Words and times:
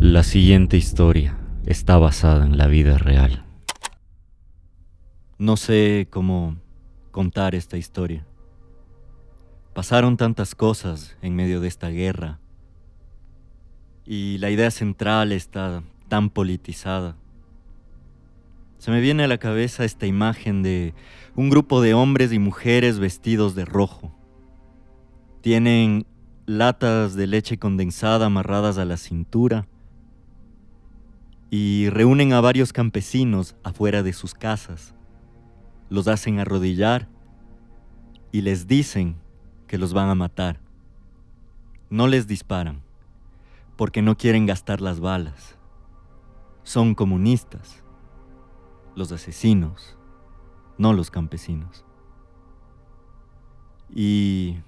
La 0.00 0.22
siguiente 0.22 0.78
historia 0.78 1.38
está 1.66 1.98
basada 1.98 2.46
en 2.46 2.56
la 2.56 2.68
vida 2.68 2.96
real. 2.96 3.44
No 5.36 5.58
sé 5.58 6.08
cómo 6.08 6.56
contar 7.10 7.54
esta 7.54 7.76
historia. 7.76 8.26
Pasaron 9.74 10.16
tantas 10.16 10.54
cosas 10.54 11.18
en 11.20 11.36
medio 11.36 11.60
de 11.60 11.68
esta 11.68 11.90
guerra 11.90 12.40
y 14.06 14.38
la 14.38 14.48
idea 14.48 14.70
central 14.70 15.32
está 15.32 15.82
tan 16.08 16.30
politizada. 16.30 17.18
Se 18.78 18.90
me 18.90 19.02
viene 19.02 19.24
a 19.24 19.28
la 19.28 19.36
cabeza 19.36 19.84
esta 19.84 20.06
imagen 20.06 20.62
de 20.62 20.94
un 21.36 21.50
grupo 21.50 21.82
de 21.82 21.92
hombres 21.92 22.32
y 22.32 22.38
mujeres 22.38 22.98
vestidos 22.98 23.54
de 23.54 23.66
rojo. 23.66 24.16
Tienen 25.42 26.06
latas 26.46 27.16
de 27.16 27.26
leche 27.26 27.58
condensada 27.58 28.24
amarradas 28.24 28.78
a 28.78 28.86
la 28.86 28.96
cintura 28.96 29.66
y 31.50 31.90
reúnen 31.90 32.32
a 32.32 32.40
varios 32.40 32.72
campesinos 32.72 33.56
afuera 33.64 34.04
de 34.04 34.12
sus 34.12 34.34
casas. 34.34 34.94
Los 35.88 36.06
hacen 36.06 36.38
arrodillar 36.38 37.08
y 38.30 38.42
les 38.42 38.68
dicen 38.68 39.16
que 39.66 39.76
los 39.76 39.92
van 39.92 40.08
a 40.08 40.14
matar. 40.14 40.60
No 41.90 42.06
les 42.06 42.28
disparan 42.28 42.82
porque 43.76 44.00
no 44.00 44.16
quieren 44.16 44.46
gastar 44.46 44.80
las 44.80 45.00
balas. 45.00 45.56
Son 46.62 46.94
comunistas, 46.94 47.82
los 48.94 49.10
asesinos, 49.10 49.96
no 50.78 50.92
los 50.92 51.10
campesinos. 51.10 51.84
Y 53.88 54.58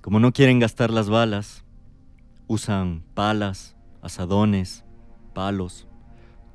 como 0.00 0.18
no 0.18 0.32
quieren 0.32 0.60
gastar 0.60 0.90
las 0.90 1.10
balas, 1.10 1.64
usan 2.46 3.02
palas, 3.14 3.76
asadones, 4.00 4.83
palos, 5.34 5.86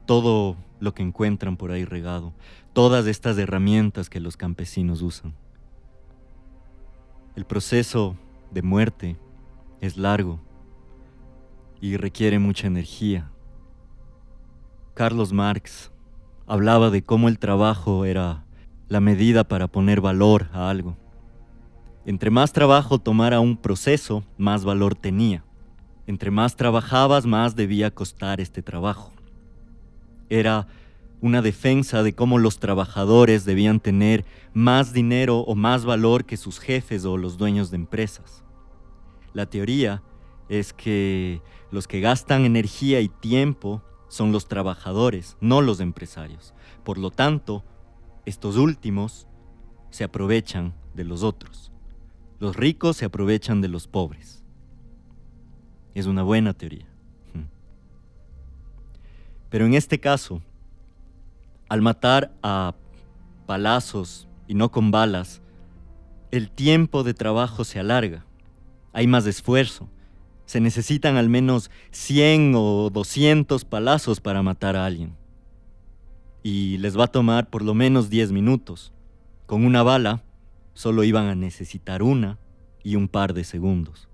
todo 0.06 0.56
lo 0.80 0.94
que 0.96 1.04
encuentran 1.04 1.58
por 1.58 1.72
ahí 1.72 1.86
regado, 1.86 2.34
todas 2.74 3.06
estas 3.06 3.38
herramientas 3.38 4.10
que 4.10 4.20
los 4.20 4.38
campesinos 4.38 5.02
usan. 5.02 5.36
El 7.36 7.46
proceso 7.46 8.16
de 8.52 8.62
muerte 8.64 9.18
es 9.82 9.98
largo 9.98 10.40
y 11.80 11.98
requiere 11.98 12.40
mucha 12.40 12.68
energía. 12.68 13.30
Carlos 14.94 15.32
Marx 15.32 15.92
hablaba 16.48 16.90
de 16.90 17.04
cómo 17.04 17.30
el 17.30 17.40
trabajo 17.40 18.06
era 18.06 18.44
la 18.88 19.00
medida 19.00 19.44
para 19.44 19.68
poner 19.68 20.02
valor 20.02 20.48
a 20.52 20.70
algo. 20.70 20.98
Entre 22.06 22.32
más 22.32 22.52
trabajo 22.52 22.98
tomara 22.98 23.40
un 23.40 23.56
proceso, 23.56 24.24
más 24.38 24.66
valor 24.66 24.96
tenía. 24.96 25.44
Entre 26.10 26.32
más 26.32 26.56
trabajabas, 26.56 27.28
más 27.28 27.56
debía 27.56 27.94
costar 27.94 28.42
este 28.42 28.64
trabajo. 28.64 29.14
Era 30.28 30.68
una 31.22 31.44
defensa 31.44 32.02
de 32.02 32.16
cómo 32.16 32.40
los 32.40 32.58
trabajadores 32.58 33.46
debían 33.46 33.80
tener 33.80 34.26
más 34.56 34.92
dinero 34.92 35.42
o 35.42 35.54
más 35.54 35.86
valor 35.86 36.26
que 36.26 36.36
sus 36.36 36.58
jefes 36.58 37.06
o 37.06 37.16
los 37.16 37.38
dueños 37.38 37.70
de 37.70 37.76
empresas. 37.76 38.44
La 39.34 39.46
teoría 39.46 40.02
es 40.50 40.74
que 40.74 41.44
los 41.70 41.88
que 41.88 42.00
gastan 42.00 42.44
energía 42.44 43.02
y 43.02 43.10
tiempo 43.10 43.84
son 44.08 44.32
los 44.32 44.48
trabajadores, 44.48 45.38
no 45.42 45.62
los 45.62 45.80
empresarios. 45.80 46.56
Por 46.84 46.98
lo 46.98 47.12
tanto, 47.12 47.64
estos 48.26 48.58
últimos 48.58 49.28
se 49.92 50.06
aprovechan 50.06 50.74
de 50.96 51.04
los 51.04 51.22
otros. 51.22 51.72
Los 52.40 52.56
ricos 52.56 52.98
se 52.98 53.06
aprovechan 53.06 53.62
de 53.62 53.68
los 53.68 53.88
pobres. 53.88 54.39
Es 55.94 56.06
una 56.06 56.24
buena 56.24 56.54
teoría. 56.54 56.86
Pero 59.50 59.66
en 59.66 59.74
este 59.74 60.00
caso, 60.00 60.42
al 61.68 61.82
matar 61.82 62.32
a 62.44 62.76
palazos 63.46 64.28
y 64.48 64.54
no 64.54 64.72
con 64.72 64.92
balas, 64.92 65.42
el 66.32 66.52
tiempo 66.52 67.04
de 67.04 67.16
trabajo 67.16 67.64
se 67.64 67.80
alarga, 67.80 68.26
hay 68.94 69.08
más 69.08 69.26
esfuerzo, 69.26 69.90
se 70.46 70.60
necesitan 70.60 71.16
al 71.16 71.30
menos 71.30 71.72
100 71.92 72.54
o 72.56 72.90
200 72.92 73.66
palazos 73.66 74.20
para 74.20 74.44
matar 74.44 74.76
a 74.76 74.86
alguien. 74.86 75.16
Y 76.44 76.78
les 76.78 76.98
va 76.98 77.06
a 77.06 77.12
tomar 77.12 77.50
por 77.50 77.64
lo 77.64 77.74
menos 77.74 78.10
10 78.10 78.32
minutos. 78.32 78.94
Con 79.46 79.66
una 79.66 79.84
bala 79.84 80.24
solo 80.74 81.04
iban 81.04 81.28
a 81.28 81.36
necesitar 81.36 82.02
una 82.02 82.38
y 82.84 82.96
un 82.96 83.08
par 83.08 83.34
de 83.34 83.44
segundos 83.44 84.09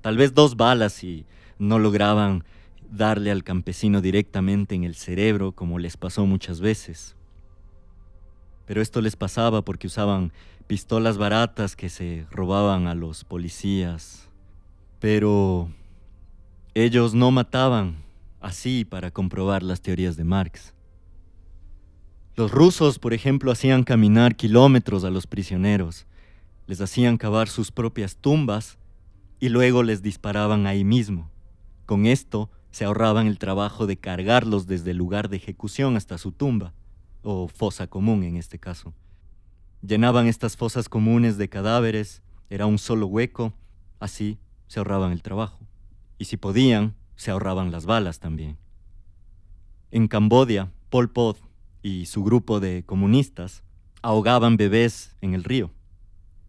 tal 0.00 0.16
vez 0.16 0.34
dos 0.34 0.56
balas 0.56 1.02
y 1.04 1.26
no 1.58 1.78
lograban 1.78 2.44
darle 2.90 3.30
al 3.30 3.44
campesino 3.44 4.00
directamente 4.00 4.74
en 4.74 4.84
el 4.84 4.94
cerebro 4.94 5.52
como 5.52 5.78
les 5.78 5.96
pasó 5.96 6.26
muchas 6.26 6.60
veces. 6.60 7.16
Pero 8.66 8.82
esto 8.82 9.00
les 9.00 9.16
pasaba 9.16 9.62
porque 9.62 9.86
usaban 9.86 10.32
pistolas 10.66 11.18
baratas 11.18 11.76
que 11.76 11.88
se 11.88 12.26
robaban 12.30 12.86
a 12.86 12.94
los 12.94 13.24
policías. 13.24 14.28
Pero 15.00 15.70
ellos 16.74 17.14
no 17.14 17.30
mataban 17.30 18.04
así 18.40 18.84
para 18.84 19.10
comprobar 19.10 19.62
las 19.62 19.80
teorías 19.80 20.16
de 20.16 20.24
Marx. 20.24 20.74
Los 22.36 22.52
rusos, 22.52 22.98
por 22.98 23.12
ejemplo, 23.12 23.50
hacían 23.50 23.82
caminar 23.82 24.36
kilómetros 24.36 25.04
a 25.04 25.10
los 25.10 25.26
prisioneros, 25.26 26.06
les 26.66 26.80
hacían 26.80 27.18
cavar 27.18 27.48
sus 27.48 27.72
propias 27.72 28.16
tumbas 28.16 28.78
y 29.40 29.48
luego 29.48 29.82
les 29.82 30.02
disparaban 30.02 30.66
ahí 30.66 30.84
mismo. 30.84 31.30
Con 31.86 32.06
esto 32.06 32.50
se 32.70 32.84
ahorraban 32.84 33.26
el 33.26 33.38
trabajo 33.38 33.86
de 33.86 33.96
cargarlos 33.96 34.66
desde 34.66 34.92
el 34.92 34.98
lugar 34.98 35.28
de 35.28 35.38
ejecución 35.38 35.96
hasta 35.96 36.18
su 36.18 36.30
tumba, 36.30 36.72
o 37.22 37.48
fosa 37.48 37.86
común 37.86 38.22
en 38.22 38.36
este 38.36 38.58
caso. 38.58 38.94
Llenaban 39.82 40.26
estas 40.26 40.56
fosas 40.56 40.88
comunes 40.88 41.38
de 41.38 41.48
cadáveres, 41.48 42.22
era 42.50 42.66
un 42.66 42.78
solo 42.78 43.06
hueco, 43.06 43.54
así 43.98 44.38
se 44.68 44.78
ahorraban 44.78 45.10
el 45.10 45.22
trabajo. 45.22 45.58
Y 46.18 46.26
si 46.26 46.36
podían, 46.36 46.94
se 47.16 47.30
ahorraban 47.30 47.72
las 47.72 47.86
balas 47.86 48.20
también. 48.20 48.58
En 49.90 50.06
Cambodia, 50.06 50.70
Pol 50.90 51.10
Pot 51.10 51.38
y 51.82 52.06
su 52.06 52.22
grupo 52.22 52.60
de 52.60 52.84
comunistas 52.84 53.62
ahogaban 54.02 54.56
bebés 54.56 55.16
en 55.20 55.34
el 55.34 55.44
río. 55.44 55.70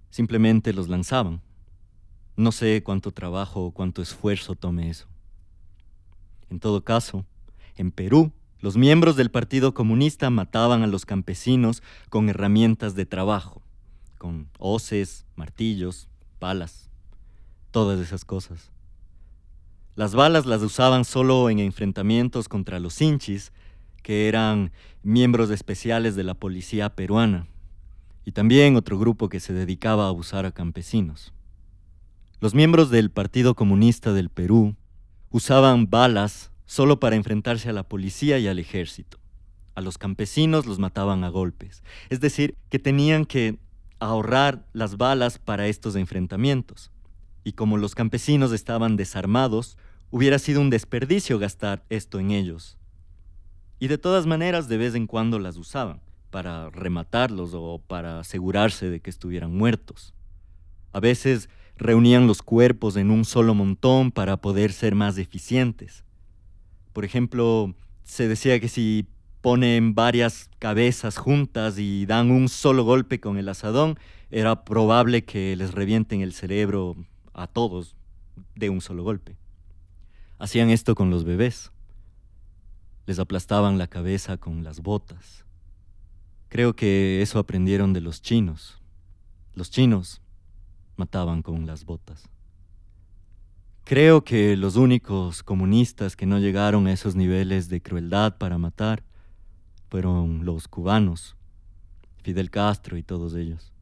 Simplemente 0.10 0.74
los 0.74 0.90
lanzaban. 0.90 1.42
No 2.42 2.52
sé 2.52 2.82
cuánto 2.82 3.12
trabajo 3.12 3.66
o 3.66 3.72
cuánto 3.72 4.02
esfuerzo 4.02 4.56
tome 4.56 4.90
eso. 4.90 5.06
En 6.50 6.60
todo 6.60 6.84
caso, 6.84 7.24
en 7.76 7.92
Perú, 7.92 8.32
los 8.62 8.78
miembros 8.78 9.16
del 9.16 9.30
Partido 9.30 9.76
Comunista 9.76 10.32
mataban 10.32 10.82
a 10.82 10.88
los 10.88 11.06
campesinos 11.06 11.84
con 12.10 12.30
herramientas 12.30 12.96
de 12.96 13.06
trabajo, 13.06 13.62
con 14.18 14.50
hoces, 14.58 15.28
martillos, 15.36 16.10
palas, 16.40 16.90
todas 17.70 18.00
esas 18.00 18.26
cosas. 18.26 18.72
Las 19.94 20.16
balas 20.16 20.48
las 20.48 20.64
usaban 20.64 21.06
solo 21.06 21.48
en 21.48 21.60
enfrentamientos 21.60 22.50
contra 22.50 22.80
los 22.80 23.00
hinchis, 23.00 23.54
que 24.02 24.28
eran 24.28 24.72
miembros 25.04 25.52
especiales 25.52 26.16
de 26.16 26.24
la 26.24 26.34
policía 26.34 26.96
peruana, 26.96 27.46
y 28.26 28.32
también 28.32 28.78
otro 28.78 28.98
grupo 28.98 29.30
que 29.30 29.40
se 29.40 29.54
dedicaba 29.54 30.06
a 30.06 30.10
abusar 30.10 30.48
a 30.48 30.52
campesinos. 30.52 31.34
Los 32.42 32.56
miembros 32.56 32.90
del 32.90 33.12
Partido 33.12 33.54
Comunista 33.54 34.14
del 34.14 34.30
Perú 34.32 34.76
usaban 35.30 35.92
balas 35.92 36.52
solo 36.66 37.00
para 37.00 37.16
enfrentarse 37.16 37.70
a 37.70 37.74
la 37.74 37.84
policía 37.84 38.40
y 38.40 38.48
al 38.48 38.58
ejército. 38.58 39.20
A 39.76 39.82
los 39.82 40.00
campesinos 40.00 40.66
los 40.66 40.80
mataban 40.80 41.24
a 41.24 41.30
golpes. 41.30 41.84
Es 42.10 42.20
decir, 42.20 42.58
que 42.70 42.80
tenían 42.80 43.26
que 43.26 43.60
ahorrar 44.00 44.66
las 44.74 44.98
balas 44.98 45.38
para 45.38 45.68
estos 45.68 45.96
enfrentamientos. 45.96 46.90
Y 47.44 47.52
como 47.52 47.78
los 47.78 47.94
campesinos 47.94 48.54
estaban 48.54 48.96
desarmados, 48.98 49.78
hubiera 50.10 50.40
sido 50.40 50.62
un 50.62 50.72
desperdicio 50.72 51.38
gastar 51.38 51.86
esto 51.90 52.20
en 52.20 52.32
ellos. 52.32 52.76
Y 53.78 53.88
de 53.88 54.00
todas 54.00 54.26
maneras, 54.26 54.68
de 54.68 54.78
vez 54.78 54.96
en 54.96 55.06
cuando 55.06 55.38
las 55.38 55.58
usaban, 55.58 56.02
para 56.32 56.72
rematarlos 56.72 57.52
o 57.54 57.80
para 57.86 58.20
asegurarse 58.20 58.90
de 58.90 59.00
que 59.00 59.12
estuvieran 59.12 59.56
muertos. 59.56 60.16
A 60.92 61.00
veces 61.00 61.48
reunían 61.82 62.28
los 62.28 62.44
cuerpos 62.44 62.96
en 62.96 63.10
un 63.10 63.26
solo 63.26 63.56
montón 63.56 64.12
para 64.12 64.38
poder 64.38 64.72
ser 64.72 64.94
más 64.94 65.18
eficientes. 65.18 66.04
Por 66.94 67.06
ejemplo, 67.06 67.74
se 68.04 68.28
decía 68.28 68.60
que 68.60 68.68
si 68.68 69.08
ponen 69.42 69.96
varias 69.96 70.48
cabezas 70.60 71.18
juntas 71.18 71.80
y 71.80 72.06
dan 72.06 72.30
un 72.30 72.50
solo 72.50 72.84
golpe 72.84 73.20
con 73.20 73.40
el 73.40 73.50
asadón, 73.50 73.98
era 74.30 74.64
probable 74.64 75.26
que 75.26 75.56
les 75.56 75.74
revienten 75.74 76.22
el 76.22 76.34
cerebro 76.34 76.96
a 77.34 77.48
todos 77.48 77.96
de 78.56 78.70
un 78.70 78.80
solo 78.80 79.04
golpe. 79.04 79.36
Hacían 80.38 80.70
esto 80.70 80.94
con 80.94 81.10
los 81.10 81.24
bebés. 81.24 81.72
Les 83.08 83.18
aplastaban 83.18 83.80
la 83.80 83.88
cabeza 83.88 84.38
con 84.38 84.64
las 84.64 84.82
botas. 84.82 85.46
Creo 86.48 86.76
que 86.76 87.24
eso 87.24 87.40
aprendieron 87.40 87.92
de 87.92 88.02
los 88.02 88.22
chinos. 88.22 88.80
Los 89.56 89.72
chinos 89.72 90.22
mataban 91.02 91.42
con 91.42 91.66
las 91.66 91.84
botas. 91.84 92.30
Creo 93.86 94.24
que 94.24 94.56
los 94.56 94.76
únicos 94.76 95.42
comunistas 95.42 96.16
que 96.16 96.28
no 96.28 96.38
llegaron 96.38 96.86
a 96.86 96.94
esos 96.94 97.16
niveles 97.16 97.70
de 97.70 97.82
crueldad 97.82 98.38
para 98.38 98.60
matar 98.60 99.04
fueron 99.90 100.46
los 100.46 100.68
cubanos, 100.68 101.36
Fidel 102.22 102.52
Castro 102.52 102.98
y 102.98 103.04
todos 103.04 103.34
ellos. 103.34 103.74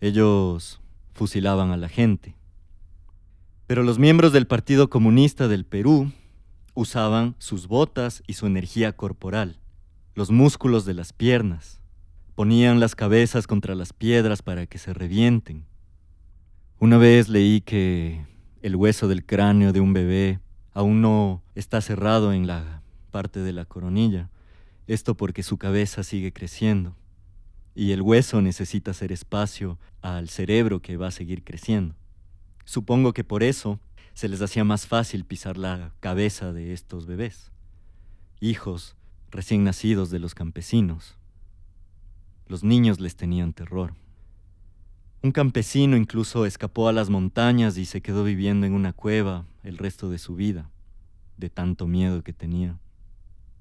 Ellos 0.00 0.80
fusilaban 1.12 1.72
a 1.72 1.76
la 1.76 1.88
gente. 1.88 2.36
Pero 3.66 3.82
los 3.82 3.98
miembros 3.98 4.32
del 4.32 4.46
Partido 4.46 4.88
Comunista 4.88 5.48
del 5.48 5.66
Perú 5.66 6.12
usaban 6.74 7.34
sus 7.38 7.66
botas 7.66 8.22
y 8.28 8.34
su 8.34 8.46
energía 8.46 8.92
corporal, 8.92 9.58
los 10.14 10.30
músculos 10.30 10.84
de 10.84 10.94
las 10.94 11.12
piernas. 11.12 11.80
Ponían 12.36 12.78
las 12.78 12.94
cabezas 12.94 13.46
contra 13.48 13.74
las 13.74 13.92
piedras 13.92 14.42
para 14.42 14.66
que 14.66 14.78
se 14.78 14.94
revienten. 14.94 15.66
Una 16.78 16.98
vez 16.98 17.30
leí 17.30 17.62
que 17.62 18.26
el 18.60 18.76
hueso 18.76 19.08
del 19.08 19.24
cráneo 19.24 19.72
de 19.72 19.80
un 19.80 19.94
bebé 19.94 20.40
aún 20.74 21.00
no 21.00 21.42
está 21.54 21.80
cerrado 21.80 22.34
en 22.34 22.46
la 22.46 22.82
parte 23.10 23.40
de 23.40 23.54
la 23.54 23.64
coronilla, 23.64 24.28
esto 24.86 25.16
porque 25.16 25.42
su 25.42 25.56
cabeza 25.56 26.02
sigue 26.02 26.34
creciendo 26.34 26.94
y 27.74 27.92
el 27.92 28.02
hueso 28.02 28.42
necesita 28.42 28.90
hacer 28.90 29.10
espacio 29.10 29.78
al 30.02 30.28
cerebro 30.28 30.82
que 30.82 30.98
va 30.98 31.06
a 31.06 31.12
seguir 31.12 31.44
creciendo. 31.44 31.94
Supongo 32.66 33.14
que 33.14 33.24
por 33.24 33.42
eso 33.42 33.80
se 34.12 34.28
les 34.28 34.42
hacía 34.42 34.64
más 34.64 34.86
fácil 34.86 35.24
pisar 35.24 35.56
la 35.56 35.94
cabeza 36.00 36.52
de 36.52 36.74
estos 36.74 37.06
bebés, 37.06 37.52
hijos 38.38 38.96
recién 39.30 39.64
nacidos 39.64 40.10
de 40.10 40.18
los 40.18 40.34
campesinos. 40.34 41.16
Los 42.48 42.62
niños 42.64 43.00
les 43.00 43.16
tenían 43.16 43.54
terror. 43.54 43.94
Un 45.22 45.32
campesino 45.32 45.96
incluso 45.96 46.46
escapó 46.46 46.88
a 46.88 46.92
las 46.92 47.10
montañas 47.10 47.78
y 47.78 47.84
se 47.84 48.00
quedó 48.00 48.22
viviendo 48.22 48.66
en 48.66 48.74
una 48.74 48.92
cueva 48.92 49.46
el 49.62 49.78
resto 49.78 50.10
de 50.10 50.18
su 50.18 50.36
vida, 50.36 50.70
de 51.36 51.50
tanto 51.50 51.86
miedo 51.86 52.22
que 52.22 52.32
tenía. 52.32 52.78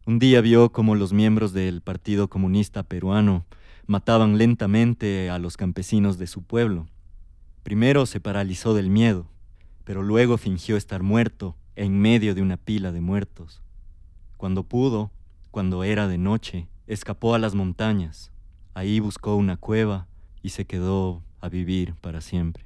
Un 0.06 0.20
día 0.20 0.42
vio 0.42 0.72
como 0.72 0.94
los 0.96 1.14
miembros 1.14 1.54
del 1.54 1.82
Partido 1.82 2.28
Comunista 2.28 2.84
Peruano 2.84 3.46
mataban 3.88 4.38
lentamente 4.38 5.30
a 5.30 5.40
los 5.40 5.58
campesinos 5.58 6.20
de 6.20 6.28
su 6.28 6.44
pueblo. 6.44 6.88
Primero 7.64 8.06
se 8.06 8.20
paralizó 8.20 8.76
del 8.76 8.92
miedo, 8.92 9.26
pero 9.84 10.04
luego 10.04 10.38
fingió 10.38 10.78
estar 10.78 11.02
muerto 11.02 11.56
en 11.76 12.00
medio 12.00 12.36
de 12.36 12.44
una 12.44 12.58
pila 12.58 12.92
de 12.92 13.02
muertos. 13.02 13.64
Cuando 14.38 14.64
pudo, 14.64 15.10
cuando 15.50 15.84
era 15.84 16.08
de 16.08 16.20
noche, 16.20 16.68
escapó 16.86 17.34
a 17.34 17.40
las 17.40 17.56
montañas. 17.56 18.32
Ahí 18.76 19.00
buscó 19.00 19.36
una 19.36 19.58
cueva 19.58 20.08
y 20.44 20.50
se 20.50 20.66
quedó 20.66 21.24
a 21.46 21.50
vivir 21.50 21.96
para 22.02 22.22
siempre. 22.22 22.66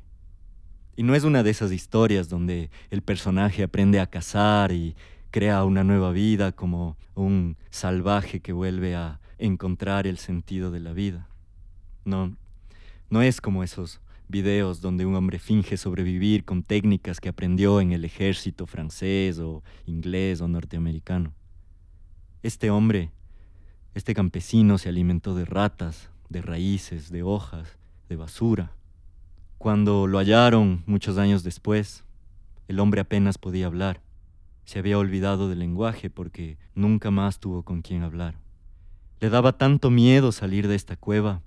Y 0.96 1.04
no 1.04 1.16
es 1.16 1.24
una 1.24 1.44
de 1.44 1.50
esas 1.50 1.72
historias 1.72 2.28
donde 2.28 2.70
el 2.90 3.02
personaje 3.02 3.64
aprende 3.64 4.00
a 4.00 4.08
cazar 4.08 4.72
y 4.72 4.96
crea 5.32 5.64
una 5.64 5.84
nueva 5.84 6.12
vida 6.12 6.52
como 6.52 6.98
un 7.16 7.56
salvaje 7.70 8.42
que 8.42 8.52
vuelve 8.52 8.96
a 8.96 9.20
encontrar 9.38 10.08
el 10.08 10.18
sentido 10.18 10.72
de 10.72 10.80
la 10.80 10.94
vida. 10.94 11.28
No, 12.04 12.36
no 13.10 13.22
es 13.22 13.40
como 13.40 13.64
esos 13.64 14.02
videos 14.28 14.82
donde 14.82 15.06
un 15.06 15.16
hombre 15.16 15.40
finge 15.40 15.78
sobrevivir 15.78 16.46
con 16.46 16.64
técnicas 16.64 17.20
que 17.20 17.30
aprendió 17.30 17.82
en 17.82 17.94
el 17.94 18.06
ejército 18.06 18.68
francés 18.68 19.40
o 19.40 19.64
inglés 19.86 20.42
o 20.42 20.48
norteamericano. 20.48 21.34
Este 22.44 22.70
hombre, 22.70 23.12
este 23.96 24.14
campesino 24.14 24.78
se 24.78 24.90
alimentó 24.90 25.34
de 25.34 25.46
ratas, 25.46 26.10
de 26.30 26.42
raíces, 26.42 27.10
de 27.10 27.24
hojas, 27.24 27.79
de 28.10 28.16
basura. 28.16 28.74
Cuando 29.58 30.08
lo 30.08 30.18
hallaron 30.18 30.84
muchos 30.88 31.18
años 31.18 31.44
después, 31.44 32.04
el 32.68 32.80
hombre 32.80 33.02
apenas 33.02 33.38
podía 33.38 33.68
hablar. 33.68 34.02
Se 34.66 34.80
había 34.80 34.98
olvidado 34.98 35.48
del 35.48 35.60
lenguaje 35.60 36.10
porque 36.10 36.58
nunca 36.76 37.12
más 37.12 37.40
tuvo 37.40 37.64
con 37.64 37.82
quien 37.82 38.04
hablar. 38.04 38.36
Le 39.20 39.30
daba 39.30 39.58
tanto 39.58 39.90
miedo 39.90 40.32
salir 40.32 40.68
de 40.68 40.76
esta 40.76 40.96
cueva 40.96 41.42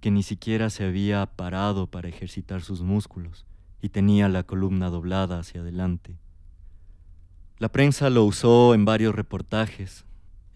que 0.00 0.10
ni 0.10 0.22
siquiera 0.22 0.70
se 0.70 0.84
había 0.84 1.26
parado 1.26 1.86
para 1.86 2.08
ejercitar 2.08 2.62
sus 2.62 2.82
músculos 2.82 3.46
y 3.80 3.88
tenía 3.88 4.28
la 4.28 4.42
columna 4.42 4.90
doblada 4.90 5.38
hacia 5.38 5.62
adelante. 5.62 6.16
La 7.58 7.70
prensa 7.70 8.10
lo 8.10 8.24
usó 8.24 8.74
en 8.74 8.84
varios 8.84 9.14
reportajes. 9.14 10.04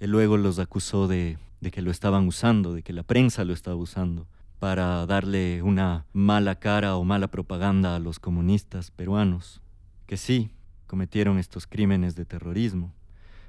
Él 0.00 0.11
luego 0.11 0.37
los 0.37 0.58
acusó 0.58 1.08
de 1.08 1.38
que 1.72 1.82
lo 1.82 1.90
estaban 1.90 2.26
usando, 2.26 2.75
de 2.75 2.82
que 2.82 2.93
la 2.93 3.02
prensa 3.02 3.44
lo 3.44 3.52
estaba 3.52 3.76
usando 3.76 4.26
para 4.58 5.06
darle 5.06 5.62
una 5.62 6.06
mala 6.12 6.56
cara 6.56 6.96
o 6.96 7.05
mala 7.05 7.28
propaganda 7.28 7.94
a 7.94 7.99
los 7.99 8.19
comunistas 8.19 8.90
peruanos, 8.90 9.60
que 10.06 10.16
sí, 10.16 10.50
cometieron 10.87 11.38
estos 11.38 11.66
crímenes 11.66 12.16
de 12.16 12.25
terrorismo, 12.25 12.93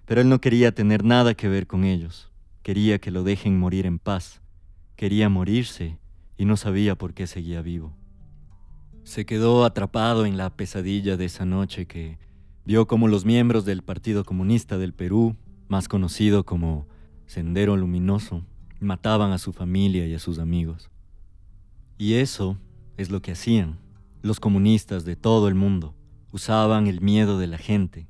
pero 0.05 0.21
él 0.21 0.29
no 0.29 0.41
quería 0.41 0.73
tener 0.73 1.03
nada 1.03 1.33
que 1.33 1.47
ver 1.47 1.67
con 1.67 1.83
ellos. 1.83 2.31
Quería 2.63 2.99
que 2.99 3.11
lo 3.11 3.23
dejen 3.23 3.57
morir 3.57 3.85
en 3.85 3.99
paz. 3.99 4.41
Quería 4.95 5.29
morirse 5.29 5.97
y 6.37 6.45
no 6.45 6.57
sabía 6.57 6.95
por 6.95 7.13
qué 7.13 7.27
seguía 7.27 7.61
vivo. 7.61 7.93
Se 9.03 9.25
quedó 9.25 9.65
atrapado 9.65 10.25
en 10.25 10.37
la 10.37 10.49
pesadilla 10.55 11.17
de 11.17 11.25
esa 11.25 11.45
noche 11.45 11.85
que 11.85 12.19
vio 12.65 12.87
como 12.87 13.07
los 13.07 13.25
miembros 13.25 13.65
del 13.65 13.81
Partido 13.81 14.23
Comunista 14.23 14.77
del 14.77 14.93
Perú, 14.93 15.35
más 15.67 15.87
conocido 15.87 16.45
como 16.45 16.87
Sendero 17.25 17.77
Luminoso, 17.77 18.43
mataban 18.79 19.31
a 19.31 19.37
su 19.37 19.53
familia 19.53 20.05
y 20.05 20.13
a 20.13 20.19
sus 20.19 20.39
amigos. 20.39 20.89
Y 21.99 22.15
eso 22.15 22.57
es 22.97 23.11
lo 23.11 23.21
que 23.21 23.33
hacían 23.33 23.77
los 24.23 24.39
comunistas 24.39 25.05
de 25.05 25.15
todo 25.15 25.47
el 25.47 25.53
mundo. 25.53 25.93
Usaban 26.31 26.87
el 26.87 27.01
miedo 27.01 27.37
de 27.37 27.47
la 27.47 27.57
gente 27.57 28.07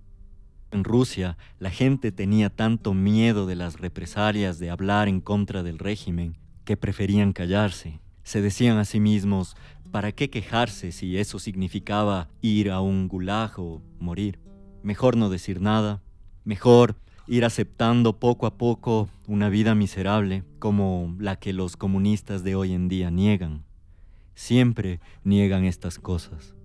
en 0.71 0.83
Rusia, 0.83 1.37
la 1.57 1.71
gente 1.71 2.11
tenía 2.11 2.51
tanto 2.51 2.93
miedo 2.93 3.47
de 3.47 3.55
las 3.55 3.79
represalias 3.79 4.59
de 4.59 4.69
hablar 4.69 5.07
en 5.07 5.21
contra 5.21 5.63
del 5.63 5.79
régimen 5.79 6.37
que 6.65 6.77
preferían 6.77 7.33
callarse. 7.33 7.99
Se 8.23 8.41
decían 8.41 8.77
a 8.77 8.85
sí 8.85 8.99
mismos, 8.99 9.55
¿para 9.89 10.11
qué 10.11 10.29
quejarse 10.29 10.91
si 10.91 11.17
eso 11.17 11.39
significaba 11.39 12.27
ir 12.41 12.69
a 12.69 12.81
un 12.81 13.07
gulag 13.07 13.59
o 13.59 13.81
morir? 13.99 14.39
Mejor 14.83 15.17
no 15.17 15.29
decir 15.29 15.61
nada, 15.61 16.03
mejor 16.43 16.95
ir 17.27 17.43
aceptando 17.43 18.19
poco 18.19 18.45
a 18.45 18.55
poco 18.55 19.09
una 19.27 19.49
vida 19.49 19.73
miserable 19.73 20.43
como 20.59 21.15
la 21.19 21.37
que 21.37 21.53
los 21.53 21.75
comunistas 21.75 22.43
de 22.43 22.53
hoy 22.53 22.73
en 22.73 22.87
día 22.87 23.09
niegan. 23.09 23.65
Siempre 24.39 25.01
niegan 25.25 25.65
estas 25.65 25.99
cosas. 25.99 26.55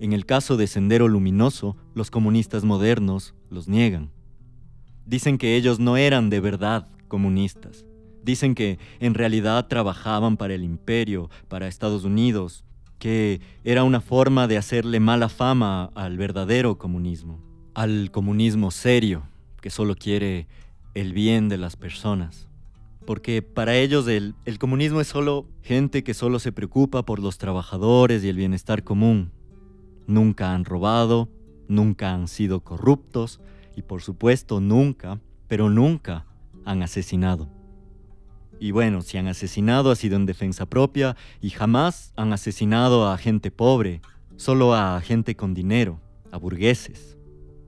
En 0.00 0.12
el 0.12 0.26
caso 0.26 0.56
de 0.56 0.66
Sendero 0.66 1.06
Luminoso, 1.06 1.76
los 1.94 2.10
comunistas 2.10 2.64
modernos 2.64 3.32
los 3.48 3.68
niegan. 3.68 4.10
Dicen 5.06 5.38
que 5.38 5.54
ellos 5.54 5.78
no 5.78 5.96
eran 5.96 6.30
de 6.30 6.40
verdad 6.40 6.88
comunistas. 7.06 7.86
Dicen 8.24 8.56
que 8.56 8.80
en 8.98 9.14
realidad 9.14 9.68
trabajaban 9.68 10.36
para 10.36 10.52
el 10.52 10.64
imperio, 10.64 11.30
para 11.46 11.68
Estados 11.68 12.02
Unidos, 12.02 12.64
que 12.98 13.40
era 13.62 13.84
una 13.84 14.00
forma 14.00 14.48
de 14.48 14.58
hacerle 14.58 14.98
mala 14.98 15.28
fama 15.28 15.92
al 15.94 16.18
verdadero 16.18 16.76
comunismo, 16.76 17.40
al 17.72 18.10
comunismo 18.10 18.72
serio, 18.72 19.22
que 19.62 19.70
solo 19.70 19.94
quiere 19.94 20.48
el 20.94 21.12
bien 21.12 21.48
de 21.48 21.56
las 21.56 21.76
personas. 21.76 22.49
Porque 23.10 23.42
para 23.42 23.74
ellos 23.74 24.06
el, 24.06 24.36
comunismo 24.60 25.00
es 25.00 25.08
solo 25.08 25.48
gente 25.64 26.04
que 26.04 26.14
solo 26.14 26.38
se 26.38 26.52
preocupa 26.52 27.04
por 27.04 27.18
los 27.18 27.38
trabajadores 27.38 28.22
y 28.22 28.28
el 28.28 28.36
bienestar 28.36 28.84
común, 28.84 29.32
nunca 30.06 30.54
han 30.54 30.64
robado, 30.64 31.28
nunca 31.66 32.14
han 32.14 32.28
sido 32.28 32.60
corruptos 32.60 33.40
y 33.74 33.82
por 33.82 34.00
supuesto 34.02 34.60
nunca, 34.60 35.20
pero 35.48 35.70
nunca 35.70 36.24
han 36.64 36.84
asesinado. 36.84 37.48
Y 38.60 38.70
bueno, 38.70 39.02
si 39.02 39.18
han 39.18 39.26
asesinado 39.26 39.90
ha 39.90 39.96
sido 39.96 40.14
en 40.14 40.24
defensa 40.24 40.66
propia 40.66 41.16
y 41.40 41.50
jamás 41.50 42.12
han 42.14 42.32
asesinado 42.32 43.10
a 43.10 43.18
gente 43.18 43.50
pobre, 43.50 44.02
solo 44.36 44.72
a 44.72 45.00
gente 45.00 45.34
con 45.34 45.52
dinero, 45.52 46.00
a 46.30 46.36
burgueses, 46.36 47.18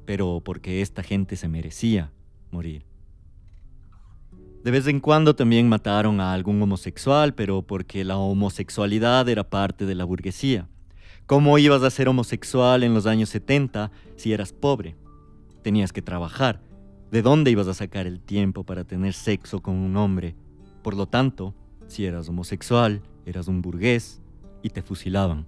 pero 0.04 0.40
porque 0.44 0.82
esta 0.82 1.02
gente 1.02 1.34
se 1.34 1.48
merecía 1.48 2.12
morir. 2.52 2.91
De 4.64 4.70
vez 4.70 4.86
en 4.86 5.00
cuando 5.00 5.34
también 5.34 5.68
mataron 5.68 6.20
a 6.20 6.32
algún 6.32 6.62
homosexual, 6.62 7.34
pero 7.34 7.62
porque 7.62 8.04
la 8.04 8.16
homosexualidad 8.16 9.28
era 9.28 9.42
parte 9.42 9.86
de 9.86 9.96
la 9.96 10.04
burguesía. 10.04 10.68
¿Cómo 11.26 11.58
ibas 11.58 11.82
a 11.82 11.90
ser 11.90 12.08
homosexual 12.08 12.84
en 12.84 12.94
los 12.94 13.06
años 13.06 13.28
70 13.30 13.90
si 14.14 14.32
eras 14.32 14.52
pobre? 14.52 14.94
Tenías 15.62 15.92
que 15.92 16.00
trabajar. 16.00 16.60
¿De 17.10 17.22
dónde 17.22 17.50
ibas 17.50 17.66
a 17.66 17.74
sacar 17.74 18.06
el 18.06 18.20
tiempo 18.20 18.62
para 18.62 18.84
tener 18.84 19.14
sexo 19.14 19.60
con 19.60 19.74
un 19.74 19.96
hombre? 19.96 20.36
Por 20.82 20.94
lo 20.94 21.06
tanto, 21.06 21.54
si 21.88 22.04
eras 22.04 22.28
homosexual, 22.28 23.02
eras 23.26 23.48
un 23.48 23.62
burgués 23.62 24.20
y 24.62 24.70
te 24.70 24.82
fusilaban. 24.82 25.46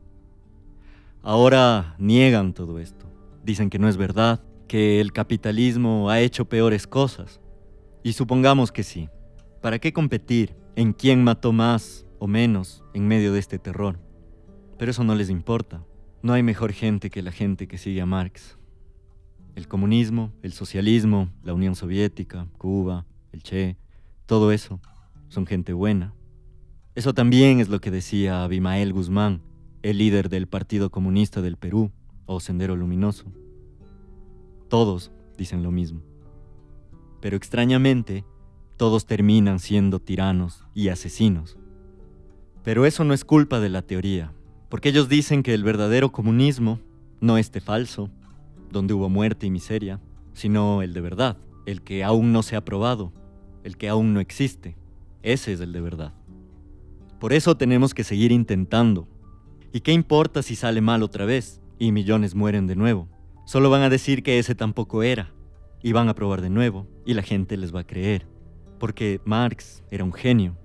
Ahora 1.23 1.95
niegan 1.99 2.53
todo 2.53 2.81
esto. 2.81 3.07
Dicen 3.45 3.71
que 3.71 3.79
no 3.79 3.89
es 3.89 3.97
verdad, 3.97 4.41
que 4.67 5.01
el 5.01 5.13
capitalismo 5.13 6.11
ha 6.11 6.21
hecho 6.21 6.47
peores 6.47 6.87
cosas. 6.89 7.41
Y 8.05 8.13
supongamos 8.13 8.71
que 8.71 8.83
sí. 8.83 9.09
¿Para 9.63 9.79
qué 9.79 9.95
competir 9.95 10.55
en 10.77 10.93
quién 10.93 11.25
mató 11.25 11.55
más 11.55 12.07
o 12.19 12.27
menos 12.27 12.85
en 12.93 13.09
medio 13.09 13.33
de 13.33 13.39
este 13.39 13.59
terror? 13.59 13.99
Pero 14.79 14.91
eso 14.91 15.05
no 15.05 15.15
les 15.15 15.31
importa. 15.31 15.83
No 16.23 16.35
hay 16.35 16.43
mejor 16.43 16.75
gente 16.75 17.09
que 17.09 17.23
la 17.23 17.33
gente 17.33 17.67
que 17.67 17.79
sigue 17.79 18.03
a 18.03 18.07
Marx. 18.07 18.59
El 19.55 19.69
comunismo, 19.69 20.35
el 20.43 20.53
socialismo, 20.53 21.31
la 21.43 21.55
Unión 21.55 21.77
Soviética, 21.77 22.47
Cuba, 22.59 23.07
el 23.33 23.43
Che, 23.43 23.79
todo 24.27 24.53
eso 24.53 24.81
son 25.29 25.47
gente 25.47 25.73
buena. 25.73 26.13
Eso 26.95 27.15
también 27.15 27.59
es 27.59 27.71
lo 27.71 27.81
que 27.81 27.91
decía 27.91 28.45
Abimael 28.45 28.93
Guzmán, 28.93 29.41
el 29.83 29.97
líder 29.97 30.29
del 30.29 30.47
Partido 30.47 30.91
Comunista 30.91 31.41
del 31.41 31.57
Perú, 31.57 31.91
o 32.27 32.39
Sendero 32.39 32.77
Luminoso. 32.77 33.33
Todos 34.69 35.11
dicen 35.39 35.63
lo 35.63 35.71
mismo. 35.71 36.03
Pero 37.25 37.39
extrañamente, 37.39 38.23
todos 38.77 39.07
terminan 39.07 39.59
siendo 39.59 39.99
tiranos 39.99 40.67
y 40.75 40.91
asesinos. 40.91 41.57
Pero 42.63 42.85
eso 42.85 43.03
no 43.03 43.15
es 43.15 43.25
culpa 43.25 43.61
de 43.61 43.71
la 43.71 43.81
teoría, 43.81 44.35
porque 44.69 44.91
ellos 44.91 45.09
dicen 45.09 45.43
que 45.43 45.55
el 45.55 45.65
verdadero 45.65 46.13
comunismo 46.13 46.81
no 47.23 47.39
este 47.39 47.63
falso, 47.63 48.11
donde 48.71 48.93
hubo 48.93 49.09
muerte 49.09 49.47
y 49.47 49.51
miseria, 49.51 50.03
sino 50.35 50.83
el 50.83 50.93
de 50.93 51.01
verdad, 51.01 51.39
el 51.65 51.81
que 51.81 52.05
aún 52.05 52.31
no 52.31 52.43
se 52.43 52.57
ha 52.57 52.65
probado, 52.67 53.11
el 53.63 53.79
que 53.79 53.89
aún 53.89 54.13
no 54.13 54.21
existe. 54.21 54.77
Ese 55.23 55.55
es 55.55 55.61
el 55.61 55.73
de 55.73 55.81
verdad. 55.81 56.13
Por 57.21 57.33
eso 57.33 57.57
tenemos 57.57 57.95
que 57.95 58.05
seguir 58.05 58.33
intentando. 58.33 59.09
¿Y 59.73 59.81
qué 59.81 59.93
importa 59.93 60.43
si 60.43 60.57
sale 60.57 60.83
mal 60.83 61.03
otra 61.03 61.25
vez 61.25 61.63
y 61.79 61.91
millones 61.91 62.35
mueren 62.35 62.67
de 62.67 62.77
nuevo? 62.77 63.09
Solo 63.47 63.71
van 63.71 63.81
a 63.81 63.89
decir 63.89 64.23
que 64.23 64.39
ese 64.39 64.55
tampoco 64.55 65.03
era, 65.03 65.34
y 65.85 65.93
van 65.93 66.09
a 66.09 66.15
probar 66.15 66.41
de 66.41 66.49
nuevo, 66.49 66.89
y 67.05 67.13
la 67.13 67.23
gente 67.23 67.59
les 67.59 67.75
va 67.75 67.81
a 67.81 67.87
creer. 67.87 68.27
Porque 68.81 69.21
Marx 69.27 69.85
era 69.91 70.03
un 70.03 70.15
genio, 70.15 70.57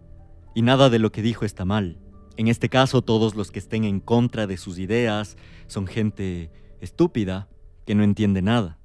y 0.55 0.61
nada 0.61 0.89
de 0.89 0.97
lo 0.97 1.11
que 1.11 1.21
dijo 1.21 1.43
está 1.43 1.65
mal. 1.65 1.99
En 2.37 2.47
este 2.47 2.69
caso, 2.69 3.01
todos 3.01 3.35
los 3.35 3.51
que 3.51 3.59
estén 3.59 3.83
en 3.83 3.99
contra 3.99 4.47
de 4.47 4.55
sus 4.55 4.79
ideas 4.79 5.35
son 5.67 5.87
gente 5.87 6.53
estúpida 6.79 7.49
que 7.85 7.95
no 7.95 8.03
entiende 8.03 8.41
nada. 8.41 8.79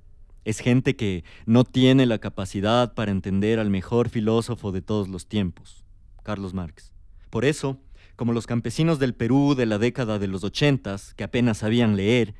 Es 0.44 0.58
gente 0.58 0.96
que 0.96 1.22
no 1.46 1.62
tiene 1.62 2.04
la 2.04 2.18
capacidad 2.18 2.94
para 2.94 3.12
entender 3.12 3.60
al 3.60 3.70
mejor 3.70 4.08
filósofo 4.08 4.72
de 4.72 4.82
todos 4.82 5.06
los 5.06 5.28
tiempos, 5.28 5.84
Carlos 6.24 6.52
Marx. 6.52 6.92
Por 7.30 7.44
eso, 7.44 7.78
como 8.16 8.32
los 8.32 8.48
campesinos 8.48 8.98
del 8.98 9.14
Perú 9.14 9.54
de 9.54 9.66
la 9.66 9.78
década 9.78 10.18
de 10.18 10.26
los 10.26 10.42
ochentas, 10.42 11.14
que 11.14 11.22
apenas 11.22 11.58
sabían 11.58 11.94
leer, 11.94 12.34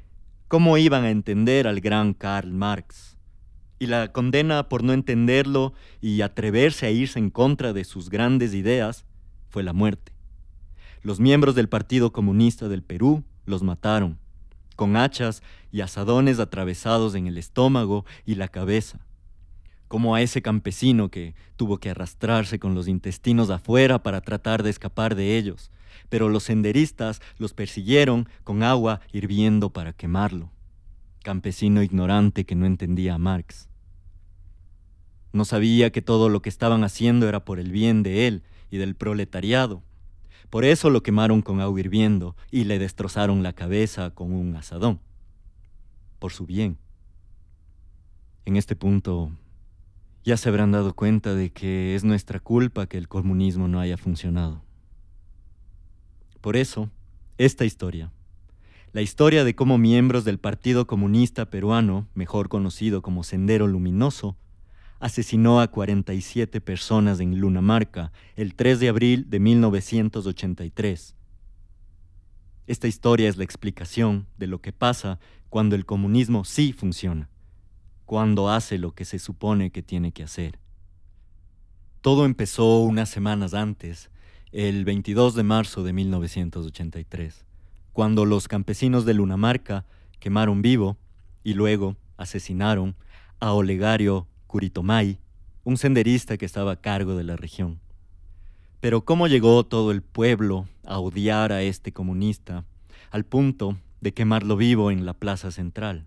¿cómo 0.49 0.79
iban 0.79 1.05
a 1.05 1.11
entender 1.11 1.69
al 1.69 1.81
gran 1.81 2.13
Karl 2.13 2.53
Marx? 2.53 3.14
Y 3.79 3.87
la 3.87 4.13
condena 4.13 4.69
por 4.69 4.83
no 4.83 4.93
entenderlo 4.93 5.75
y 6.01 6.21
atreverse 6.23 6.87
a 6.87 6.91
irse 6.91 7.19
en 7.19 7.31
contra 7.31 7.73
de 7.73 7.85
sus 7.85 8.09
grandes 8.09 8.55
ideas 8.55 9.05
fue 9.51 9.63
la 9.63 9.73
muerte. 9.73 10.13
Los 11.03 11.21
miembros 11.21 11.55
del 11.55 11.69
Partido 11.69 12.13
Comunista 12.13 12.69
del 12.69 12.83
Perú 12.83 13.25
los 13.47 13.63
mataron 13.63 14.19
con 14.77 14.97
hachas 14.97 15.43
y 15.71 15.81
asadones 15.81 16.41
atravesados 16.41 17.15
en 17.15 17.27
el 17.27 17.39
estómago 17.39 18.05
y 18.25 18.35
la 18.35 18.49
cabeza, 18.49 19.01
como 19.89 20.15
a 20.15 20.23
ese 20.23 20.43
campesino 20.43 21.11
que 21.11 21.35
tuvo 21.57 21.79
que 21.79 21.91
arrastrarse 21.91 22.59
con 22.59 22.75
los 22.75 22.89
intestinos 22.89 23.51
afuera 23.51 24.03
para 24.03 24.21
tratar 24.21 24.63
de 24.63 24.71
escapar 24.71 25.15
de 25.15 25.37
ellos, 25.37 25.71
pero 26.09 26.29
los 26.29 26.45
senderistas 26.45 27.21
los 27.39 27.55
persiguieron 27.55 28.29
con 28.43 28.63
agua 28.63 29.01
hirviendo 29.13 29.71
para 29.71 29.93
quemarlo. 29.93 30.51
Campesino 31.25 31.83
ignorante 31.83 32.45
que 32.45 32.55
no 32.55 32.67
entendía 32.67 33.15
a 33.15 33.19
Marx. 33.19 33.69
No 35.33 35.45
sabía 35.45 35.91
que 35.91 36.03
todo 36.03 36.29
lo 36.29 36.41
que 36.41 36.49
estaban 36.49 36.85
haciendo 36.85 37.29
era 37.29 37.45
por 37.45 37.59
el 37.59 37.73
bien 37.73 38.05
de 38.05 38.29
él 38.29 38.45
y 38.71 38.77
del 38.77 38.95
proletariado 38.95 39.83
por 40.55 40.65
eso 40.65 40.89
lo 40.89 41.03
quemaron 41.03 41.43
con 41.43 41.61
agua 41.61 41.81
hirviendo 41.81 42.37
y 42.53 42.63
le 42.63 42.79
destrozaron 42.79 43.43
la 43.43 43.55
cabeza 43.55 44.13
con 44.13 44.31
un 44.31 44.55
asadón. 44.55 45.01
Por 46.21 46.33
su 46.33 46.47
bien. 46.47 46.79
En 48.45 48.57
este 48.57 48.77
punto, 48.77 49.33
ya 50.23 50.37
se 50.37 50.49
habrán 50.49 50.71
dado 50.71 50.95
cuenta 50.95 51.35
de 51.35 51.51
que 51.51 51.97
es 51.97 52.05
nuestra 52.05 52.39
culpa 52.39 52.87
que 52.87 52.99
el 52.99 53.09
comunismo 53.09 53.67
no 53.67 53.81
haya 53.81 53.97
funcionado. 53.97 54.63
Por 56.41 56.57
eso, 56.57 56.89
esta 57.37 57.65
historia, 57.65 58.13
la 58.95 59.03
historia 59.03 59.43
de 59.43 59.57
cómo 59.57 59.77
miembros 59.77 60.25
del 60.25 60.39
Partido 60.39 60.87
Comunista 60.87 61.51
Peruano, 61.51 62.07
mejor 62.15 62.49
conocido 62.49 63.03
como 63.03 63.25
Sendero 63.25 63.67
Luminoso, 63.67 64.37
asesinó 65.01 65.61
a 65.61 65.67
47 65.67 66.61
personas 66.61 67.19
en 67.19 67.41
Lunamarca 67.41 68.13
el 68.37 68.55
3 68.55 68.79
de 68.79 68.89
abril 68.89 69.29
de 69.29 69.41
1983. 69.41 71.17
Esta 72.69 72.87
historia 72.87 73.29
es 73.29 73.37
la 73.37 73.43
explicación 73.43 74.29
de 74.39 74.47
lo 74.47 74.61
que 74.61 74.73
pasa 74.73 75.19
cuando 75.49 75.75
el 75.75 75.87
comunismo 75.87 76.45
sí 76.45 76.73
funciona, 76.73 77.29
cuando 78.05 78.49
hace 78.49 78.79
lo 78.79 78.93
que 78.93 79.05
se 79.05 79.19
supone 79.19 79.73
que 79.73 79.83
tiene 79.83 80.13
que 80.13 80.23
hacer. 80.23 80.61
Todo 82.01 82.27
empezó 82.27 82.79
unas 82.79 83.09
semanas 83.09 83.55
antes, 83.55 84.09
el 84.53 84.85
22 84.85 85.35
de 85.35 85.43
marzo 85.43 85.83
de 85.83 85.93
1983, 85.93 87.45
cuando 87.95 88.25
los 88.25 88.49
campesinos 88.49 89.05
de 89.05 89.15
Lunamarca 89.15 89.87
quemaron 90.19 90.63
vivo 90.63 90.99
y 91.45 91.55
luego 91.55 91.97
asesinaron 92.17 92.97
a 93.39 93.53
Olegario 93.53 94.27
Curitomay, 94.49 95.21
un 95.63 95.77
senderista 95.77 96.37
que 96.37 96.45
estaba 96.45 96.73
a 96.73 96.81
cargo 96.81 97.15
de 97.15 97.23
la 97.23 97.37
región. 97.37 97.79
Pero 98.81 99.05
cómo 99.05 99.29
llegó 99.29 99.65
todo 99.65 99.93
el 99.93 100.03
pueblo 100.03 100.69
a 100.85 100.99
odiar 100.99 101.53
a 101.53 101.63
este 101.63 101.93
comunista 101.93 102.65
al 103.13 103.25
punto 103.25 103.79
de 104.01 104.13
quemarlo 104.13 104.57
vivo 104.57 104.91
en 104.91 105.07
la 105.07 105.15
plaza 105.15 105.53
central. 105.53 106.05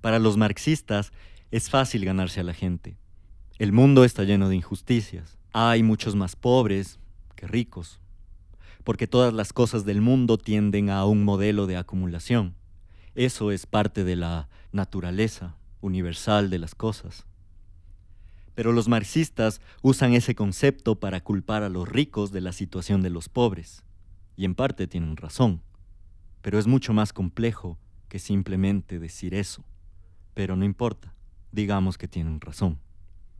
Para 0.00 0.18
los 0.18 0.36
marxistas 0.36 1.12
es 1.52 1.70
fácil 1.70 2.04
ganarse 2.04 2.40
a 2.40 2.44
la 2.44 2.52
gente. 2.52 2.96
El 3.58 3.70
mundo 3.70 4.02
está 4.02 4.24
lleno 4.24 4.48
de 4.48 4.56
injusticias. 4.56 5.38
Hay 5.52 5.84
muchos 5.84 6.16
más 6.16 6.34
pobres 6.34 6.98
que 7.36 7.46
ricos, 7.46 8.00
porque 8.86 9.08
todas 9.08 9.34
las 9.34 9.52
cosas 9.52 9.84
del 9.84 10.00
mundo 10.00 10.38
tienden 10.38 10.90
a 10.90 11.04
un 11.06 11.24
modelo 11.24 11.66
de 11.66 11.76
acumulación. 11.76 12.54
Eso 13.16 13.50
es 13.50 13.66
parte 13.66 14.04
de 14.04 14.14
la 14.14 14.48
naturaleza 14.70 15.56
universal 15.80 16.50
de 16.50 16.60
las 16.60 16.76
cosas. 16.76 17.26
Pero 18.54 18.70
los 18.70 18.86
marxistas 18.86 19.60
usan 19.82 20.14
ese 20.14 20.36
concepto 20.36 21.00
para 21.00 21.20
culpar 21.20 21.64
a 21.64 21.68
los 21.68 21.88
ricos 21.88 22.30
de 22.30 22.40
la 22.40 22.52
situación 22.52 23.02
de 23.02 23.10
los 23.10 23.28
pobres. 23.28 23.82
Y 24.36 24.44
en 24.44 24.54
parte 24.54 24.86
tienen 24.86 25.16
razón. 25.16 25.62
Pero 26.40 26.56
es 26.56 26.68
mucho 26.68 26.92
más 26.92 27.12
complejo 27.12 27.80
que 28.08 28.20
simplemente 28.20 29.00
decir 29.00 29.34
eso. 29.34 29.64
Pero 30.32 30.54
no 30.54 30.64
importa, 30.64 31.12
digamos 31.50 31.98
que 31.98 32.06
tienen 32.06 32.40
razón. 32.40 32.78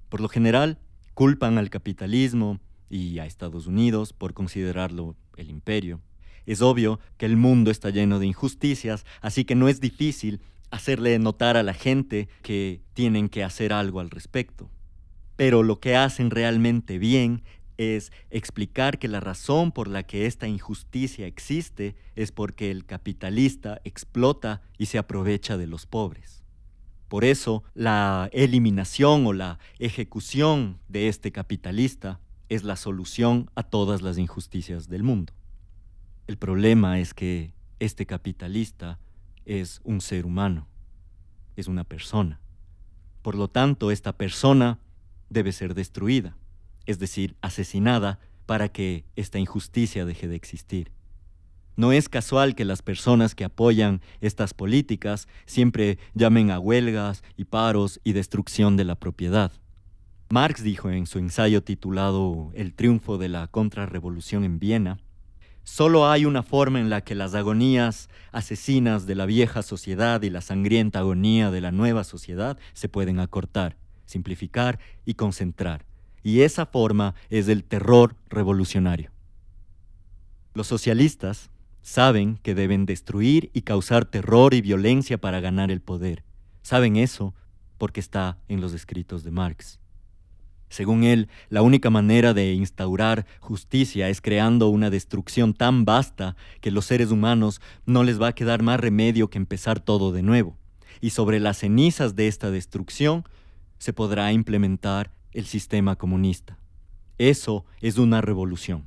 Por 0.08 0.20
lo 0.20 0.28
general, 0.28 0.80
culpan 1.14 1.56
al 1.56 1.70
capitalismo 1.70 2.58
y 2.88 3.18
a 3.18 3.26
Estados 3.26 3.66
Unidos 3.66 4.12
por 4.12 4.34
considerarlo 4.34 5.16
el 5.36 5.50
imperio. 5.50 6.00
Es 6.46 6.62
obvio 6.62 7.00
que 7.16 7.26
el 7.26 7.36
mundo 7.36 7.70
está 7.70 7.90
lleno 7.90 8.18
de 8.18 8.26
injusticias, 8.26 9.04
así 9.20 9.44
que 9.44 9.54
no 9.54 9.68
es 9.68 9.80
difícil 9.80 10.40
hacerle 10.70 11.18
notar 11.18 11.56
a 11.56 11.62
la 11.62 11.74
gente 11.74 12.28
que 12.42 12.80
tienen 12.94 13.28
que 13.28 13.44
hacer 13.44 13.72
algo 13.72 14.00
al 14.00 14.10
respecto 14.10 14.70
pero 15.36 15.62
lo 15.62 15.80
que 15.80 15.96
hacen 15.96 16.30
realmente 16.30 16.98
bien 16.98 17.42
es 17.76 18.10
explicar 18.30 18.98
que 18.98 19.06
la 19.06 19.20
razón 19.20 19.70
por 19.70 19.86
la 19.86 20.02
que 20.02 20.24
esta 20.24 20.48
injusticia 20.48 21.26
existe 21.26 21.94
es 22.16 22.32
porque 22.32 22.70
el 22.70 22.86
capitalista 22.86 23.82
explota 23.84 24.62
y 24.78 24.86
se 24.86 24.96
aprovecha 24.96 25.58
de 25.58 25.66
los 25.66 25.84
pobres. 25.84 26.42
Por 27.08 27.24
eso, 27.24 27.62
la 27.74 28.30
eliminación 28.32 29.26
o 29.26 29.32
la 29.34 29.58
ejecución 29.78 30.80
de 30.88 31.08
este 31.08 31.32
capitalista 31.32 32.18
es 32.48 32.64
la 32.64 32.76
solución 32.76 33.50
a 33.54 33.62
todas 33.62 34.02
las 34.02 34.18
injusticias 34.18 34.88
del 34.88 35.02
mundo. 35.02 35.32
El 36.26 36.36
problema 36.36 36.98
es 36.98 37.14
que 37.14 37.52
este 37.78 38.06
capitalista 38.06 38.98
es 39.44 39.80
un 39.84 40.00
ser 40.00 40.26
humano, 40.26 40.66
es 41.56 41.68
una 41.68 41.84
persona. 41.84 42.40
Por 43.22 43.34
lo 43.34 43.48
tanto, 43.48 43.90
esta 43.90 44.16
persona 44.16 44.78
debe 45.30 45.52
ser 45.52 45.74
destruida, 45.74 46.36
es 46.86 46.98
decir, 46.98 47.36
asesinada 47.40 48.18
para 48.46 48.68
que 48.68 49.04
esta 49.16 49.38
injusticia 49.38 50.04
deje 50.04 50.28
de 50.28 50.36
existir. 50.36 50.92
No 51.76 51.92
es 51.92 52.08
casual 52.08 52.54
que 52.54 52.64
las 52.64 52.80
personas 52.80 53.34
que 53.34 53.44
apoyan 53.44 54.00
estas 54.20 54.54
políticas 54.54 55.28
siempre 55.44 55.98
llamen 56.14 56.50
a 56.50 56.58
huelgas 56.58 57.22
y 57.36 57.44
paros 57.44 58.00
y 58.02 58.12
destrucción 58.12 58.76
de 58.76 58.84
la 58.84 58.94
propiedad. 58.94 59.52
Marx 60.28 60.62
dijo 60.62 60.90
en 60.90 61.06
su 61.06 61.18
ensayo 61.18 61.62
titulado 61.62 62.50
El 62.54 62.74
triunfo 62.74 63.18
de 63.18 63.28
la 63.28 63.46
contrarrevolución 63.48 64.44
en 64.44 64.58
Viena, 64.58 64.98
Solo 65.62 66.08
hay 66.08 66.24
una 66.24 66.44
forma 66.44 66.78
en 66.78 66.90
la 66.90 67.00
que 67.00 67.16
las 67.16 67.34
agonías 67.34 68.08
asesinas 68.30 69.04
de 69.06 69.16
la 69.16 69.26
vieja 69.26 69.62
sociedad 69.62 70.22
y 70.22 70.30
la 70.30 70.40
sangrienta 70.40 71.00
agonía 71.00 71.50
de 71.50 71.60
la 71.60 71.72
nueva 71.72 72.04
sociedad 72.04 72.56
se 72.72 72.88
pueden 72.88 73.18
acortar 73.18 73.76
simplificar 74.06 74.78
y 75.04 75.14
concentrar. 75.14 75.84
Y 76.22 76.40
esa 76.40 76.66
forma 76.66 77.14
es 77.28 77.48
el 77.48 77.64
terror 77.64 78.16
revolucionario. 78.28 79.10
Los 80.54 80.68
socialistas 80.68 81.50
Saben 81.82 82.38
que 82.42 82.56
deben 82.56 82.84
destruir 82.84 83.48
y 83.52 83.62
causar 83.62 84.06
terror 84.06 84.54
y 84.54 84.60
violencia 84.60 85.18
para 85.18 85.38
ganar 85.38 85.70
el 85.70 85.80
poder. 85.80 86.24
Saben 86.62 86.96
eso 86.96 87.32
porque 87.78 88.00
está 88.00 88.38
en 88.48 88.60
los 88.60 88.72
escritos 88.72 89.22
de 89.22 89.30
Marx. 89.30 89.78
Según 90.68 91.04
él, 91.04 91.28
la 91.48 91.62
única 91.62 91.90
manera 91.90 92.34
de 92.34 92.52
instaurar 92.52 93.26
justicia 93.40 94.08
es 94.08 94.20
creando 94.20 94.68
una 94.68 94.90
destrucción 94.90 95.54
tan 95.54 95.84
vasta 95.84 96.36
que 96.60 96.70
los 96.70 96.86
seres 96.86 97.10
humanos 97.10 97.60
no 97.84 98.02
les 98.04 98.20
va 98.20 98.28
a 98.28 98.34
quedar 98.34 98.62
más 98.62 98.80
remedio 98.80 99.30
que 99.30 99.38
empezar 99.38 99.80
todo 99.80 100.12
de 100.12 100.22
nuevo. 100.22 100.56
Y 101.00 101.10
sobre 101.10 101.40
las 101.40 101.58
cenizas 101.58 102.16
de 102.16 102.26
esta 102.26 102.50
destrucción 102.50 103.24
se 103.78 103.92
podrá 103.92 104.32
implementar 104.32 105.12
el 105.32 105.46
sistema 105.46 105.96
comunista. 105.96 106.58
Eso 107.18 107.64
es 107.80 107.98
una 107.98 108.20
revolución. 108.20 108.86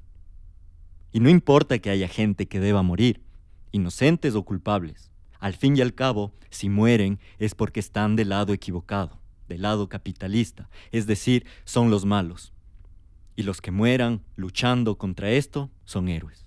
Y 1.12 1.20
no 1.20 1.30
importa 1.30 1.80
que 1.80 1.90
haya 1.90 2.08
gente 2.08 2.48
que 2.48 2.60
deba 2.60 2.84
morir, 2.84 3.24
inocentes 3.72 4.36
o 4.36 4.44
culpables. 4.44 5.12
Al 5.40 5.54
fin 5.54 5.78
y 5.78 5.82
al 5.82 5.96
cabo, 5.96 6.34
si 6.50 6.70
mueren 6.70 7.20
es 7.38 7.56
porque 7.56 7.80
están 7.80 8.16
del 8.16 8.30
lado 8.30 8.54
equivocado, 8.54 9.19
del 9.50 9.64
lado 9.64 9.90
capitalista, 9.90 10.70
es 10.94 11.06
decir, 11.06 11.46
son 11.66 11.90
los 11.90 12.06
malos. 12.06 12.54
Y 13.36 13.44
los 13.44 13.60
que 13.60 13.72
mueran 13.72 14.22
luchando 14.38 14.98
contra 14.98 15.32
esto 15.32 15.70
son 15.84 16.08
héroes. 16.08 16.46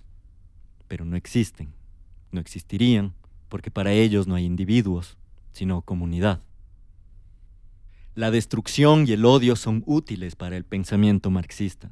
Pero 0.87 1.05
no 1.05 1.15
existen, 1.15 1.73
no 2.31 2.39
existirían, 2.39 3.13
porque 3.49 3.69
para 3.69 3.93
ellos 3.93 4.25
no 4.25 4.33
hay 4.33 4.45
individuos, 4.45 5.17
sino 5.51 5.81
comunidad. 5.81 6.41
La 8.15 8.31
destrucción 8.31 9.07
y 9.07 9.11
el 9.11 9.25
odio 9.25 9.55
son 9.55 9.83
útiles 9.85 10.35
para 10.35 10.57
el 10.57 10.65
pensamiento 10.65 11.29
marxista 11.29 11.91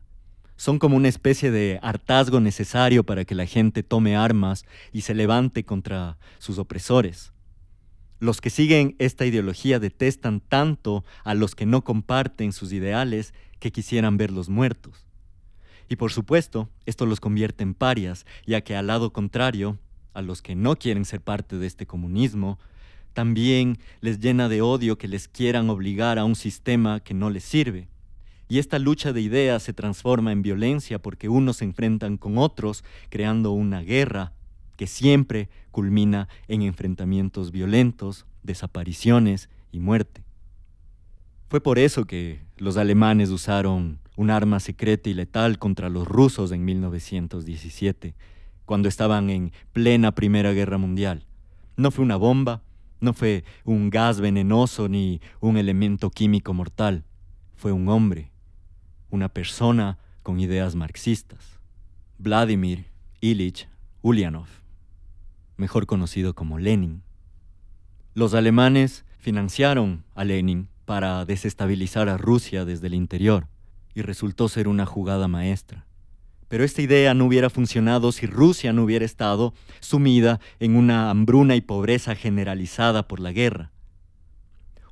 son 0.62 0.78
como 0.78 0.96
una 0.96 1.08
especie 1.08 1.50
de 1.50 1.80
hartazgo 1.82 2.40
necesario 2.40 3.04
para 3.04 3.26
que 3.26 3.34
la 3.34 3.48
gente 3.48 3.82
tome 3.82 4.16
armas 4.16 4.64
y 4.92 5.02
se 5.02 5.16
levante 5.16 5.66
contra 5.66 6.20
sus 6.38 6.60
opresores. 6.60 7.34
Los 8.22 8.40
que 8.40 8.52
siguen 8.52 8.96
esta 9.00 9.26
ideología 9.26 9.80
detestan 9.80 10.42
tanto 10.42 11.04
a 11.24 11.34
los 11.34 11.56
que 11.56 11.66
no 11.66 11.84
comparten 11.84 12.54
sus 12.54 12.72
ideales 12.72 13.34
que 13.58 13.72
quisieran 13.72 14.16
verlos 14.16 14.48
muertos. 14.48 15.08
Y 15.90 15.96
por 15.96 16.12
supuesto, 16.12 16.70
esto 16.86 17.08
los 17.08 17.20
convierte 17.20 17.64
en 17.64 17.74
parias, 17.74 18.28
ya 18.46 18.62
que 18.62 18.76
al 18.76 18.86
lado 18.86 19.12
contrario, 19.12 19.80
a 20.14 20.22
los 20.22 20.44
que 20.44 20.54
no 20.54 20.76
quieren 20.76 21.04
ser 21.04 21.22
parte 21.22 21.58
de 21.58 21.66
este 21.66 21.88
comunismo, 21.88 22.60
también 23.14 23.80
les 24.02 24.20
llena 24.20 24.50
de 24.50 24.62
odio 24.62 25.00
que 25.00 25.08
les 25.08 25.28
quieran 25.28 25.72
obligar 25.72 26.20
a 26.20 26.24
un 26.24 26.36
sistema 26.36 27.00
que 27.00 27.16
no 27.16 27.32
les 27.32 27.44
sirve. 27.44 27.88
Y 28.48 28.60
esta 28.60 28.78
lucha 28.78 29.14
de 29.14 29.22
ideas 29.22 29.64
se 29.64 29.74
transforma 29.74 30.32
en 30.32 30.44
violencia 30.44 31.02
porque 31.02 31.28
unos 31.28 31.58
se 31.58 31.66
enfrentan 31.66 32.18
con 32.18 32.38
otros, 32.38 32.84
creando 33.10 33.52
una 33.52 33.82
guerra 33.82 34.34
que 34.82 34.88
siempre 34.88 35.48
culmina 35.70 36.28
en 36.48 36.64
enfrentamientos 36.64 37.52
violentos, 37.52 38.26
desapariciones 38.42 39.48
y 39.72 39.80
muerte. 39.80 40.24
Fue 41.50 41.62
por 41.62 41.78
eso 41.78 42.06
que 42.06 42.42
los 42.58 42.78
alemanes 42.78 43.30
usaron 43.30 44.00
un 44.16 44.32
arma 44.32 44.60
secreta 44.60 45.08
y 45.08 45.14
letal 45.14 45.60
contra 45.60 45.88
los 45.90 46.08
rusos 46.08 46.52
en 46.52 46.66
1917, 46.66 48.16
cuando 48.66 48.90
estaban 48.90 49.30
en 49.30 49.52
plena 49.72 50.16
Primera 50.16 50.52
Guerra 50.52 50.80
Mundial. 50.80 51.28
No 51.78 51.92
fue 51.92 52.04
una 52.04 52.16
bomba, 52.16 52.64
no 53.02 53.14
fue 53.14 53.44
un 53.64 53.92
gas 53.92 54.20
venenoso 54.20 54.90
ni 54.90 55.22
un 55.42 55.58
elemento 55.58 56.10
químico 56.10 56.56
mortal, 56.56 57.04
fue 57.56 57.72
un 57.72 57.88
hombre, 57.88 58.32
una 59.12 59.30
persona 59.30 60.00
con 60.24 60.40
ideas 60.40 60.74
marxistas, 60.74 61.60
Vladimir 62.18 62.88
Ilich 63.20 63.68
Ulyanov, 64.02 64.61
mejor 65.58 65.86
conocido 65.86 66.34
como 66.34 66.58
Lenin. 66.58 67.04
Los 68.14 68.34
alemanes 68.34 69.06
financiaron 69.20 70.04
a 70.16 70.24
Lenin 70.24 70.68
para 70.86 71.24
desestabilizar 71.26 72.10
a 72.10 72.18
Rusia 72.18 72.66
desde 72.66 72.88
el 72.88 72.94
interior 72.94 73.48
y 73.94 74.02
resultó 74.02 74.50
ser 74.50 74.68
una 74.68 74.86
jugada 74.86 75.28
maestra. 75.28 75.86
Pero 76.48 76.66
esta 76.66 76.82
idea 76.82 77.14
no 77.14 77.26
hubiera 77.26 77.50
funcionado 77.50 78.12
si 78.12 78.26
Rusia 78.26 78.74
no 78.74 78.84
hubiera 78.84 79.06
estado 79.06 79.54
sumida 79.80 80.42
en 80.60 80.76
una 80.76 81.10
hambruna 81.10 81.56
y 81.56 81.62
pobreza 81.62 82.16
generalizada 82.16 83.08
por 83.08 83.22
la 83.22 83.32
guerra. 83.32 83.72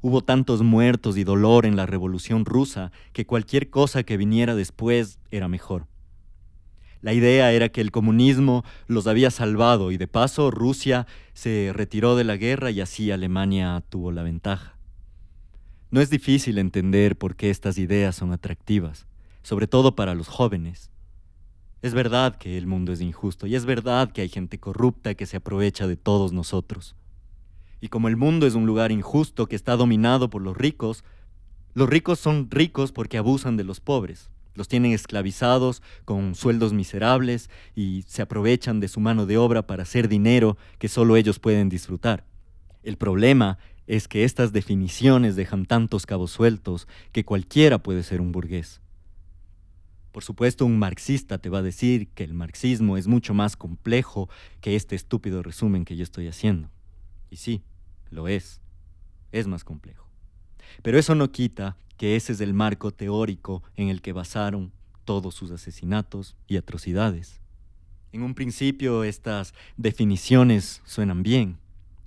Hubo 0.02 0.22
tantos 0.22 0.62
muertos 0.62 1.18
y 1.18 1.26
dolor 1.26 1.66
en 1.66 1.76
la 1.76 1.86
Revolución 1.86 2.46
rusa 2.46 2.94
que 3.12 3.26
cualquier 3.26 3.70
cosa 3.70 4.04
que 4.04 4.16
viniera 4.16 4.56
después 4.56 5.20
era 5.32 5.50
mejor. 5.50 5.88
La 7.02 7.14
idea 7.14 7.52
era 7.54 7.70
que 7.70 7.82
el 7.82 7.92
comunismo 7.92 8.66
los 8.88 9.08
había 9.08 9.32
salvado 9.32 9.92
y 9.92 9.98
de 9.98 10.08
paso 10.08 10.52
Rusia 10.52 11.08
se 11.34 11.72
retiró 11.74 12.16
de 12.16 12.26
la 12.26 12.36
guerra 12.36 12.72
y 12.72 12.82
así 12.82 13.12
Alemania 13.12 13.82
tuvo 13.90 14.12
la 14.12 14.24
ventaja. 14.24 14.76
No 15.92 16.02
es 16.02 16.10
difícil 16.10 16.58
entender 16.58 17.18
por 17.18 17.36
qué 17.36 17.50
estas 17.50 17.78
ideas 17.78 18.16
son 18.16 18.34
atractivas, 18.34 19.08
sobre 19.44 19.68
todo 19.68 19.96
para 19.96 20.14
los 20.14 20.28
jóvenes. 20.28 20.92
Es 21.82 21.94
verdad 21.94 22.36
que 22.36 22.58
el 22.58 22.68
mundo 22.68 22.92
es 22.92 23.00
injusto 23.00 23.48
y 23.48 23.56
es 23.56 23.66
verdad 23.66 24.12
que 24.12 24.22
hay 24.22 24.30
gente 24.30 24.60
corrupta 24.60 25.16
que 25.16 25.26
se 25.26 25.38
aprovecha 25.38 25.88
de 25.88 25.96
todos 25.96 26.34
nosotros. 26.34 26.96
Y 27.80 27.88
como 27.88 28.10
el 28.10 28.18
mundo 28.18 28.46
es 28.46 28.56
un 28.56 28.66
lugar 28.66 28.92
injusto 28.92 29.48
que 29.48 29.56
está 29.56 29.78
dominado 29.78 30.30
por 30.30 30.42
los 30.42 30.58
ricos, 30.58 31.06
los 31.74 31.90
ricos 31.90 32.20
son 32.20 32.52
ricos 32.52 32.92
porque 32.92 33.18
abusan 33.18 33.56
de 33.56 33.64
los 33.64 33.80
pobres. 33.80 34.30
Los 34.60 34.68
tienen 34.68 34.92
esclavizados 34.92 35.82
con 36.04 36.36
sueldos 36.36 36.74
miserables 36.74 37.50
y 37.76 38.04
se 38.08 38.22
aprovechan 38.22 38.82
de 38.82 38.90
su 38.90 39.00
mano 39.00 39.26
de 39.26 39.38
obra 39.38 39.66
para 39.66 39.84
hacer 39.84 40.10
dinero 40.10 40.58
que 40.80 40.90
solo 40.90 41.16
ellos 41.16 41.40
pueden 41.40 41.70
disfrutar. 41.70 42.26
El 42.84 42.98
problema 42.98 43.58
es 43.88 44.10
que 44.10 44.26
estas 44.26 44.52
definiciones 44.52 45.38
dejan 45.38 45.66
tantos 45.66 46.06
cabos 46.06 46.32
sueltos 46.32 46.90
que 47.14 47.24
cualquiera 47.24 47.82
puede 47.82 48.04
ser 48.04 48.20
un 48.20 48.34
burgués. 48.34 48.82
Por 50.12 50.26
supuesto, 50.26 50.66
un 50.66 50.78
marxista 50.78 51.38
te 51.38 51.48
va 51.48 51.60
a 51.60 51.62
decir 51.64 52.10
que 52.10 52.26
el 52.26 52.34
marxismo 52.34 52.98
es 52.98 53.08
mucho 53.08 53.34
más 53.34 53.56
complejo 53.56 54.28
que 54.60 54.76
este 54.76 54.98
estúpido 54.98 55.42
resumen 55.42 55.86
que 55.86 55.96
yo 55.96 56.04
estoy 56.04 56.28
haciendo. 56.28 56.70
Y 57.30 57.38
sí, 57.38 57.64
lo 58.10 58.28
es. 58.28 58.60
Es 59.32 59.48
más 59.48 59.64
complejo. 59.64 60.06
Pero 60.84 61.00
eso 61.00 61.16
no 61.16 61.32
quita 61.32 61.78
que 62.00 62.16
ese 62.16 62.32
es 62.32 62.40
el 62.40 62.54
marco 62.54 62.92
teórico 62.92 63.62
en 63.76 63.90
el 63.90 64.02
que 64.02 64.14
basaron 64.14 64.72
todos 65.04 65.36
sus 65.36 65.52
asesinatos 65.52 66.38
y 66.48 66.56
atrocidades. 66.56 67.42
En 68.14 68.24
un 68.24 68.34
principio 68.34 69.04
estas 69.04 69.54
definiciones 69.76 70.82
suenan 70.86 71.24
bien 71.24 71.58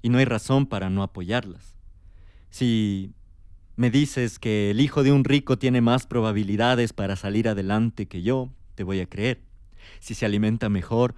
y 0.01 0.09
no 0.09 0.17
hay 0.17 0.25
razón 0.25 0.65
para 0.65 0.89
no 0.89 1.03
apoyarlas. 1.03 1.75
Si 2.49 3.13
me 3.77 3.91
dices 3.91 4.39
que 4.39 4.71
el 4.71 4.81
hijo 4.81 5.03
de 5.03 5.13
un 5.13 5.25
rico 5.25 5.59
tiene 5.59 5.83
más 5.83 6.07
probabilidades 6.07 6.95
para 6.95 7.15
salir 7.15 7.47
adelante 7.47 8.07
que 8.07 8.23
yo, 8.23 8.49
te 8.75 8.85
voy 8.85 9.01
a 9.01 9.07
creer. 9.07 9.43
Si 10.01 10.15
se 10.15 10.25
alimenta 10.25 10.71
mejor, 10.71 11.15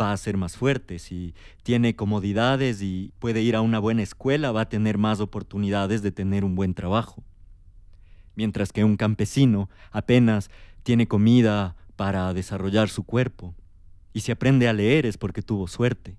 va 0.00 0.12
a 0.12 0.16
ser 0.16 0.38
más 0.38 0.56
fuerte. 0.56 0.98
Si 0.98 1.34
tiene 1.62 1.94
comodidades 1.94 2.80
y 2.80 3.12
puede 3.18 3.42
ir 3.42 3.54
a 3.54 3.60
una 3.60 3.80
buena 3.80 4.02
escuela, 4.02 4.50
va 4.50 4.62
a 4.62 4.68
tener 4.70 4.96
más 4.96 5.20
oportunidades 5.20 6.00
de 6.00 6.10
tener 6.10 6.42
un 6.42 6.54
buen 6.54 6.72
trabajo. 6.72 7.22
Mientras 8.36 8.72
que 8.72 8.84
un 8.84 8.96
campesino 8.96 9.68
apenas 9.90 10.50
tiene 10.82 11.06
comida 11.06 11.76
para 11.96 12.32
desarrollar 12.34 12.88
su 12.88 13.04
cuerpo. 13.04 13.54
Y 14.12 14.20
si 14.20 14.32
aprende 14.32 14.68
a 14.68 14.72
leer 14.72 15.06
es 15.06 15.18
porque 15.18 15.42
tuvo 15.42 15.66
suerte. 15.66 16.16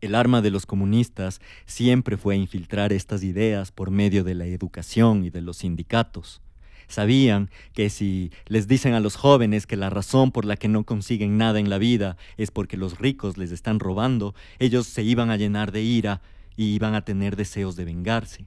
El 0.00 0.14
arma 0.14 0.40
de 0.40 0.50
los 0.50 0.64
comunistas 0.64 1.40
siempre 1.66 2.16
fue 2.16 2.36
infiltrar 2.36 2.92
estas 2.92 3.22
ideas 3.22 3.70
por 3.70 3.90
medio 3.90 4.24
de 4.24 4.34
la 4.34 4.46
educación 4.46 5.24
y 5.24 5.30
de 5.30 5.42
los 5.42 5.58
sindicatos. 5.58 6.40
Sabían 6.88 7.50
que 7.72 7.90
si 7.90 8.32
les 8.46 8.66
dicen 8.66 8.94
a 8.94 9.00
los 9.00 9.14
jóvenes 9.14 9.66
que 9.66 9.76
la 9.76 9.90
razón 9.90 10.32
por 10.32 10.44
la 10.44 10.56
que 10.56 10.68
no 10.68 10.84
consiguen 10.84 11.36
nada 11.36 11.60
en 11.60 11.70
la 11.70 11.78
vida 11.78 12.16
es 12.36 12.50
porque 12.50 12.76
los 12.76 12.98
ricos 12.98 13.36
les 13.36 13.52
están 13.52 13.78
robando, 13.78 14.34
ellos 14.58 14.86
se 14.86 15.02
iban 15.02 15.30
a 15.30 15.36
llenar 15.36 15.70
de 15.70 15.82
ira 15.82 16.22
y 16.56 16.74
iban 16.74 16.94
a 16.94 17.04
tener 17.04 17.36
deseos 17.36 17.76
de 17.76 17.84
vengarse, 17.84 18.46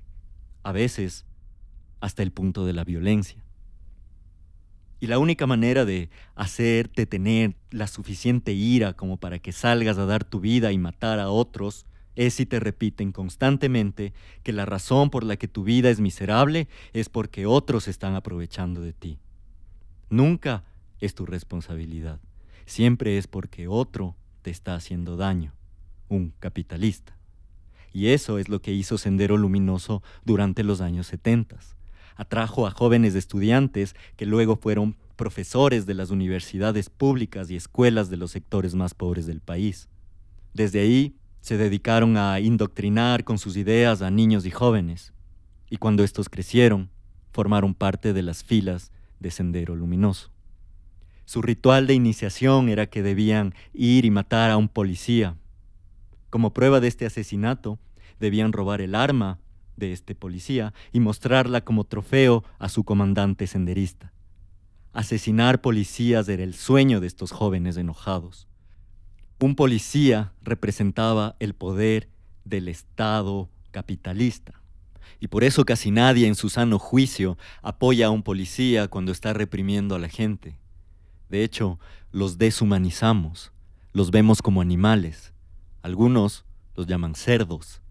a 0.62 0.74
veces 0.74 1.26
hasta 2.04 2.22
el 2.22 2.32
punto 2.32 2.66
de 2.66 2.74
la 2.74 2.84
violencia. 2.84 3.42
Y 5.00 5.08
la 5.08 5.20
única 5.20 5.48
manera 5.48 5.86
de 5.86 6.10
hacerte 6.36 7.06
tener 7.06 7.56
la 7.72 7.88
suficiente 7.88 8.52
ira 8.52 8.92
como 8.92 9.16
para 9.16 9.40
que 9.40 9.54
salgas 9.54 9.98
a 9.98 10.06
dar 10.06 10.26
tu 10.26 10.42
vida 10.42 10.74
y 10.74 10.78
matar 10.78 11.20
a 11.20 11.30
otros 11.30 11.86
es 12.18 12.34
si 12.34 12.46
te 12.46 12.60
repiten 12.60 13.14
constantemente 13.14 14.12
que 14.44 14.52
la 14.52 14.66
razón 14.66 15.12
por 15.12 15.24
la 15.24 15.38
que 15.38 15.48
tu 15.48 15.64
vida 15.64 15.90
es 15.90 16.02
miserable 16.02 16.68
es 16.92 17.08
porque 17.08 17.46
otros 17.46 17.88
están 17.88 18.16
aprovechando 18.16 18.82
de 18.82 18.92
ti. 18.92 19.18
Nunca 20.10 20.66
es 21.00 21.16
tu 21.16 21.26
responsabilidad, 21.26 22.20
siempre 22.66 23.18
es 23.18 23.28
porque 23.28 23.70
otro 23.70 24.18
te 24.42 24.52
está 24.52 24.76
haciendo 24.76 25.16
daño, 25.16 25.54
un 26.10 26.34
capitalista. 26.40 27.16
Y 27.94 28.08
eso 28.08 28.40
es 28.40 28.50
lo 28.50 28.62
que 28.62 28.74
hizo 28.74 28.98
Sendero 28.98 29.38
Luminoso 29.38 30.04
durante 30.26 30.64
los 30.64 30.82
años 30.82 31.08
70. 31.08 31.60
Atrajo 32.16 32.68
a 32.68 32.72
jóvenes 32.72 33.16
estudiantes 33.16 33.96
que 34.16 34.26
luego 34.26 34.56
fueron 34.56 34.96
profesores 35.16 35.86
de 35.86 35.94
las 35.94 36.10
universidades 36.10 36.90
públicas 36.90 37.50
y 37.50 37.56
escuelas 37.56 38.10
de 38.10 38.18
los 38.18 38.32
sectores 38.32 38.76
más 38.76 38.94
pobres 38.94 39.26
del 39.26 39.42
país. 39.42 39.90
Desde 40.54 40.82
ahí 40.82 41.16
se 41.42 41.58
dedicaron 41.58 42.18
a 42.18 42.40
indoctrinar 42.40 43.24
con 43.24 43.38
sus 43.38 43.58
ideas 43.58 44.02
a 44.02 44.12
niños 44.12 44.46
y 44.46 44.52
jóvenes, 44.52 45.14
y 45.70 45.78
cuando 45.78 46.04
estos 46.04 46.30
crecieron, 46.30 46.90
formaron 47.32 47.74
parte 47.74 48.14
de 48.14 48.22
las 48.22 48.44
filas 48.44 48.92
de 49.20 49.32
Sendero 49.32 49.76
Luminoso. 49.76 50.32
Su 51.26 51.42
ritual 51.42 51.88
de 51.88 51.94
iniciación 51.94 52.70
era 52.70 52.88
que 52.88 53.02
debían 53.02 53.54
ir 53.74 54.06
y 54.06 54.12
matar 54.12 54.52
a 54.52 54.58
un 54.58 54.68
policía. 54.68 55.36
Como 56.30 56.54
prueba 56.54 56.80
de 56.80 56.88
este 56.88 57.06
asesinato, 57.06 57.80
debían 58.20 58.54
robar 58.54 58.82
el 58.82 58.94
arma 58.94 59.40
de 59.78 59.94
este 59.94 60.16
policía 60.16 60.74
y 60.92 61.00
mostrarla 61.00 61.62
como 61.62 61.84
trofeo 61.84 62.44
a 62.60 62.70
su 62.70 62.84
comandante 62.84 63.48
senderista. 63.48 64.14
Asesinar 64.94 65.62
policías 65.62 66.30
era 66.30 66.44
el 66.44 66.54
sueño 66.54 67.00
de 67.00 67.08
estos 67.08 67.32
jóvenes 67.32 67.78
enojados. 67.78 68.48
Un 69.40 69.56
policía 69.56 70.34
representaba 70.42 71.36
el 71.40 71.54
poder 71.54 72.10
del 72.46 72.68
Estado 72.68 73.50
capitalista. 73.72 74.62
Y 75.20 75.28
por 75.28 75.44
eso 75.44 75.66
casi 75.66 75.92
nadie 75.92 76.28
en 76.28 76.36
su 76.36 76.50
sano 76.50 76.80
juicio 76.80 77.38
apoya 77.62 78.08
a 78.08 78.10
un 78.10 78.24
policía 78.24 78.88
cuando 78.88 79.12
está 79.12 79.34
reprimiendo 79.34 79.96
a 79.96 80.00
la 80.00 80.10
gente. 80.10 80.58
De 81.30 81.44
hecho, 81.44 81.80
los 82.12 82.38
deshumanizamos, 82.38 83.52
los 83.92 84.12
vemos 84.12 84.42
como 84.42 84.62
animales. 84.62 85.34
Algunos 85.82 86.46
los 86.76 86.88
llaman 86.88 87.16
cerdos, 87.16 87.82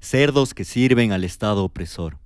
cerdos 0.00 0.54
que 0.54 0.64
sirven 0.64 1.12
al 1.12 1.24
Estado 1.24 1.64
opresor. 1.64 2.18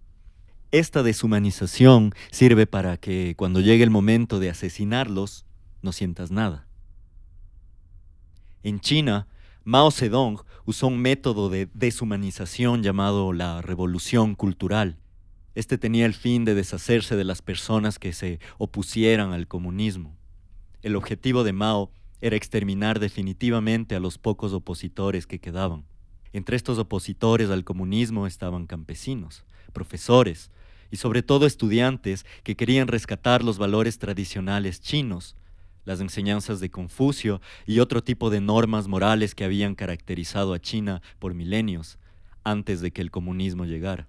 Esta 0.70 1.02
deshumanización 1.02 2.14
sirve 2.30 2.66
para 2.66 2.96
que 2.96 3.34
cuando 3.37 3.60
llegue 3.60 3.84
el 3.84 3.90
momento 3.90 4.40
de 4.40 4.50
asesinarlos, 4.50 5.44
no 5.82 5.92
sientas 5.92 6.30
nada. 6.30 6.66
En 8.62 8.80
China, 8.80 9.28
Mao 9.64 9.90
Zedong 9.90 10.40
usó 10.64 10.87
un 10.87 10.98
método 10.98 11.50
de 11.50 11.68
deshumanización 11.74 12.82
llamado 12.82 13.32
la 13.32 13.62
revolución 13.62 14.34
cultural. 14.34 14.98
Este 15.54 15.78
tenía 15.78 16.06
el 16.06 16.14
fin 16.14 16.44
de 16.44 16.54
deshacerse 16.54 17.14
de 17.14 17.24
las 17.24 17.42
personas 17.42 17.98
que 17.98 18.12
se 18.12 18.40
opusieran 18.58 19.32
al 19.32 19.46
comunismo. 19.46 20.16
El 20.82 20.96
objetivo 20.96 21.44
de 21.44 21.52
Mao 21.52 21.92
era 22.20 22.37
exterminar 22.37 22.98
definitivamente 22.98 23.94
a 23.94 24.00
los 24.00 24.18
pocos 24.18 24.52
opositores 24.52 25.26
que 25.26 25.38
quedaban. 25.38 25.84
Entre 26.35 26.57
estos 26.57 26.79
opositores 26.79 27.49
al 27.49 27.62
comunismo 27.62 28.27
estaban 28.27 28.66
campesinos, 28.66 29.44
profesores 29.73 30.51
y 30.90 30.97
sobre 30.97 31.23
todo 31.23 31.47
estudiantes 31.47 32.27
que 32.42 32.57
querían 32.57 32.88
rescatar 32.88 33.44
los 33.44 33.57
valores 33.57 34.01
tradicionales 34.01 34.81
chinos, 34.81 35.37
las 35.85 36.01
enseñanzas 36.01 36.59
de 36.59 36.73
Confucio 36.73 37.40
y 37.66 37.79
otro 37.79 38.03
tipo 38.03 38.31
de 38.31 38.40
normas 38.40 38.88
morales 38.88 39.37
que 39.37 39.44
habían 39.44 39.77
caracterizado 39.77 40.55
a 40.55 40.59
China 40.59 41.03
por 41.20 41.35
milenios 41.35 41.99
antes 42.42 42.81
de 42.81 42.90
que 42.90 43.01
el 43.01 43.12
comunismo 43.12 43.64
llegara. 43.64 44.09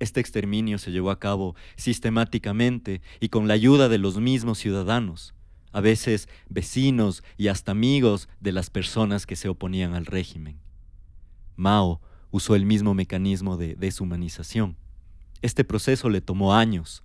Este 0.00 0.20
exterminio 0.20 0.76
se 0.76 0.90
llevó 0.90 1.10
a 1.10 1.18
cabo 1.18 1.56
sistemáticamente 1.76 3.00
y 3.20 3.30
con 3.30 3.48
la 3.48 3.54
ayuda 3.54 3.88
de 3.88 3.96
los 3.96 4.18
mismos 4.18 4.58
ciudadanos, 4.58 5.32
a 5.72 5.80
veces 5.80 6.28
vecinos 6.50 7.24
y 7.38 7.48
hasta 7.48 7.72
amigos 7.72 8.28
de 8.40 8.52
las 8.52 8.68
personas 8.68 9.24
que 9.24 9.36
se 9.36 9.48
oponían 9.48 9.94
al 9.94 10.04
régimen. 10.04 10.60
Mao 11.62 12.00
usó 12.30 12.54
el 12.56 12.66
mismo 12.66 12.92
mecanismo 12.92 13.56
de 13.56 13.76
deshumanización. 13.76 14.76
Este 15.40 15.64
proceso 15.64 16.10
le 16.10 16.20
tomó 16.20 16.54
años, 16.54 17.02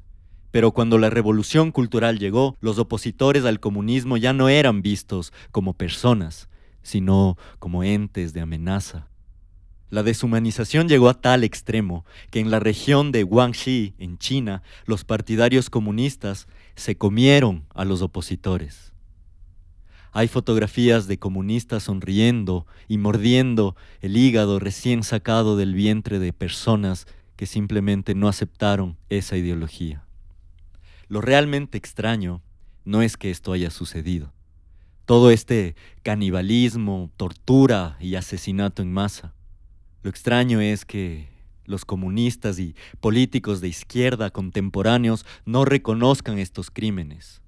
pero 0.51 0.71
cuando 0.71 0.97
la 0.97 1.09
revolución 1.09 1.71
cultural 1.71 2.19
llegó, 2.19 2.57
los 2.59 2.79
opositores 2.79 3.45
al 3.45 3.59
comunismo 3.59 4.17
ya 4.17 4.33
no 4.33 4.49
eran 4.49 4.81
vistos 4.81 5.31
como 5.51 5.73
personas, 5.73 6.49
sino 6.81 7.37
como 7.59 7.83
entes 7.83 8.33
de 8.33 8.41
amenaza. 8.41 9.07
La 9.89 10.03
deshumanización 10.03 10.89
llegó 10.89 11.07
a 11.07 11.21
tal 11.21 11.43
extremo 11.43 12.05
que 12.29 12.39
en 12.39 12.51
la 12.51 12.59
región 12.59 13.11
de 13.11 13.23
Guangxi, 13.23 13.93
en 13.99 14.17
China, 14.17 14.61
los 14.85 15.05
partidarios 15.05 15.69
comunistas 15.69 16.47
se 16.75 16.97
comieron 16.97 17.65
a 17.73 17.85
los 17.85 18.01
opositores. 18.01 18.93
Hay 20.17 20.27
fotografías 20.27 21.05
de 21.05 21.19
comunistas 21.19 21.83
sonriendo 21.83 22.65
y 22.87 22.97
mordiendo 22.97 23.75
el 24.01 24.17
hígado 24.17 24.57
recién 24.57 25.03
sacado 25.03 25.57
del 25.57 25.75
vientre 25.75 26.17
de 26.17 26.33
personas 26.33 27.05
que 27.35 27.45
simplemente 27.45 28.15
no 28.15 28.27
aceptaron 28.27 28.97
esa 29.09 29.37
ideología. 29.37 30.07
Lo 31.07 31.21
realmente 31.21 31.77
extraño 31.77 32.41
no 32.83 33.03
es 33.03 33.15
que 33.15 33.29
esto 33.29 33.53
haya 33.53 33.69
sucedido. 33.69 34.33
Todo 35.05 35.29
este 35.29 35.75
canibalismo, 36.01 37.11
tortura 37.15 37.95
y 37.99 38.15
asesinato 38.15 38.81
en 38.81 38.91
masa. 38.91 39.35
Lo 40.01 40.09
extraño 40.09 40.61
es 40.61 40.83
que 40.83 41.29
los 41.65 41.85
comunistas 41.85 42.57
y 42.57 42.75
políticos 43.01 43.61
de 43.61 43.67
izquierda 43.67 44.31
contemporáneos 44.31 45.27
no 45.45 45.63
reconozcan 45.63 46.39
estos 46.39 46.71
crímenes. 46.71 47.43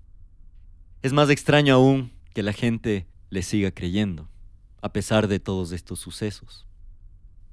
Es 1.01 1.13
más 1.13 1.31
extraño 1.31 1.73
aún 1.73 2.18
que 2.39 2.43
la 2.43 2.53
gente 2.53 3.05
le 3.31 3.41
siga 3.41 3.71
creyendo, 3.71 4.29
a 4.81 4.93
pesar 4.93 5.27
de 5.27 5.41
todos 5.41 5.73
estos 5.73 5.99
sucesos. 5.99 6.65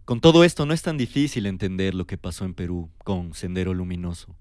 Con 0.05 0.20
todo 0.20 0.44
esto 0.44 0.64
no 0.64 0.72
es 0.72 0.83
tan 0.83 0.96
difícil 0.96 1.46
entender 1.46 1.92
lo 1.92 2.07
que 2.07 2.18
pasó 2.18 2.44
en 2.44 2.55
Perú 2.55 2.88
con 3.03 3.35
Sendero 3.35 3.75
Luminoso. 3.75 4.37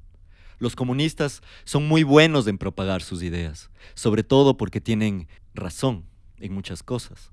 Los 0.60 0.76
comunistas 0.76 1.42
son 1.64 1.88
muy 1.88 2.04
buenos 2.04 2.46
en 2.46 2.60
propagar 2.60 3.02
sus 3.02 3.24
ideas, 3.24 3.72
sobre 3.96 4.22
todo 4.22 4.56
porque 4.56 4.80
tienen 4.82 5.28
razón 5.56 6.06
en 6.38 6.54
muchas 6.54 6.84
cosas. 6.84 7.32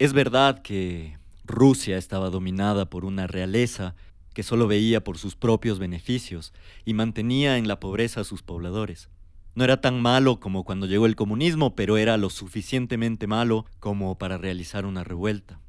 Es 0.00 0.12
verdad 0.12 0.60
que 0.60 1.18
Rusia 1.44 1.98
estaba 1.98 2.30
dominada 2.30 2.90
por 2.90 3.04
una 3.04 3.28
realeza 3.28 3.94
que 4.34 4.42
solo 4.42 4.66
veía 4.66 5.04
por 5.04 5.18
sus 5.18 5.36
propios 5.36 5.78
beneficios 5.78 6.52
y 6.84 6.94
mantenía 6.94 7.58
en 7.58 7.68
la 7.68 7.78
pobreza 7.78 8.22
a 8.22 8.24
sus 8.24 8.42
pobladores. 8.42 9.08
No 9.54 9.64
era 9.64 9.80
tan 9.80 10.00
malo 10.00 10.40
como 10.40 10.64
cuando 10.64 10.86
llegó 10.86 11.06
el 11.06 11.16
comunismo, 11.16 11.74
pero 11.74 11.96
era 11.98 12.16
lo 12.16 12.30
suficientemente 12.30 13.26
malo 13.26 13.66
como 13.80 14.16
para 14.16 14.38
realizar 14.38 14.86
una 14.86 15.04
revuelta. 15.04 15.60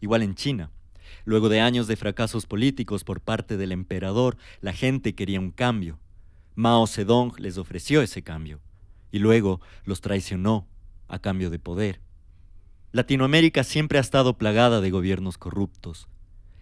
Igual 0.00 0.22
en 0.22 0.34
China. 0.34 0.70
Luego 1.24 1.48
de 1.48 1.60
años 1.60 1.86
de 1.86 1.96
fracasos 1.96 2.46
políticos 2.46 3.04
por 3.04 3.20
parte 3.20 3.56
del 3.56 3.72
emperador, 3.72 4.36
la 4.60 4.72
gente 4.72 5.14
quería 5.14 5.40
un 5.40 5.50
cambio. 5.50 5.98
Mao 6.54 6.86
Zedong 6.86 7.38
les 7.38 7.56
ofreció 7.56 8.02
ese 8.02 8.22
cambio 8.22 8.60
y 9.12 9.18
luego 9.18 9.60
los 9.84 10.00
traicionó 10.00 10.66
a 11.06 11.18
cambio 11.20 11.50
de 11.50 11.58
poder. 11.58 12.00
Latinoamérica 12.90 13.62
siempre 13.62 13.98
ha 13.98 14.00
estado 14.00 14.36
plagada 14.36 14.80
de 14.80 14.90
gobiernos 14.90 15.38
corruptos, 15.38 16.08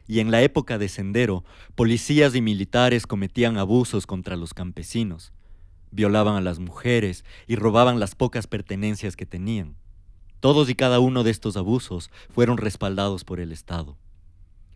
y 0.07 0.19
en 0.19 0.31
la 0.31 0.43
época 0.43 0.77
de 0.77 0.89
Sendero, 0.89 1.45
policías 1.77 2.35
y 2.35 2.43
militares 2.43 3.07
cometían 3.07 3.57
abusos 3.57 4.07
contra 4.07 4.37
los 4.37 4.53
campesinos, 4.53 5.33
violaban 5.91 6.37
a 6.37 6.41
las 6.41 6.59
mujeres 6.59 7.25
y 7.47 7.57
robaban 7.57 8.01
las 8.01 8.15
pocas 8.15 8.47
pertenencias 8.47 9.17
que 9.17 9.27
tenían. 9.27 9.77
Todos 10.41 10.71
y 10.71 10.75
cada 10.75 11.01
uno 11.01 11.23
de 11.23 11.31
estos 11.31 11.57
abusos 11.57 12.11
fueron 12.31 12.57
respaldados 12.57 13.25
por 13.25 13.41
el 13.41 13.53
Estado. 13.53 13.97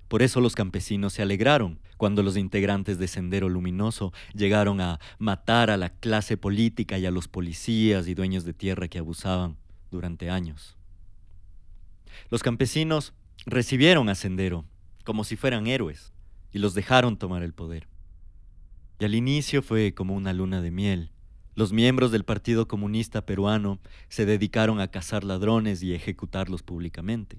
Por 0.08 0.22
eso 0.22 0.40
los 0.40 0.54
campesinos 0.54 1.14
se 1.14 1.22
alegraron 1.22 1.80
cuando 1.96 2.22
los 2.22 2.36
integrantes 2.36 2.98
de 2.98 3.08
Sendero 3.08 3.48
Luminoso 3.48 4.12
llegaron 4.34 4.80
a 4.80 5.00
matar 5.18 5.70
a 5.70 5.76
la 5.76 5.88
clase 5.88 6.36
política 6.36 6.98
y 6.98 7.06
a 7.06 7.10
los 7.10 7.28
policías 7.28 8.06
y 8.06 8.14
dueños 8.14 8.44
de 8.44 8.52
tierra 8.52 8.88
que 8.88 8.98
abusaban 8.98 9.56
durante 9.90 10.28
años. 10.28 10.76
Los 12.30 12.42
campesinos 12.42 13.14
recibieron 13.46 14.08
a 14.08 14.14
Sendero 14.14 14.64
como 15.04 15.24
si 15.24 15.36
fueran 15.36 15.66
héroes 15.66 16.12
y 16.52 16.58
los 16.58 16.74
dejaron 16.74 17.16
tomar 17.16 17.42
el 17.42 17.54
poder. 17.54 17.88
Y 18.98 19.04
al 19.04 19.14
inicio 19.14 19.62
fue 19.62 19.94
como 19.94 20.14
una 20.14 20.32
luna 20.32 20.60
de 20.60 20.70
miel. 20.70 21.10
Los 21.56 21.72
miembros 21.72 22.10
del 22.10 22.24
Partido 22.24 22.66
Comunista 22.66 23.26
Peruano 23.26 23.78
se 24.08 24.26
dedicaron 24.26 24.80
a 24.80 24.88
cazar 24.88 25.24
ladrones 25.24 25.82
y 25.82 25.94
ejecutarlos 25.94 26.62
públicamente. 26.62 27.38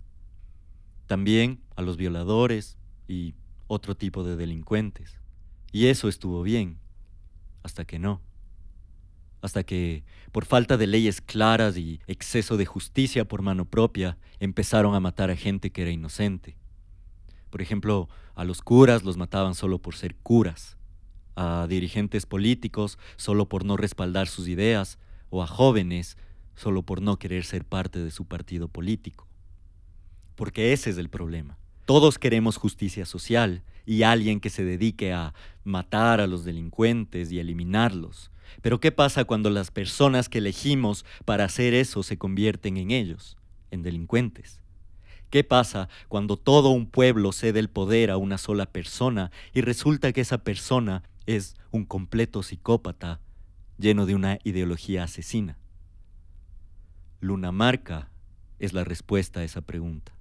También 1.08 1.62
a 1.76 1.82
los 1.82 1.98
violadores 1.98 2.78
y 3.08 3.36
otro 3.68 3.96
tipo 3.96 4.24
de 4.24 4.36
delincuentes. 4.36 5.20
Y 5.72 5.88
eso 5.88 6.08
estuvo 6.08 6.44
bien, 6.44 6.80
hasta 7.64 7.86
que 7.86 8.00
no. 8.00 8.22
Hasta 9.42 9.64
que, 9.64 10.04
por 10.32 10.46
falta 10.46 10.78
de 10.78 10.88
leyes 10.88 11.22
claras 11.22 11.78
y 11.78 12.00
exceso 12.08 12.58
de 12.58 12.66
justicia 12.66 13.28
por 13.28 13.42
mano 13.42 13.66
propia, 13.66 14.18
empezaron 14.40 14.96
a 14.96 15.00
matar 15.00 15.30
a 15.30 15.36
gente 15.36 15.72
que 15.72 15.82
era 15.82 15.92
inocente. 15.92 16.58
Por 17.50 17.62
ejemplo, 17.62 18.10
a 18.34 18.44
los 18.44 18.62
curas 18.62 19.04
los 19.04 19.18
mataban 19.18 19.56
solo 19.56 19.80
por 19.80 19.96
ser 19.96 20.16
curas, 20.16 20.75
a 21.36 21.68
dirigentes 21.68 22.26
políticos 22.26 22.98
solo 23.18 23.48
por 23.48 23.66
no 23.66 23.78
respaldar 23.78 24.28
sus 24.28 24.48
ideas, 24.48 24.98
o 25.30 25.44
a 25.44 25.48
jóvenes 25.48 26.18
solo 26.56 26.84
por 26.84 27.02
no 27.02 27.18
querer 27.18 27.44
ser 27.44 27.66
parte 27.66 28.00
de 28.00 28.12
su 28.12 28.26
partido 28.26 28.68
político 28.68 29.28
porque 30.36 30.74
ese 30.74 30.90
es 30.90 30.98
el 30.98 31.10
problema. 31.10 31.58
Todos 31.86 32.20
queremos 32.20 32.58
justicia 32.58 33.06
social 33.06 33.64
y 33.86 34.04
alguien 34.04 34.40
que 34.40 34.50
se 34.50 34.64
dedique 34.64 35.14
a 35.14 35.34
matar 35.64 36.20
a 36.20 36.28
los 36.28 36.44
delincuentes 36.44 37.32
y 37.32 37.40
eliminarlos. 37.40 38.32
Pero 38.62 38.80
¿qué 38.80 38.92
pasa 38.92 39.26
cuando 39.26 39.50
las 39.50 39.72
personas 39.72 40.30
que 40.30 40.40
elegimos 40.40 41.06
para 41.26 41.46
hacer 41.46 41.74
eso 41.74 42.04
se 42.04 42.18
convierten 42.18 42.78
en 42.78 42.92
ellos, 42.92 43.38
en 43.72 43.82
delincuentes? 43.82 44.62
¿Qué 45.30 45.44
pasa 45.44 45.90
cuando 46.08 46.38
todo 46.38 46.70
un 46.70 46.86
pueblo 46.86 47.32
cede 47.32 47.60
el 47.60 47.70
poder 47.70 48.12
a 48.12 48.18
una 48.18 48.38
sola 48.38 48.66
persona 48.68 49.32
y 49.54 49.62
resulta 49.62 50.14
que 50.14 50.22
esa 50.22 50.40
persona 50.40 51.04
es 51.26 51.56
un 51.72 51.86
completo 51.86 52.44
psicópata 52.44 53.20
lleno 53.78 54.06
de 54.06 54.16
una 54.16 54.40
ideología 54.44 55.04
asesina? 55.04 55.58
Luna 57.20 57.52
Marca 57.52 58.10
es 58.60 58.74
la 58.74 58.84
respuesta 58.84 59.40
a 59.40 59.44
esa 59.44 59.62
pregunta. 59.62 60.16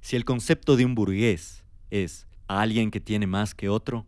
Si 0.00 0.16
el 0.16 0.24
concepto 0.24 0.76
de 0.76 0.84
un 0.84 0.94
burgués 0.94 1.64
es 1.90 2.26
alguien 2.46 2.90
que 2.90 3.00
tiene 3.00 3.26
más 3.26 3.54
que 3.54 3.68
otro, 3.68 4.06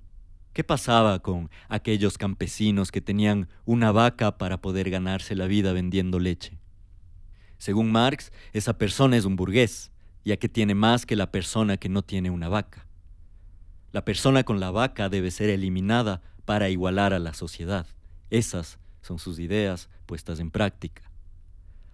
¿qué 0.53 0.65
pasaba 0.65 1.21
con 1.21 1.51
aquellos 1.69 2.19
campesinos 2.19 2.91
que 2.91 3.01
tenían 3.01 3.49
una 3.65 3.93
vaca 3.93 4.39
para 4.39 4.61
poder 4.61 4.91
ganarse 4.91 5.35
la 5.35 5.47
vida 5.47 5.73
vendiendo 5.73 6.19
leche? 6.19 6.59
Según 7.59 7.93
Marx, 7.93 8.33
esa 8.53 8.77
persona 8.77 9.17
es 9.17 9.25
un 9.25 9.37
burgués, 9.37 9.93
ya 10.25 10.37
que 10.37 10.49
tiene 10.49 10.75
más 10.75 11.07
que 11.07 11.17
la 11.17 11.31
persona 11.31 11.77
que 11.77 11.89
no 11.89 12.03
tiene 12.03 12.31
una 12.31 12.49
vaca. 12.49 12.87
La 13.93 14.05
persona 14.05 14.43
con 14.43 14.59
la 14.59 14.71
vaca 14.71 15.09
debe 15.09 15.31
ser 15.31 15.51
eliminada 15.51 16.23
para 16.45 16.71
igualar 16.71 17.13
a 17.13 17.19
la 17.19 17.35
sociedad. 17.35 17.87
Esas 18.31 18.79
son 19.03 19.19
sus 19.19 19.39
ideas 19.39 19.91
puestas 20.07 20.41
en 20.41 20.51
práctica. 20.51 21.03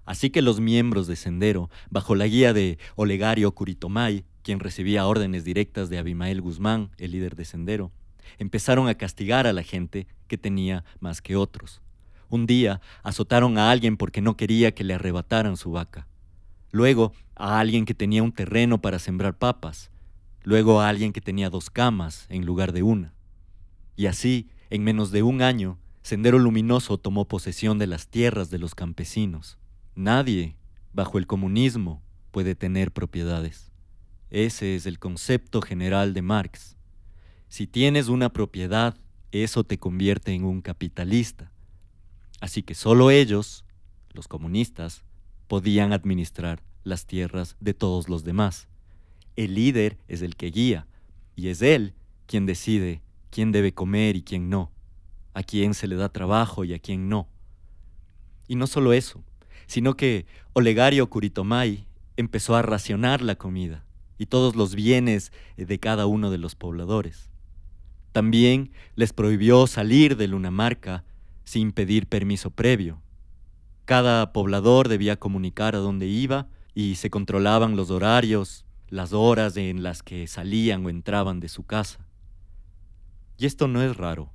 Así 0.04 0.30
que 0.30 0.40
los 0.40 0.60
miembros 0.60 1.06
de 1.06 1.16
Sendero, 1.16 1.70
bajo 1.90 2.14
la 2.14 2.26
guía 2.26 2.52
de 2.52 2.78
Olegario 2.96 3.52
Curitomay, 3.52 4.24
quien 4.42 4.60
recibía 4.60 5.06
órdenes 5.06 5.44
directas 5.44 5.90
de 5.90 5.98
Abimael 5.98 6.40
Guzmán, 6.40 6.90
el 6.96 7.10
líder 7.10 7.36
de 7.36 7.44
Sendero, 7.44 7.92
empezaron 8.38 8.88
a 8.88 8.94
castigar 8.94 9.46
a 9.46 9.52
la 9.52 9.62
gente 9.62 10.06
que 10.26 10.38
tenía 10.38 10.84
más 11.00 11.20
que 11.20 11.36
otros. 11.36 11.82
Un 12.30 12.46
día 12.46 12.80
azotaron 13.02 13.58
a 13.58 13.70
alguien 13.70 13.96
porque 13.96 14.20
no 14.20 14.36
quería 14.36 14.72
que 14.72 14.84
le 14.84 14.94
arrebataran 14.94 15.56
su 15.56 15.72
vaca. 15.72 16.06
Luego 16.70 17.12
a 17.34 17.58
alguien 17.58 17.84
que 17.84 17.94
tenía 17.94 18.22
un 18.22 18.32
terreno 18.32 18.80
para 18.80 18.98
sembrar 18.98 19.36
papas. 19.36 19.90
Luego 20.48 20.80
a 20.80 20.88
alguien 20.88 21.12
que 21.12 21.20
tenía 21.20 21.50
dos 21.50 21.68
camas 21.68 22.24
en 22.30 22.46
lugar 22.46 22.72
de 22.72 22.82
una. 22.82 23.12
Y 23.96 24.06
así, 24.06 24.48
en 24.70 24.82
menos 24.82 25.10
de 25.10 25.22
un 25.22 25.42
año, 25.42 25.78
Sendero 26.00 26.38
Luminoso 26.38 26.96
tomó 26.96 27.28
posesión 27.28 27.78
de 27.78 27.86
las 27.86 28.08
tierras 28.08 28.48
de 28.48 28.56
los 28.56 28.74
campesinos. 28.74 29.58
Nadie, 29.94 30.56
bajo 30.94 31.18
el 31.18 31.26
comunismo, 31.26 32.02
puede 32.30 32.54
tener 32.54 32.92
propiedades. 32.92 33.72
Ese 34.30 34.74
es 34.74 34.86
el 34.86 34.98
concepto 34.98 35.60
general 35.60 36.14
de 36.14 36.22
Marx. 36.22 36.78
Si 37.50 37.66
tienes 37.66 38.08
una 38.08 38.32
propiedad, 38.32 38.96
eso 39.32 39.64
te 39.64 39.78
convierte 39.78 40.32
en 40.32 40.44
un 40.44 40.62
capitalista. 40.62 41.52
Así 42.40 42.62
que 42.62 42.74
solo 42.74 43.10
ellos, 43.10 43.66
los 44.14 44.28
comunistas, 44.28 45.04
podían 45.46 45.92
administrar 45.92 46.62
las 46.84 47.04
tierras 47.04 47.54
de 47.60 47.74
todos 47.74 48.08
los 48.08 48.24
demás. 48.24 48.66
El 49.38 49.54
líder 49.54 49.98
es 50.08 50.22
el 50.22 50.34
que 50.34 50.50
guía, 50.50 50.88
y 51.36 51.46
es 51.46 51.62
él 51.62 51.94
quien 52.26 52.44
decide 52.44 53.02
quién 53.30 53.52
debe 53.52 53.72
comer 53.72 54.16
y 54.16 54.22
quién 54.22 54.50
no, 54.50 54.72
a 55.32 55.44
quién 55.44 55.74
se 55.74 55.86
le 55.86 55.94
da 55.94 56.08
trabajo 56.08 56.64
y 56.64 56.74
a 56.74 56.80
quién 56.80 57.08
no. 57.08 57.28
Y 58.48 58.56
no 58.56 58.66
solo 58.66 58.92
eso, 58.92 59.22
sino 59.68 59.94
que 59.94 60.26
Olegario 60.54 61.08
Curitomay 61.08 61.86
empezó 62.16 62.56
a 62.56 62.62
racionar 62.62 63.22
la 63.22 63.36
comida 63.36 63.84
y 64.18 64.26
todos 64.26 64.56
los 64.56 64.74
bienes 64.74 65.30
de 65.56 65.78
cada 65.78 66.06
uno 66.06 66.32
de 66.32 66.38
los 66.38 66.56
pobladores. 66.56 67.30
También 68.10 68.72
les 68.96 69.12
prohibió 69.12 69.68
salir 69.68 70.16
de 70.16 70.26
Lunamarca 70.26 71.04
sin 71.44 71.70
pedir 71.70 72.08
permiso 72.08 72.50
previo. 72.50 73.00
Cada 73.84 74.32
poblador 74.32 74.88
debía 74.88 75.16
comunicar 75.16 75.76
a 75.76 75.78
dónde 75.78 76.08
iba 76.08 76.48
y 76.74 76.96
se 76.96 77.08
controlaban 77.08 77.76
los 77.76 77.92
horarios, 77.92 78.64
las 78.88 79.12
horas 79.12 79.56
en 79.56 79.82
las 79.82 80.02
que 80.02 80.26
salían 80.26 80.84
o 80.84 80.90
entraban 80.90 81.40
de 81.40 81.48
su 81.48 81.64
casa. 81.64 82.00
Y 83.36 83.46
esto 83.46 83.68
no 83.68 83.82
es 83.82 83.96
raro, 83.96 84.30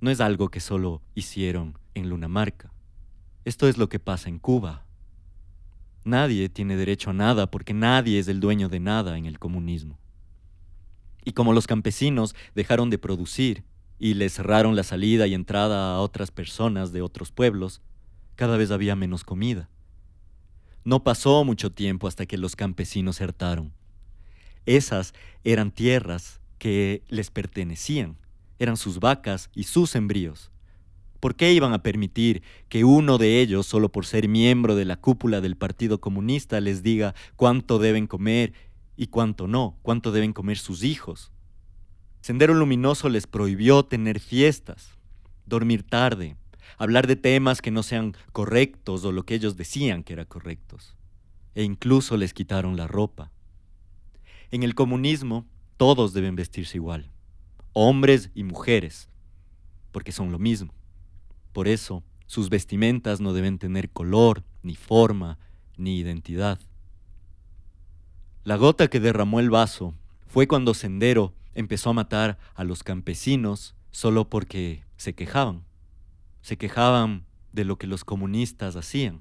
no 0.00 0.10
es 0.10 0.20
algo 0.20 0.50
que 0.50 0.60
solo 0.60 1.02
hicieron 1.14 1.78
en 1.94 2.08
Lunamarca. 2.08 2.72
Esto 3.44 3.68
es 3.68 3.78
lo 3.78 3.88
que 3.88 3.98
pasa 3.98 4.28
en 4.28 4.38
Cuba. 4.38 4.84
Nadie 6.04 6.48
tiene 6.48 6.76
derecho 6.76 7.10
a 7.10 7.14
nada 7.14 7.50
porque 7.50 7.72
nadie 7.72 8.18
es 8.18 8.28
el 8.28 8.40
dueño 8.40 8.68
de 8.68 8.80
nada 8.80 9.16
en 9.16 9.26
el 9.26 9.38
comunismo. 9.38 9.98
Y 11.24 11.32
como 11.32 11.52
los 11.52 11.66
campesinos 11.66 12.34
dejaron 12.54 12.90
de 12.90 12.98
producir 12.98 13.64
y 13.98 14.14
les 14.14 14.34
cerraron 14.34 14.76
la 14.76 14.82
salida 14.82 15.26
y 15.26 15.34
entrada 15.34 15.94
a 15.94 16.00
otras 16.00 16.30
personas 16.30 16.92
de 16.92 17.00
otros 17.00 17.32
pueblos, 17.32 17.80
cada 18.34 18.56
vez 18.56 18.70
había 18.70 18.96
menos 18.96 19.24
comida. 19.24 19.70
No 20.84 21.02
pasó 21.02 21.44
mucho 21.44 21.72
tiempo 21.72 22.06
hasta 22.06 22.26
que 22.26 22.36
los 22.36 22.56
campesinos 22.56 23.20
hartaron. 23.22 23.72
Esas 24.66 25.14
eran 25.44 25.70
tierras 25.70 26.40
que 26.58 27.02
les 27.08 27.30
pertenecían, 27.30 28.16
eran 28.58 28.76
sus 28.76 29.00
vacas 29.00 29.50
y 29.54 29.64
sus 29.64 29.94
embríos. 29.94 30.50
¿Por 31.20 31.36
qué 31.36 31.52
iban 31.52 31.72
a 31.72 31.82
permitir 31.82 32.42
que 32.68 32.84
uno 32.84 33.16
de 33.16 33.40
ellos, 33.40 33.66
solo 33.66 33.90
por 33.90 34.04
ser 34.04 34.28
miembro 34.28 34.74
de 34.74 34.84
la 34.84 34.96
cúpula 34.96 35.40
del 35.40 35.56
Partido 35.56 36.00
Comunista, 36.00 36.60
les 36.60 36.82
diga 36.82 37.14
cuánto 37.36 37.78
deben 37.78 38.06
comer 38.06 38.52
y 38.96 39.06
cuánto 39.06 39.46
no, 39.46 39.78
cuánto 39.82 40.12
deben 40.12 40.32
comer 40.32 40.58
sus 40.58 40.82
hijos? 40.82 41.32
Sendero 42.20 42.54
Luminoso 42.54 43.08
les 43.08 43.26
prohibió 43.26 43.84
tener 43.84 44.20
fiestas, 44.20 44.90
dormir 45.46 45.82
tarde, 45.82 46.36
hablar 46.78 47.06
de 47.06 47.16
temas 47.16 47.60
que 47.60 47.70
no 47.70 47.82
sean 47.82 48.14
correctos 48.32 49.04
o 49.04 49.12
lo 49.12 49.24
que 49.24 49.34
ellos 49.34 49.56
decían 49.56 50.02
que 50.02 50.14
eran 50.14 50.26
correctos. 50.26 50.96
E 51.54 51.62
incluso 51.62 52.16
les 52.16 52.34
quitaron 52.34 52.76
la 52.76 52.86
ropa. 52.86 53.30
En 54.54 54.62
el 54.62 54.76
comunismo 54.76 55.48
todos 55.76 56.12
deben 56.12 56.36
vestirse 56.36 56.76
igual, 56.76 57.10
hombres 57.72 58.30
y 58.36 58.44
mujeres, 58.44 59.08
porque 59.90 60.12
son 60.12 60.30
lo 60.30 60.38
mismo. 60.38 60.72
Por 61.52 61.66
eso, 61.66 62.04
sus 62.26 62.50
vestimentas 62.50 63.20
no 63.20 63.32
deben 63.32 63.58
tener 63.58 63.90
color, 63.90 64.44
ni 64.62 64.76
forma, 64.76 65.40
ni 65.76 65.98
identidad. 65.98 66.60
La 68.44 68.54
gota 68.54 68.86
que 68.86 69.00
derramó 69.00 69.40
el 69.40 69.50
vaso 69.50 69.92
fue 70.28 70.46
cuando 70.46 70.72
Sendero 70.72 71.34
empezó 71.56 71.90
a 71.90 71.94
matar 71.94 72.38
a 72.54 72.62
los 72.62 72.84
campesinos 72.84 73.74
solo 73.90 74.30
porque 74.30 74.84
se 74.96 75.16
quejaban. 75.16 75.64
Se 76.42 76.56
quejaban 76.56 77.24
de 77.52 77.64
lo 77.64 77.76
que 77.76 77.88
los 77.88 78.04
comunistas 78.04 78.76
hacían. 78.76 79.20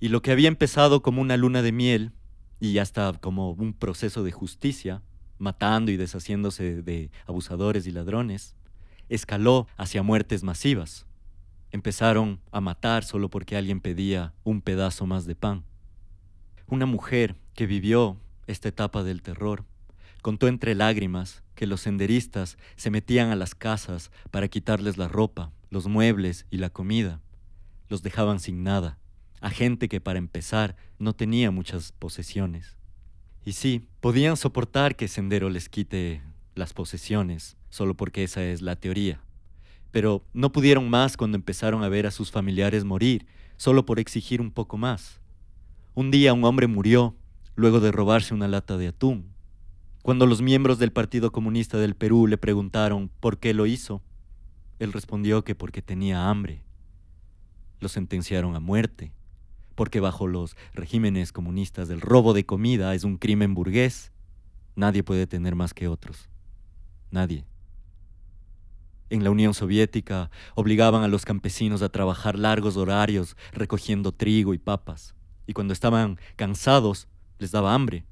Y 0.00 0.08
lo 0.08 0.22
que 0.22 0.32
había 0.32 0.48
empezado 0.48 1.02
como 1.02 1.20
una 1.20 1.36
luna 1.36 1.60
de 1.60 1.72
miel 1.72 2.14
y 2.60 2.78
hasta 2.78 3.12
como 3.14 3.52
un 3.52 3.72
proceso 3.72 4.22
de 4.22 4.32
justicia, 4.32 5.02
matando 5.38 5.90
y 5.90 5.96
deshaciéndose 5.96 6.82
de 6.82 7.10
abusadores 7.26 7.86
y 7.86 7.90
ladrones, 7.90 8.54
escaló 9.08 9.66
hacia 9.76 10.02
muertes 10.02 10.44
masivas. 10.44 11.06
Empezaron 11.72 12.40
a 12.52 12.60
matar 12.60 13.04
solo 13.04 13.30
porque 13.30 13.56
alguien 13.56 13.80
pedía 13.80 14.34
un 14.44 14.60
pedazo 14.60 15.06
más 15.06 15.24
de 15.24 15.34
pan. 15.34 15.64
Una 16.66 16.86
mujer 16.86 17.36
que 17.54 17.66
vivió 17.66 18.18
esta 18.46 18.68
etapa 18.68 19.02
del 19.02 19.22
terror 19.22 19.64
contó 20.22 20.46
entre 20.46 20.74
lágrimas 20.74 21.42
que 21.54 21.66
los 21.66 21.80
senderistas 21.80 22.58
se 22.76 22.90
metían 22.90 23.30
a 23.30 23.36
las 23.36 23.54
casas 23.54 24.10
para 24.30 24.48
quitarles 24.48 24.98
la 24.98 25.08
ropa, 25.08 25.52
los 25.70 25.88
muebles 25.88 26.46
y 26.50 26.58
la 26.58 26.70
comida. 26.70 27.20
Los 27.88 28.02
dejaban 28.02 28.38
sin 28.38 28.62
nada, 28.62 28.98
a 29.40 29.50
gente 29.50 29.88
que 29.88 30.00
para 30.00 30.18
empezar 30.18 30.76
no 30.98 31.14
tenía 31.14 31.50
muchas 31.50 31.92
posesiones. 31.92 32.76
Y 33.44 33.52
sí, 33.52 33.86
podían 34.00 34.36
soportar 34.36 34.96
que 34.96 35.08
Sendero 35.08 35.48
les 35.48 35.68
quite 35.68 36.22
las 36.54 36.74
posesiones, 36.74 37.56
solo 37.70 37.94
porque 37.94 38.24
esa 38.24 38.42
es 38.44 38.60
la 38.60 38.76
teoría 38.76 39.22
pero 39.90 40.24
no 40.32 40.52
pudieron 40.52 40.88
más 40.88 41.16
cuando 41.16 41.36
empezaron 41.36 41.82
a 41.82 41.88
ver 41.88 42.06
a 42.06 42.10
sus 42.10 42.30
familiares 42.30 42.84
morir, 42.84 43.26
solo 43.56 43.84
por 43.84 43.98
exigir 43.98 44.40
un 44.40 44.50
poco 44.50 44.76
más. 44.76 45.20
Un 45.94 46.10
día 46.10 46.32
un 46.32 46.44
hombre 46.44 46.66
murió 46.66 47.16
luego 47.56 47.80
de 47.80 47.92
robarse 47.92 48.34
una 48.34 48.48
lata 48.48 48.76
de 48.76 48.88
atún. 48.88 49.32
Cuando 50.02 50.26
los 50.26 50.40
miembros 50.40 50.78
del 50.78 50.92
Partido 50.92 51.30
Comunista 51.32 51.76
del 51.78 51.94
Perú 51.94 52.26
le 52.26 52.38
preguntaron 52.38 53.10
por 53.20 53.38
qué 53.38 53.52
lo 53.52 53.66
hizo, 53.66 54.02
él 54.78 54.92
respondió 54.92 55.44
que 55.44 55.54
porque 55.54 55.82
tenía 55.82 56.30
hambre. 56.30 56.62
Lo 57.80 57.88
sentenciaron 57.88 58.54
a 58.54 58.60
muerte, 58.60 59.12
porque 59.80 60.00
bajo 60.00 60.26
los 60.26 60.58
regímenes 60.74 61.32
comunistas 61.32 61.88
el 61.88 62.02
robo 62.02 62.34
de 62.34 62.44
comida 62.44 62.94
es 62.94 63.02
un 63.02 63.16
crimen 63.16 63.54
burgués. 63.54 64.12
Nadie 64.76 65.02
puede 65.02 65.26
tener 65.26 65.54
más 65.54 65.72
que 65.72 65.88
otros. 65.88 66.28
Nadie 67.10 67.46
en 69.08 69.24
la 69.24 69.30
Unión 69.30 69.54
Soviética 69.54 70.30
obligaban 70.54 71.02
a 71.02 71.08
los 71.08 71.24
campesinos 71.24 71.80
a 71.80 71.88
trabajar 71.88 72.38
largos 72.38 72.76
horarios 72.76 73.38
recogiendo 73.52 74.12
trigo 74.12 74.52
y 74.52 74.58
papas, 74.58 75.14
y 75.46 75.54
cuando 75.54 75.72
estaban 75.72 76.18
cansados 76.36 77.08
les 77.38 77.50
daba 77.50 77.72
hambre. 77.72 78.04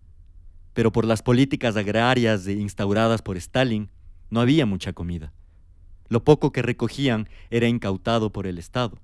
Pero 0.72 0.90
por 0.90 1.04
las 1.04 1.20
políticas 1.20 1.76
agrarias 1.76 2.48
instauradas 2.48 3.20
por 3.20 3.36
Stalin 3.36 3.90
no 4.30 4.40
había 4.40 4.64
mucha 4.64 4.94
comida. 4.94 5.34
Lo 6.08 6.24
poco 6.24 6.50
que 6.50 6.62
recogían 6.62 7.28
era 7.50 7.68
incautado 7.68 8.32
por 8.32 8.46
el 8.46 8.56
Estado. 8.56 8.96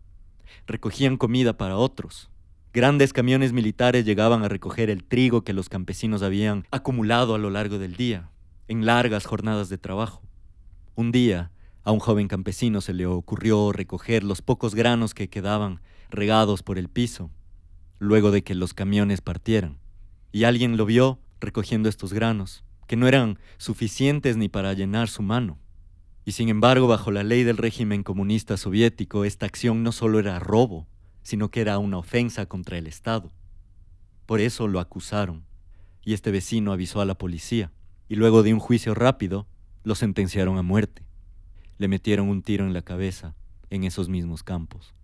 Recogían 0.66 1.18
comida 1.18 1.58
para 1.58 1.76
otros, 1.76 2.30
Grandes 2.74 3.12
camiones 3.12 3.52
militares 3.52 4.04
llegaban 4.04 4.42
a 4.42 4.48
recoger 4.48 4.90
el 4.90 5.04
trigo 5.04 5.44
que 5.44 5.52
los 5.52 5.68
campesinos 5.68 6.24
habían 6.24 6.66
acumulado 6.72 7.36
a 7.36 7.38
lo 7.38 7.48
largo 7.48 7.78
del 7.78 7.94
día, 7.94 8.30
en 8.66 8.84
largas 8.84 9.26
jornadas 9.26 9.68
de 9.68 9.78
trabajo. 9.78 10.22
Un 10.96 11.12
día, 11.12 11.52
a 11.84 11.92
un 11.92 12.00
joven 12.00 12.26
campesino 12.26 12.80
se 12.80 12.92
le 12.92 13.06
ocurrió 13.06 13.70
recoger 13.70 14.24
los 14.24 14.42
pocos 14.42 14.74
granos 14.74 15.14
que 15.14 15.30
quedaban 15.30 15.82
regados 16.10 16.64
por 16.64 16.76
el 16.76 16.88
piso, 16.88 17.30
luego 18.00 18.32
de 18.32 18.42
que 18.42 18.56
los 18.56 18.74
camiones 18.74 19.20
partieran. 19.20 19.78
Y 20.32 20.42
alguien 20.42 20.76
lo 20.76 20.84
vio 20.84 21.20
recogiendo 21.38 21.88
estos 21.88 22.12
granos, 22.12 22.64
que 22.88 22.96
no 22.96 23.06
eran 23.06 23.38
suficientes 23.56 24.36
ni 24.36 24.48
para 24.48 24.72
llenar 24.72 25.08
su 25.08 25.22
mano. 25.22 25.60
Y 26.24 26.32
sin 26.32 26.48
embargo, 26.48 26.88
bajo 26.88 27.12
la 27.12 27.22
ley 27.22 27.44
del 27.44 27.56
régimen 27.56 28.02
comunista 28.02 28.56
soviético, 28.56 29.24
esta 29.24 29.46
acción 29.46 29.84
no 29.84 29.92
solo 29.92 30.18
era 30.18 30.40
robo, 30.40 30.88
sino 31.24 31.50
que 31.50 31.60
era 31.60 31.78
una 31.78 31.98
ofensa 31.98 32.46
contra 32.46 32.78
el 32.78 32.86
Estado. 32.86 33.32
Por 34.26 34.40
eso 34.40 34.68
lo 34.68 34.78
acusaron, 34.78 35.44
y 36.04 36.12
este 36.12 36.30
vecino 36.30 36.72
avisó 36.72 37.00
a 37.00 37.04
la 37.04 37.18
policía, 37.18 37.72
y 38.08 38.14
luego 38.14 38.44
de 38.44 38.54
un 38.54 38.60
juicio 38.60 38.94
rápido, 38.94 39.48
lo 39.82 39.96
sentenciaron 39.96 40.56
a 40.56 40.62
muerte. 40.62 41.02
Le 41.78 41.88
metieron 41.88 42.28
un 42.28 42.42
tiro 42.42 42.64
en 42.64 42.72
la 42.72 42.82
cabeza 42.82 43.34
en 43.70 43.82
esos 43.82 44.08
mismos 44.08 44.44
campos. 44.44 44.94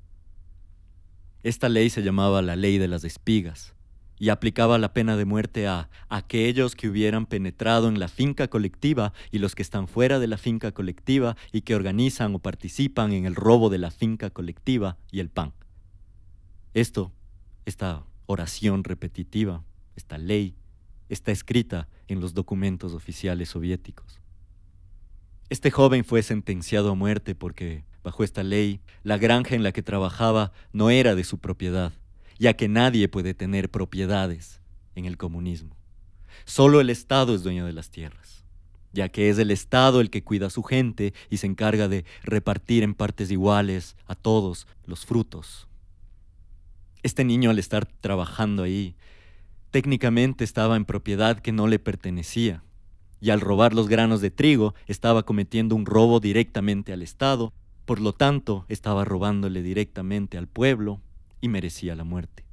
Esta 1.42 1.68
ley 1.68 1.90
se 1.90 2.02
llamaba 2.02 2.42
la 2.42 2.54
ley 2.54 2.78
de 2.78 2.86
las 2.86 3.02
espigas, 3.02 3.74
y 4.20 4.28
aplicaba 4.28 4.78
la 4.78 4.92
pena 4.92 5.16
de 5.16 5.24
muerte 5.24 5.66
a 5.66 5.88
aquellos 6.10 6.76
que 6.76 6.88
hubieran 6.88 7.24
penetrado 7.24 7.88
en 7.88 7.98
la 7.98 8.06
finca 8.06 8.48
colectiva 8.48 9.14
y 9.30 9.38
los 9.38 9.54
que 9.54 9.62
están 9.62 9.88
fuera 9.88 10.18
de 10.18 10.26
la 10.26 10.36
finca 10.36 10.72
colectiva 10.72 11.36
y 11.52 11.62
que 11.62 11.74
organizan 11.74 12.34
o 12.34 12.38
participan 12.38 13.12
en 13.12 13.24
el 13.24 13.34
robo 13.34 13.70
de 13.70 13.78
la 13.78 13.90
finca 13.90 14.28
colectiva 14.28 14.98
y 15.10 15.20
el 15.20 15.30
pan. 15.30 15.54
Esto, 16.72 17.12
esta 17.66 18.04
oración 18.26 18.84
repetitiva, 18.84 19.64
esta 19.96 20.18
ley, 20.18 20.54
está 21.08 21.32
escrita 21.32 21.88
en 22.06 22.20
los 22.20 22.32
documentos 22.32 22.94
oficiales 22.94 23.48
soviéticos. 23.48 24.20
Este 25.48 25.72
joven 25.72 26.04
fue 26.04 26.22
sentenciado 26.22 26.92
a 26.92 26.94
muerte 26.94 27.34
porque, 27.34 27.84
bajo 28.04 28.22
esta 28.22 28.44
ley, 28.44 28.80
la 29.02 29.18
granja 29.18 29.56
en 29.56 29.64
la 29.64 29.72
que 29.72 29.82
trabajaba 29.82 30.52
no 30.72 30.90
era 30.90 31.16
de 31.16 31.24
su 31.24 31.38
propiedad, 31.38 31.92
ya 32.38 32.54
que 32.54 32.68
nadie 32.68 33.08
puede 33.08 33.34
tener 33.34 33.68
propiedades 33.68 34.60
en 34.94 35.06
el 35.06 35.16
comunismo. 35.16 35.76
Solo 36.44 36.80
el 36.80 36.88
Estado 36.88 37.34
es 37.34 37.42
dueño 37.42 37.66
de 37.66 37.72
las 37.72 37.90
tierras, 37.90 38.44
ya 38.92 39.08
que 39.08 39.28
es 39.28 39.38
el 39.38 39.50
Estado 39.50 40.00
el 40.00 40.08
que 40.08 40.22
cuida 40.22 40.46
a 40.46 40.50
su 40.50 40.62
gente 40.62 41.14
y 41.30 41.38
se 41.38 41.48
encarga 41.48 41.88
de 41.88 42.04
repartir 42.22 42.84
en 42.84 42.94
partes 42.94 43.32
iguales 43.32 43.96
a 44.06 44.14
todos 44.14 44.68
los 44.86 45.04
frutos 45.04 45.66
este 47.02 47.24
niño 47.24 47.50
al 47.50 47.58
estar 47.58 47.86
trabajando 47.86 48.62
ahí, 48.62 48.96
técnicamente 49.70 50.44
estaba 50.44 50.76
en 50.76 50.84
propiedad 50.84 51.38
que 51.38 51.52
no 51.52 51.66
le 51.66 51.78
pertenecía, 51.78 52.62
y 53.20 53.30
al 53.30 53.40
robar 53.40 53.74
los 53.74 53.88
granos 53.88 54.20
de 54.20 54.30
trigo 54.30 54.74
estaba 54.86 55.22
cometiendo 55.24 55.74
un 55.74 55.86
robo 55.86 56.20
directamente 56.20 56.92
al 56.92 57.02
Estado, 57.02 57.52
por 57.84 58.00
lo 58.00 58.12
tanto 58.12 58.64
estaba 58.68 59.04
robándole 59.04 59.62
directamente 59.62 60.38
al 60.38 60.48
pueblo 60.48 61.00
y 61.40 61.48
merecía 61.48 61.94
la 61.94 62.04
muerte. 62.04 62.44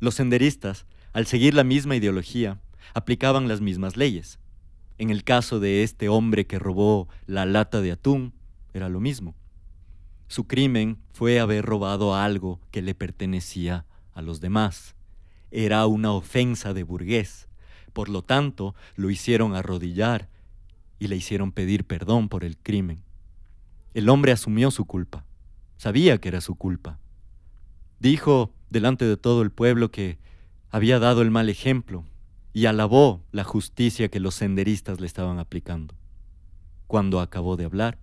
Los 0.00 0.14
senderistas, 0.14 0.86
al 1.12 1.26
seguir 1.26 1.54
la 1.54 1.64
misma 1.64 1.96
ideología, 1.96 2.60
aplicaban 2.94 3.48
las 3.48 3.60
mismas 3.60 3.96
leyes. 3.96 4.38
En 4.98 5.10
el 5.10 5.24
caso 5.24 5.60
de 5.60 5.82
este 5.82 6.08
hombre 6.08 6.46
que 6.46 6.58
robó 6.58 7.08
la 7.26 7.46
lata 7.46 7.80
de 7.80 7.92
atún, 7.92 8.32
era 8.74 8.88
lo 8.88 9.00
mismo. 9.00 9.34
Su 10.32 10.46
crimen 10.46 10.96
fue 11.12 11.40
haber 11.40 11.62
robado 11.62 12.14
algo 12.14 12.58
que 12.70 12.80
le 12.80 12.94
pertenecía 12.94 13.84
a 14.14 14.22
los 14.22 14.40
demás. 14.40 14.94
Era 15.50 15.84
una 15.84 16.12
ofensa 16.12 16.72
de 16.72 16.84
burgués. 16.84 17.48
Por 17.92 18.08
lo 18.08 18.22
tanto, 18.22 18.74
lo 18.96 19.10
hicieron 19.10 19.54
arrodillar 19.54 20.30
y 20.98 21.08
le 21.08 21.16
hicieron 21.16 21.52
pedir 21.52 21.84
perdón 21.84 22.30
por 22.30 22.44
el 22.44 22.56
crimen. 22.56 23.02
El 23.92 24.08
hombre 24.08 24.32
asumió 24.32 24.70
su 24.70 24.86
culpa. 24.86 25.26
Sabía 25.76 26.16
que 26.16 26.28
era 26.28 26.40
su 26.40 26.54
culpa. 26.54 26.98
Dijo 28.00 28.54
delante 28.70 29.04
de 29.04 29.18
todo 29.18 29.42
el 29.42 29.50
pueblo 29.50 29.90
que 29.90 30.18
había 30.70 30.98
dado 30.98 31.20
el 31.20 31.30
mal 31.30 31.50
ejemplo 31.50 32.06
y 32.54 32.64
alabó 32.64 33.22
la 33.32 33.44
justicia 33.44 34.08
que 34.08 34.18
los 34.18 34.36
senderistas 34.36 34.98
le 34.98 35.06
estaban 35.06 35.38
aplicando. 35.38 35.94
Cuando 36.86 37.20
acabó 37.20 37.58
de 37.58 37.66
hablar, 37.66 37.98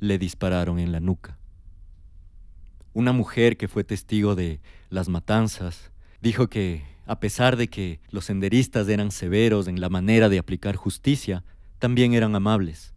le 0.00 0.16
dispararon 0.16 0.78
en 0.78 0.90
la 0.90 1.00
nuca. 1.00 1.38
Una 2.96 3.12
mujer 3.12 3.58
que 3.58 3.68
fue 3.68 3.84
testigo 3.84 4.34
de 4.34 4.58
las 4.88 5.10
matanzas 5.10 5.92
dijo 6.22 6.48
que, 6.48 6.86
a 7.04 7.20
pesar 7.20 7.58
de 7.58 7.68
que 7.68 8.00
los 8.08 8.24
senderistas 8.24 8.88
eran 8.88 9.10
severos 9.10 9.68
en 9.68 9.82
la 9.82 9.90
manera 9.90 10.30
de 10.30 10.38
aplicar 10.38 10.76
justicia, 10.76 11.44
también 11.78 12.14
eran 12.14 12.34
amables. 12.34 12.94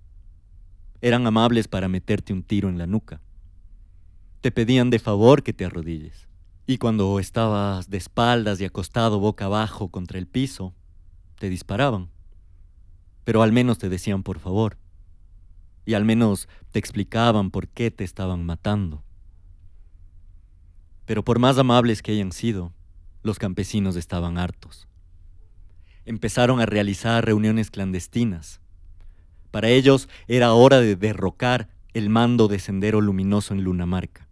Eran 1.01 1.27
amables 1.27 1.67
para 1.67 1.89
meterte 1.89 2.31
un 2.31 2.43
tiro 2.43 2.69
en 2.69 2.77
la 2.77 2.87
nuca. 2.87 3.19
Te 4.39 4.53
pedían 4.53 4.89
de 4.89 4.99
favor 4.99 5.43
que 5.43 5.51
te 5.51 5.65
arrodilles. 5.65 6.29
Y 6.65 6.77
cuando 6.77 7.19
estabas 7.19 7.89
de 7.89 7.97
espaldas 7.97 8.61
y 8.61 8.63
acostado 8.63 9.19
boca 9.19 9.47
abajo 9.47 9.89
contra 9.89 10.17
el 10.17 10.27
piso, 10.27 10.73
te 11.39 11.49
disparaban. 11.49 12.07
Pero 13.25 13.43
al 13.43 13.51
menos 13.51 13.77
te 13.79 13.89
decían 13.89 14.23
por 14.23 14.39
favor. 14.39 14.77
Y 15.85 15.95
al 15.95 16.05
menos 16.05 16.47
te 16.71 16.79
explicaban 16.79 17.51
por 17.51 17.67
qué 17.67 17.91
te 17.91 18.05
estaban 18.05 18.45
matando. 18.45 19.03
Pero 21.09 21.25
por 21.25 21.39
más 21.39 21.57
amables 21.57 22.03
que 22.03 22.11
hayan 22.11 22.31
sido, 22.31 22.71
los 23.23 23.39
campesinos 23.39 23.95
estaban 23.95 24.37
hartos. 24.37 24.87
Empezaron 26.05 26.59
a 26.59 26.67
realizar 26.67 27.25
reuniones 27.25 27.71
clandestinas. 27.71 28.61
Para 29.49 29.69
ellos 29.69 30.07
era 30.27 30.53
hora 30.53 30.79
de 30.79 30.95
derrocar 30.95 31.67
el 31.95 32.11
mando 32.11 32.47
de 32.47 32.59
Sendero 32.59 33.01
Luminoso 33.01 33.55
en 33.55 33.63
Lunamarca. 33.63 34.27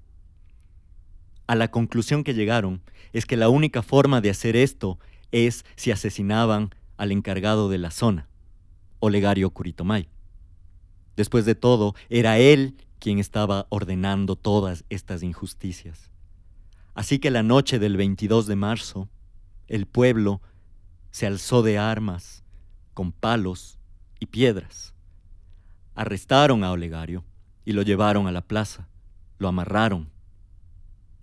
A 1.48 1.56
la 1.56 1.72
conclusión 1.72 2.24
que 2.24 2.36
llegaron 2.36 2.84
es 3.12 3.26
que 3.26 3.38
la 3.38 3.50
única 3.50 3.82
forma 3.82 4.22
de 4.22 4.30
hacer 4.30 4.56
esto 4.56 5.00
es 5.32 5.66
si 5.78 5.90
asesinaban 5.90 6.70
al 6.96 7.12
encargado 7.12 7.70
de 7.70 7.80
la 7.80 7.90
zona, 7.90 8.30
Olegario 9.00 9.50
Curitomay. 9.50 10.10
Después 11.16 11.44
de 11.46 11.56
todo, 11.56 11.96
era 12.10 12.38
él 12.38 12.76
quien 13.00 13.18
estaba 13.18 13.66
ordenando 13.72 14.36
todas 14.36 14.86
estas 14.90 15.24
injusticias. 15.24 16.12
Así 16.98 17.20
que 17.20 17.30
la 17.30 17.44
noche 17.44 17.78
del 17.78 17.96
22 17.96 18.48
de 18.48 18.56
marzo, 18.56 19.08
el 19.68 19.86
pueblo 19.86 20.42
se 21.12 21.28
alzó 21.28 21.62
de 21.62 21.78
armas, 21.78 22.44
con 22.96 23.12
palos 23.12 23.78
y 24.20 24.26
piedras. 24.26 24.96
Arrestaron 25.94 26.64
a 26.64 26.72
Olegario 26.72 27.24
y 27.66 27.74
lo 27.74 27.84
llevaron 27.84 28.26
a 28.26 28.32
la 28.32 28.42
plaza, 28.42 28.88
lo 29.38 29.48
amarraron. 29.48 30.10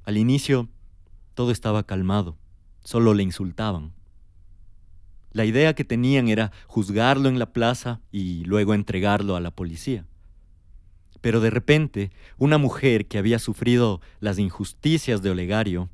Al 0.04 0.16
inicio 0.16 0.68
todo 1.34 1.50
estaba 1.50 1.82
calmado, 1.82 2.38
solo 2.84 3.12
le 3.12 3.24
insultaban. 3.24 3.92
La 5.32 5.44
idea 5.44 5.74
que 5.74 5.84
tenían 5.84 6.28
era 6.28 6.52
juzgarlo 6.68 7.28
en 7.28 7.40
la 7.40 7.52
plaza 7.52 8.00
y 8.12 8.44
luego 8.44 8.74
entregarlo 8.74 9.34
a 9.34 9.40
la 9.40 9.50
policía. 9.50 10.06
Pero 11.24 11.40
de 11.40 11.48
repente, 11.48 12.10
una 12.36 12.58
mujer 12.58 13.08
que 13.08 13.16
había 13.16 13.38
sufrido 13.38 14.02
las 14.20 14.38
injusticias 14.38 15.22
de 15.22 15.30
Olegario 15.30 15.88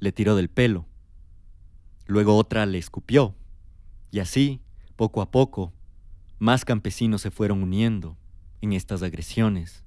le 0.00 0.12
tiró 0.12 0.36
del 0.36 0.50
pelo. 0.50 0.86
Luego 2.04 2.36
otra 2.36 2.66
le 2.66 2.76
escupió. 2.76 3.34
Y 4.10 4.18
así, 4.18 4.60
poco 4.96 5.22
a 5.22 5.30
poco, 5.30 5.72
más 6.38 6.66
campesinos 6.66 7.22
se 7.22 7.30
fueron 7.30 7.62
uniendo 7.62 8.18
en 8.60 8.74
estas 8.74 9.02
agresiones 9.02 9.82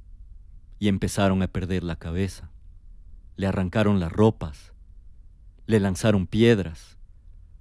y 0.80 0.88
empezaron 0.88 1.44
a 1.44 1.48
perder 1.48 1.84
la 1.84 1.98
cabeza. 1.98 2.50
Le 3.36 3.46
arrancaron 3.46 4.00
las 4.00 4.12
ropas, 4.12 4.74
le 5.68 5.80
lanzaron 5.80 6.26
piedras, 6.26 6.98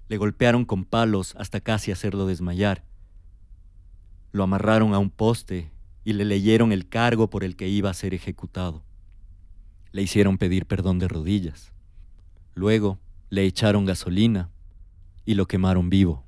le 0.09 0.17
golpearon 0.17 0.65
con 0.65 0.87
palos 0.87 1.35
hasta 1.37 1.61
casi 1.61 1.93
hacerlo 1.93 2.25
desmayar. 2.25 2.87
Lo 4.31 4.45
amarraron 4.45 4.95
a 4.95 4.99
un 4.99 5.11
poste 5.11 5.73
y 6.05 6.15
le 6.15 6.25
leyeron 6.25 6.73
el 6.73 6.89
cargo 6.89 7.31
por 7.31 7.45
el 7.45 7.57
que 7.57 7.69
iba 7.69 7.91
a 7.91 7.95
ser 7.95 8.15
ejecutado. 8.15 8.83
Le 9.93 10.03
hicieron 10.03 10.39
pedir 10.39 10.67
perdón 10.67 10.99
de 10.99 11.09
rodillas. 11.09 11.73
Luego 12.55 12.99
le 13.31 13.45
echaron 13.45 13.85
gasolina 13.85 14.51
y 15.25 15.35
lo 15.35 15.47
quemaron 15.47 15.91
vivo. 15.91 16.25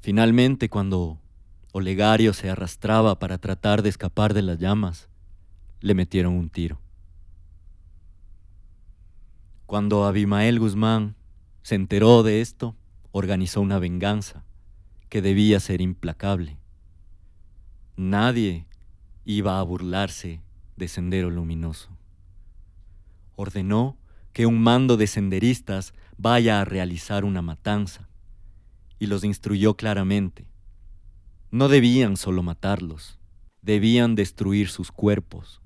Finalmente, 0.00 0.68
cuando 0.68 1.18
Olegario 1.72 2.32
se 2.32 2.50
arrastraba 2.50 3.18
para 3.18 3.38
tratar 3.38 3.82
de 3.82 3.88
escapar 3.88 4.34
de 4.34 4.42
las 4.42 4.58
llamas, 4.58 5.08
le 5.80 5.94
metieron 5.94 6.34
un 6.34 6.50
tiro. 6.50 6.80
Cuando 9.66 10.04
Abimael 10.04 10.58
Guzmán 10.58 11.16
se 11.62 11.74
enteró 11.74 12.22
de 12.22 12.40
esto, 12.40 12.76
organizó 13.12 13.60
una 13.60 13.78
venganza 13.78 14.44
que 15.08 15.22
debía 15.22 15.60
ser 15.60 15.80
implacable. 15.80 16.58
Nadie 17.96 18.66
iba 19.24 19.60
a 19.60 19.62
burlarse 19.62 20.40
de 20.76 20.88
Sendero 20.88 21.30
Luminoso. 21.30 21.90
Ordenó 23.36 23.96
que 24.32 24.46
un 24.46 24.60
mando 24.60 24.96
de 24.96 25.06
senderistas 25.06 25.94
vaya 26.18 26.60
a 26.60 26.64
realizar 26.64 27.24
una 27.24 27.40
matanza, 27.40 28.08
y 28.98 29.06
los 29.06 29.22
instruyó 29.22 29.76
claramente. 29.76 30.48
No 31.52 31.68
debían 31.68 32.16
solo 32.16 32.42
matarlos, 32.42 33.20
debían 33.62 34.16
destruir 34.16 34.70
sus 34.70 34.90
cuerpos. 34.90 35.62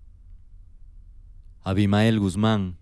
Abimael 1.63 2.21
Guzmán 2.21 2.77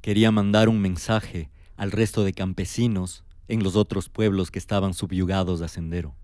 quería 0.00 0.30
mandar 0.30 0.68
un 0.68 0.80
mensaje 0.80 1.50
al 1.76 1.90
resto 1.90 2.22
de 2.22 2.34
campesinos 2.34 3.24
en 3.48 3.64
los 3.64 3.74
otros 3.74 4.08
pueblos 4.08 4.52
que 4.52 4.60
estaban 4.60 4.94
subyugados 4.94 5.60
a 5.60 5.66
Sendero. 5.66 6.14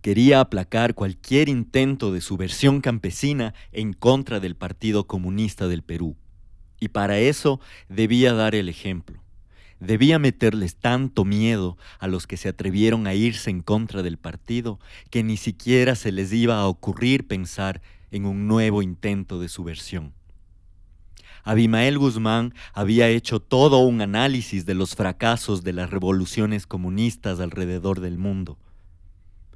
Quería 0.00 0.40
aplacar 0.40 0.94
cualquier 0.94 1.48
intento 1.48 2.12
de 2.12 2.20
subversión 2.20 2.80
campesina 2.80 3.54
en 3.72 3.92
contra 3.92 4.38
del 4.38 4.54
Partido 4.54 5.06
Comunista 5.06 5.66
del 5.66 5.82
Perú. 5.82 6.16
Y 6.80 6.88
para 6.88 7.18
eso 7.18 7.60
debía 7.88 8.32
dar 8.32 8.54
el 8.54 8.68
ejemplo. 8.68 9.20
Debía 9.80 10.18
meterles 10.18 10.76
tanto 10.76 11.24
miedo 11.24 11.76
a 11.98 12.08
los 12.08 12.26
que 12.26 12.36
se 12.36 12.48
atrevieron 12.48 13.06
a 13.06 13.14
irse 13.14 13.50
en 13.50 13.62
contra 13.62 14.02
del 14.02 14.18
partido 14.18 14.80
que 15.10 15.22
ni 15.22 15.36
siquiera 15.36 15.94
se 15.94 16.10
les 16.10 16.32
iba 16.32 16.58
a 16.58 16.66
ocurrir 16.66 17.26
pensar 17.26 17.80
en 18.10 18.24
un 18.24 18.48
nuevo 18.48 18.82
intento 18.82 19.40
de 19.40 19.48
subversión. 19.48 20.14
Abimael 21.44 21.98
Guzmán 21.98 22.54
había 22.72 23.08
hecho 23.08 23.40
todo 23.40 23.78
un 23.78 24.00
análisis 24.00 24.66
de 24.66 24.74
los 24.74 24.94
fracasos 24.94 25.62
de 25.62 25.72
las 25.72 25.90
revoluciones 25.90 26.66
comunistas 26.66 27.40
alrededor 27.40 28.00
del 28.00 28.18
mundo. 28.18 28.58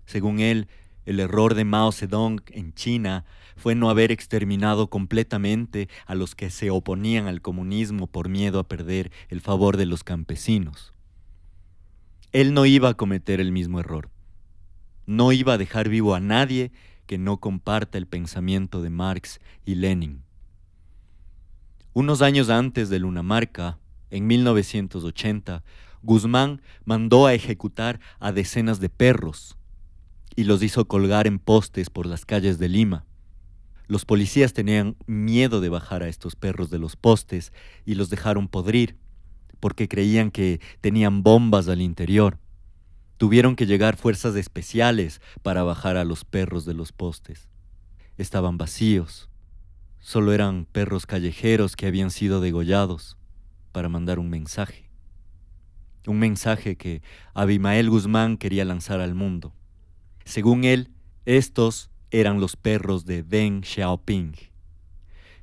Según 0.06 0.40
él, 0.40 0.68
el 1.04 1.18
error 1.20 1.54
de 1.54 1.64
Mao 1.64 1.90
Zedong 1.90 2.42
en 2.50 2.74
China 2.74 3.24
fue 3.56 3.74
no 3.74 3.90
haber 3.90 4.12
exterminado 4.12 4.88
completamente 4.88 5.88
a 6.06 6.14
los 6.14 6.34
que 6.34 6.50
se 6.50 6.70
oponían 6.70 7.26
al 7.26 7.42
comunismo 7.42 8.06
por 8.06 8.28
miedo 8.28 8.58
a 8.58 8.68
perder 8.68 9.10
el 9.28 9.40
favor 9.40 9.76
de 9.76 9.86
los 9.86 10.04
campesinos. 10.04 10.92
Él 12.32 12.54
no 12.54 12.66
iba 12.66 12.88
a 12.88 12.94
cometer 12.94 13.40
el 13.40 13.52
mismo 13.52 13.80
error. 13.80 14.10
No 15.06 15.32
iba 15.32 15.54
a 15.54 15.58
dejar 15.58 15.88
vivo 15.88 16.14
a 16.14 16.20
nadie 16.20 16.72
que 17.06 17.18
no 17.18 17.38
comparta 17.38 17.98
el 17.98 18.06
pensamiento 18.06 18.80
de 18.80 18.90
Marx 18.90 19.40
y 19.64 19.74
Lenin. 19.74 20.22
Unos 21.92 22.22
años 22.22 22.48
antes 22.48 22.88
de 22.88 23.00
Lunamarca, 23.00 23.78
en 24.10 24.26
1980, 24.26 25.62
Guzmán 26.02 26.62
mandó 26.84 27.26
a 27.26 27.34
ejecutar 27.34 28.00
a 28.18 28.32
decenas 28.32 28.80
de 28.80 28.88
perros 28.88 29.58
y 30.36 30.44
los 30.44 30.62
hizo 30.62 30.86
colgar 30.86 31.26
en 31.26 31.38
postes 31.38 31.90
por 31.90 32.06
las 32.06 32.24
calles 32.24 32.58
de 32.58 32.68
Lima. 32.68 33.04
Los 33.86 34.04
policías 34.04 34.52
tenían 34.52 34.96
miedo 35.06 35.60
de 35.60 35.68
bajar 35.68 36.02
a 36.02 36.08
estos 36.08 36.36
perros 36.36 36.70
de 36.70 36.78
los 36.78 36.96
postes 36.96 37.52
y 37.84 37.94
los 37.94 38.10
dejaron 38.10 38.48
podrir, 38.48 38.96
porque 39.60 39.88
creían 39.88 40.30
que 40.30 40.60
tenían 40.80 41.22
bombas 41.22 41.68
al 41.68 41.80
interior. 41.80 42.38
Tuvieron 43.18 43.54
que 43.54 43.66
llegar 43.66 43.96
fuerzas 43.96 44.34
especiales 44.34 45.20
para 45.42 45.62
bajar 45.62 45.96
a 45.96 46.04
los 46.04 46.24
perros 46.24 46.64
de 46.64 46.74
los 46.74 46.92
postes. 46.92 47.48
Estaban 48.16 48.58
vacíos. 48.58 49.28
Solo 50.00 50.32
eran 50.32 50.64
perros 50.64 51.06
callejeros 51.06 51.76
que 51.76 51.86
habían 51.86 52.10
sido 52.10 52.40
degollados 52.40 53.16
para 53.70 53.88
mandar 53.88 54.18
un 54.18 54.30
mensaje. 54.30 54.90
Un 56.06 56.18
mensaje 56.18 56.76
que 56.76 57.02
Abimael 57.34 57.88
Guzmán 57.88 58.36
quería 58.36 58.64
lanzar 58.64 59.00
al 59.00 59.14
mundo. 59.14 59.54
Según 60.24 60.64
él, 60.64 60.90
estos 61.24 61.90
eran 62.10 62.40
los 62.40 62.56
perros 62.56 63.04
de 63.06 63.22
Deng 63.22 63.62
Xiaoping. 63.62 64.34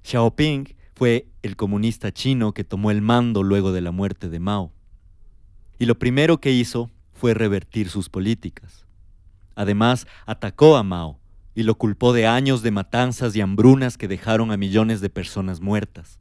Xiaoping 0.03 0.75
fue 0.95 1.27
el 1.41 1.55
comunista 1.55 2.11
chino 2.11 2.53
que 2.53 2.63
tomó 2.63 2.91
el 2.91 3.01
mando 3.01 3.43
luego 3.43 3.71
de 3.71 3.81
la 3.81 3.91
muerte 3.91 4.29
de 4.29 4.39
Mao. 4.39 4.73
Y 5.79 5.85
lo 5.85 5.97
primero 5.97 6.39
que 6.41 6.51
hizo 6.51 6.91
fue 7.13 7.33
revertir 7.33 7.89
sus 7.89 8.09
políticas. 8.09 8.85
Además, 9.55 10.07
atacó 10.25 10.77
a 10.77 10.83
Mao 10.83 11.19
y 11.55 11.63
lo 11.63 11.75
culpó 11.75 12.13
de 12.13 12.27
años 12.27 12.61
de 12.61 12.71
matanzas 12.71 13.35
y 13.35 13.41
hambrunas 13.41 13.97
que 13.97 14.07
dejaron 14.07 14.51
a 14.51 14.57
millones 14.57 15.01
de 15.01 15.09
personas 15.09 15.61
muertas. 15.61 16.19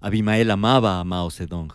Abimael 0.00 0.50
amaba 0.50 1.00
a 1.00 1.04
Mao 1.04 1.30
Zedong 1.30 1.72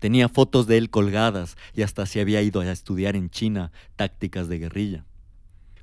Tenía 0.00 0.28
fotos 0.28 0.66
de 0.66 0.78
él 0.78 0.90
colgadas 0.90 1.56
y 1.74 1.82
hasta 1.82 2.06
se 2.06 2.20
había 2.20 2.42
ido 2.42 2.60
a 2.60 2.70
estudiar 2.70 3.16
en 3.16 3.30
China 3.30 3.72
tácticas 3.96 4.48
de 4.48 4.58
guerrilla. 4.58 5.04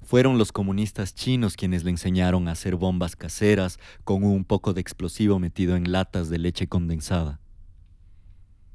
Fueron 0.03 0.37
los 0.37 0.51
comunistas 0.51 1.15
chinos 1.15 1.55
quienes 1.55 1.83
le 1.83 1.89
enseñaron 1.89 2.47
a 2.47 2.51
hacer 2.51 2.75
bombas 2.75 3.15
caseras 3.15 3.79
con 4.03 4.23
un 4.23 4.45
poco 4.45 4.73
de 4.73 4.81
explosivo 4.81 5.39
metido 5.39 5.75
en 5.75 5.91
latas 5.91 6.29
de 6.29 6.37
leche 6.37 6.67
condensada. 6.67 7.39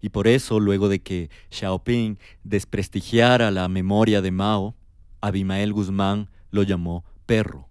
Y 0.00 0.08
por 0.08 0.26
eso, 0.26 0.60
luego 0.60 0.88
de 0.88 1.00
que 1.00 1.30
Xiaoping 1.50 2.18
desprestigiara 2.42 3.50
la 3.50 3.68
memoria 3.68 4.22
de 4.22 4.30
Mao, 4.30 4.74
Abimael 5.20 5.72
Guzmán 5.72 6.30
lo 6.50 6.62
llamó 6.62 7.04
perro. 7.26 7.68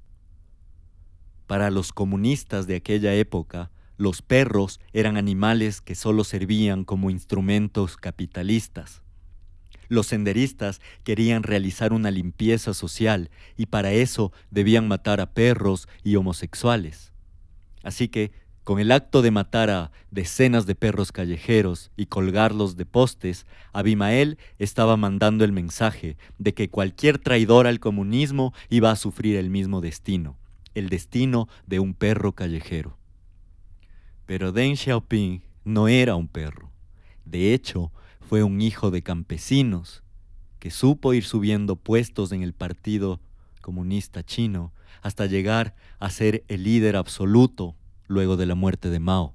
Para 1.47 1.72
los 1.72 1.91
comunistas 1.91 2.67
de 2.67 2.76
aquella 2.76 3.13
época, 3.15 3.72
los 3.99 4.21
perros 4.21 4.79
eran 4.93 5.17
animales 5.17 5.81
que 5.81 5.93
solo 5.93 6.23
servían 6.23 6.85
como 6.85 7.09
instrumentos 7.09 7.97
capitalistas. 7.97 9.01
Los 9.89 10.07
senderistas 10.07 10.79
querían 11.03 11.43
realizar 11.43 11.91
una 11.91 12.09
limpieza 12.09 12.73
social 12.73 13.29
y 13.57 13.65
para 13.65 13.91
eso 13.91 14.31
debían 14.51 14.87
matar 14.87 15.19
a 15.19 15.33
perros 15.33 15.89
y 16.01 16.15
homosexuales. 16.15 17.11
Así 17.83 18.07
que, 18.07 18.31
con 18.63 18.79
el 18.79 18.93
acto 18.93 19.21
de 19.21 19.31
matar 19.31 19.69
a 19.69 19.91
decenas 20.11 20.65
de 20.65 20.75
perros 20.75 21.11
callejeros 21.11 21.91
y 21.97 22.05
colgarlos 22.05 22.77
de 22.77 22.85
postes, 22.85 23.45
Abimael 23.73 24.37
estaba 24.59 24.95
mandando 24.95 25.43
el 25.43 25.51
mensaje 25.51 26.15
de 26.37 26.53
que 26.53 26.69
cualquier 26.69 27.17
traidor 27.17 27.67
al 27.67 27.81
comunismo 27.81 28.53
iba 28.69 28.91
a 28.91 28.95
sufrir 28.95 29.35
el 29.35 29.49
mismo 29.49 29.81
destino, 29.81 30.37
el 30.73 30.87
destino 30.87 31.49
de 31.67 31.81
un 31.81 31.93
perro 31.93 32.31
callejero. 32.31 32.98
Pero 34.30 34.51
Deng 34.51 34.75
Xiaoping 34.75 35.41
no 35.65 35.88
era 35.88 36.15
un 36.15 36.27
perro. 36.27 36.69
De 37.25 37.51
hecho, 37.51 37.91
fue 38.21 38.43
un 38.43 38.61
hijo 38.61 38.91
de 38.91 39.01
campesinos 39.01 40.03
que 40.59 40.69
supo 40.69 41.15
ir 41.15 41.23
subiendo 41.23 41.75
puestos 41.75 42.32
en 42.32 42.43
el 42.43 42.53
Partido 42.53 43.19
Comunista 43.59 44.21
Chino 44.21 44.71
hasta 45.01 45.25
llegar 45.25 45.73
a 45.97 46.11
ser 46.11 46.43
el 46.47 46.61
líder 46.61 46.95
absoluto 46.95 47.75
luego 48.05 48.38
de 48.38 48.45
la 48.45 48.53
muerte 48.53 48.91
de 48.91 48.99
Mao. 48.99 49.34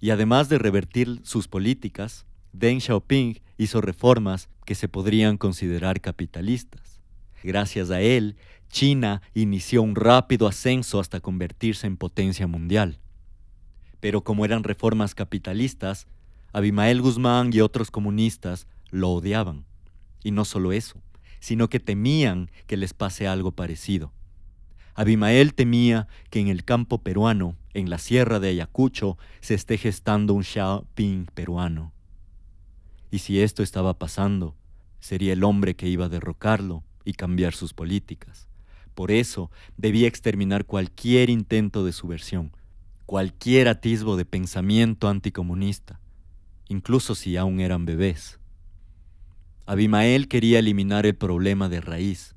Y 0.00 0.08
además 0.08 0.48
de 0.48 0.56
revertir 0.56 1.20
sus 1.22 1.46
políticas, 1.46 2.24
Deng 2.54 2.80
Xiaoping 2.80 3.42
hizo 3.58 3.82
reformas 3.82 4.48
que 4.64 4.74
se 4.74 4.88
podrían 4.88 5.36
considerar 5.36 6.00
capitalistas. 6.00 7.02
Gracias 7.44 7.90
a 7.90 8.00
él, 8.00 8.36
China 8.70 9.20
inició 9.34 9.82
un 9.82 9.96
rápido 9.96 10.46
ascenso 10.46 10.98
hasta 10.98 11.20
convertirse 11.20 11.86
en 11.86 11.98
potencia 11.98 12.46
mundial 12.46 12.98
pero 14.02 14.24
como 14.24 14.44
eran 14.44 14.64
reformas 14.64 15.14
capitalistas, 15.14 16.08
Abimael 16.52 17.00
Guzmán 17.00 17.50
y 17.52 17.60
otros 17.60 17.92
comunistas 17.92 18.66
lo 18.90 19.10
odiaban. 19.10 19.64
Y 20.24 20.32
no 20.32 20.44
solo 20.44 20.72
eso, 20.72 21.00
sino 21.38 21.68
que 21.68 21.78
temían 21.78 22.50
que 22.66 22.76
les 22.76 22.94
pase 22.94 23.28
algo 23.28 23.52
parecido. 23.52 24.12
Abimael 24.96 25.54
temía 25.54 26.08
que 26.30 26.40
en 26.40 26.48
el 26.48 26.64
campo 26.64 26.98
peruano, 26.98 27.54
en 27.74 27.90
la 27.90 27.98
sierra 27.98 28.40
de 28.40 28.48
Ayacucho, 28.48 29.18
se 29.40 29.54
esté 29.54 29.78
gestando 29.78 30.34
un 30.34 30.42
Xiaoping 30.42 31.26
peruano. 31.32 31.92
Y 33.12 33.20
si 33.20 33.40
esto 33.40 33.62
estaba 33.62 34.00
pasando, 34.00 34.56
sería 34.98 35.32
el 35.32 35.44
hombre 35.44 35.76
que 35.76 35.86
iba 35.86 36.06
a 36.06 36.08
derrocarlo 36.08 36.82
y 37.04 37.12
cambiar 37.12 37.54
sus 37.54 37.72
políticas. 37.72 38.48
Por 38.96 39.12
eso 39.12 39.52
debía 39.76 40.08
exterminar 40.08 40.64
cualquier 40.64 41.30
intento 41.30 41.84
de 41.84 41.92
subversión, 41.92 42.50
cualquier 43.06 43.68
atisbo 43.68 44.16
de 44.16 44.24
pensamiento 44.24 45.08
anticomunista, 45.08 46.00
incluso 46.68 47.14
si 47.14 47.36
aún 47.36 47.60
eran 47.60 47.84
bebés. 47.84 48.38
Abimael 49.66 50.28
quería 50.28 50.58
eliminar 50.58 51.06
el 51.06 51.14
problema 51.14 51.68
de 51.68 51.80
raíz, 51.80 52.34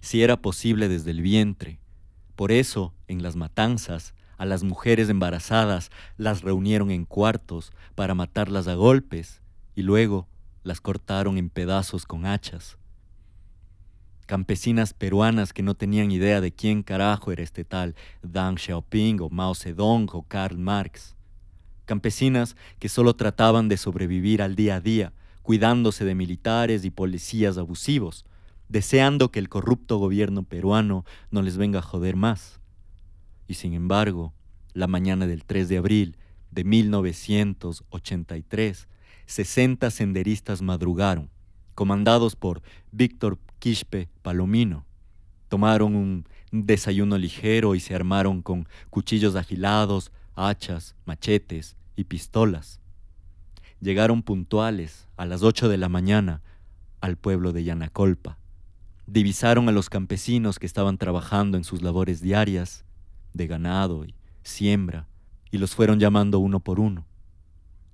si 0.00 0.22
era 0.22 0.40
posible 0.40 0.88
desde 0.88 1.10
el 1.10 1.22
vientre. 1.22 1.80
Por 2.36 2.52
eso, 2.52 2.94
en 3.08 3.22
las 3.22 3.36
matanzas, 3.36 4.14
a 4.36 4.46
las 4.46 4.62
mujeres 4.62 5.08
embarazadas 5.08 5.90
las 6.16 6.42
reunieron 6.42 6.90
en 6.90 7.04
cuartos 7.04 7.72
para 7.94 8.14
matarlas 8.14 8.68
a 8.68 8.74
golpes 8.74 9.42
y 9.74 9.82
luego 9.82 10.28
las 10.62 10.80
cortaron 10.80 11.38
en 11.38 11.50
pedazos 11.50 12.06
con 12.06 12.24
hachas 12.24 12.77
campesinas 14.28 14.92
peruanas 14.92 15.54
que 15.54 15.62
no 15.62 15.74
tenían 15.74 16.12
idea 16.12 16.42
de 16.42 16.52
quién 16.52 16.82
carajo 16.82 17.32
era 17.32 17.42
este 17.42 17.64
tal 17.64 17.94
Deng 18.22 18.58
Xiaoping 18.58 19.22
o 19.22 19.30
Mao 19.30 19.54
Zedong 19.54 20.06
o 20.12 20.22
Karl 20.22 20.58
Marx. 20.58 21.16
Campesinas 21.86 22.54
que 22.78 22.90
solo 22.90 23.16
trataban 23.16 23.70
de 23.70 23.78
sobrevivir 23.78 24.42
al 24.42 24.54
día 24.54 24.74
a 24.76 24.82
día, 24.82 25.14
cuidándose 25.40 26.04
de 26.04 26.14
militares 26.14 26.84
y 26.84 26.90
policías 26.90 27.56
abusivos, 27.56 28.26
deseando 28.68 29.30
que 29.30 29.38
el 29.38 29.48
corrupto 29.48 29.96
gobierno 29.96 30.42
peruano 30.42 31.06
no 31.30 31.40
les 31.40 31.56
venga 31.56 31.78
a 31.78 31.82
joder 31.82 32.14
más. 32.14 32.60
Y 33.46 33.54
sin 33.54 33.72
embargo, 33.72 34.34
la 34.74 34.88
mañana 34.88 35.26
del 35.26 35.46
3 35.46 35.70
de 35.70 35.78
abril 35.78 36.18
de 36.50 36.64
1983, 36.64 38.88
60 39.24 39.90
senderistas 39.90 40.60
madrugaron, 40.60 41.30
comandados 41.78 42.34
por 42.34 42.60
Víctor 42.90 43.38
Quispe 43.60 44.08
Palomino. 44.22 44.84
Tomaron 45.46 45.94
un 45.94 46.24
desayuno 46.50 47.16
ligero 47.16 47.76
y 47.76 47.78
se 47.78 47.94
armaron 47.94 48.42
con 48.42 48.66
cuchillos 48.90 49.36
afilados, 49.36 50.10
hachas, 50.34 50.96
machetes 51.06 51.76
y 51.94 52.02
pistolas. 52.02 52.80
Llegaron 53.80 54.24
puntuales 54.24 55.06
a 55.16 55.24
las 55.24 55.44
8 55.44 55.68
de 55.68 55.76
la 55.76 55.88
mañana 55.88 56.42
al 57.00 57.16
pueblo 57.16 57.52
de 57.52 57.62
Yanacolpa. 57.62 58.38
Divisaron 59.06 59.68
a 59.68 59.72
los 59.72 59.88
campesinos 59.88 60.58
que 60.58 60.66
estaban 60.66 60.98
trabajando 60.98 61.56
en 61.56 61.62
sus 61.62 61.80
labores 61.80 62.20
diarias 62.20 62.84
de 63.34 63.46
ganado 63.46 64.04
y 64.04 64.16
siembra 64.42 65.06
y 65.52 65.58
los 65.58 65.76
fueron 65.76 66.00
llamando 66.00 66.40
uno 66.40 66.58
por 66.58 66.80
uno. 66.80 67.06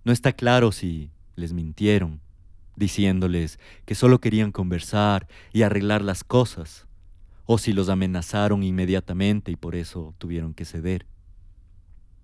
No 0.05 0.13
está 0.15 0.33
claro 0.33 0.73
si 0.73 1.11
les 1.37 1.53
mintieron, 1.53 2.23
diciéndoles 2.77 3.59
que 3.85 3.95
solo 3.95 4.21
querían 4.21 4.53
conversar 4.53 5.29
y 5.53 5.63
arreglar 5.63 6.03
las 6.03 6.25
cosas, 6.25 6.87
o 7.47 7.59
si 7.59 7.73
los 7.73 7.89
amenazaron 7.89 8.63
inmediatamente 8.63 9.53
y 9.53 9.57
por 9.57 9.75
eso 9.75 10.15
tuvieron 10.19 10.55
que 10.55 10.65
ceder. 10.65 11.07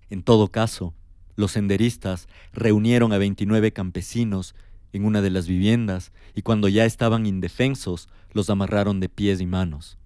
En 0.09 0.23
todo 0.23 0.49
caso, 0.49 0.93
los 1.35 1.51
senderistas 1.51 2.27
reunieron 2.53 3.13
a 3.13 3.17
29 3.17 3.71
campesinos 3.71 4.55
en 4.93 5.05
una 5.05 5.21
de 5.21 5.29
las 5.29 5.47
viviendas 5.47 6.11
y 6.35 6.41
cuando 6.41 6.67
ya 6.67 6.85
estaban 6.85 7.25
indefensos 7.25 8.09
los 8.33 8.49
amarraron 8.49 8.99
de 8.99 9.09
pies 9.09 9.41
y 9.41 9.45
manos. 9.45 9.97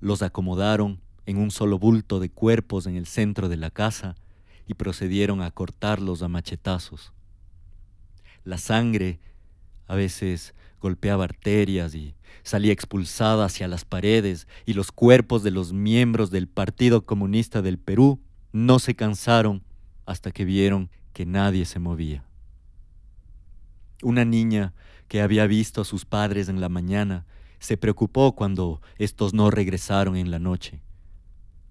Los 0.00 0.22
acomodaron 0.22 1.00
en 1.26 1.38
un 1.38 1.50
solo 1.50 1.78
bulto 1.78 2.18
de 2.18 2.30
cuerpos 2.30 2.86
en 2.86 2.96
el 2.96 3.06
centro 3.06 3.48
de 3.48 3.56
la 3.56 3.70
casa 3.70 4.16
y 4.66 4.74
procedieron 4.74 5.42
a 5.42 5.50
cortarlos 5.50 6.22
a 6.22 6.28
machetazos. 6.28 7.12
La 8.44 8.58
sangre 8.58 9.20
a 9.86 9.94
veces 9.94 10.54
golpeaba 10.80 11.24
arterias 11.24 11.94
y 11.94 12.14
salía 12.42 12.72
expulsada 12.72 13.44
hacia 13.44 13.68
las 13.68 13.84
paredes 13.84 14.48
y 14.66 14.74
los 14.74 14.90
cuerpos 14.90 15.42
de 15.42 15.50
los 15.50 15.72
miembros 15.72 16.30
del 16.30 16.48
Partido 16.48 17.04
Comunista 17.04 17.62
del 17.62 17.78
Perú 17.78 18.20
no 18.52 18.78
se 18.78 18.94
cansaron 18.94 19.62
hasta 20.06 20.32
que 20.32 20.44
vieron 20.44 20.90
que 21.12 21.26
nadie 21.26 21.64
se 21.64 21.78
movía. 21.78 22.24
Una 24.02 24.24
niña 24.24 24.74
que 25.08 25.20
había 25.20 25.46
visto 25.46 25.82
a 25.82 25.84
sus 25.84 26.04
padres 26.04 26.48
en 26.48 26.60
la 26.60 26.68
mañana 26.68 27.26
se 27.60 27.76
preocupó 27.76 28.34
cuando 28.34 28.80
estos 28.98 29.34
no 29.34 29.50
regresaron 29.50 30.16
en 30.16 30.30
la 30.30 30.40
noche. 30.40 30.82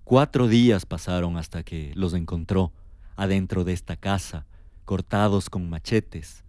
Cuatro 0.05 0.47
días 0.47 0.86
pasaron 0.86 1.38
hasta 1.38 1.64
que 1.64 1.91
los 1.95 2.14
encontró 2.14 2.72
adentro 3.16 3.64
de 3.64 3.74
esta 3.74 3.97
casa, 3.97 4.45
cortados 4.86 5.49
con 5.49 5.70
machetes, 5.70 6.43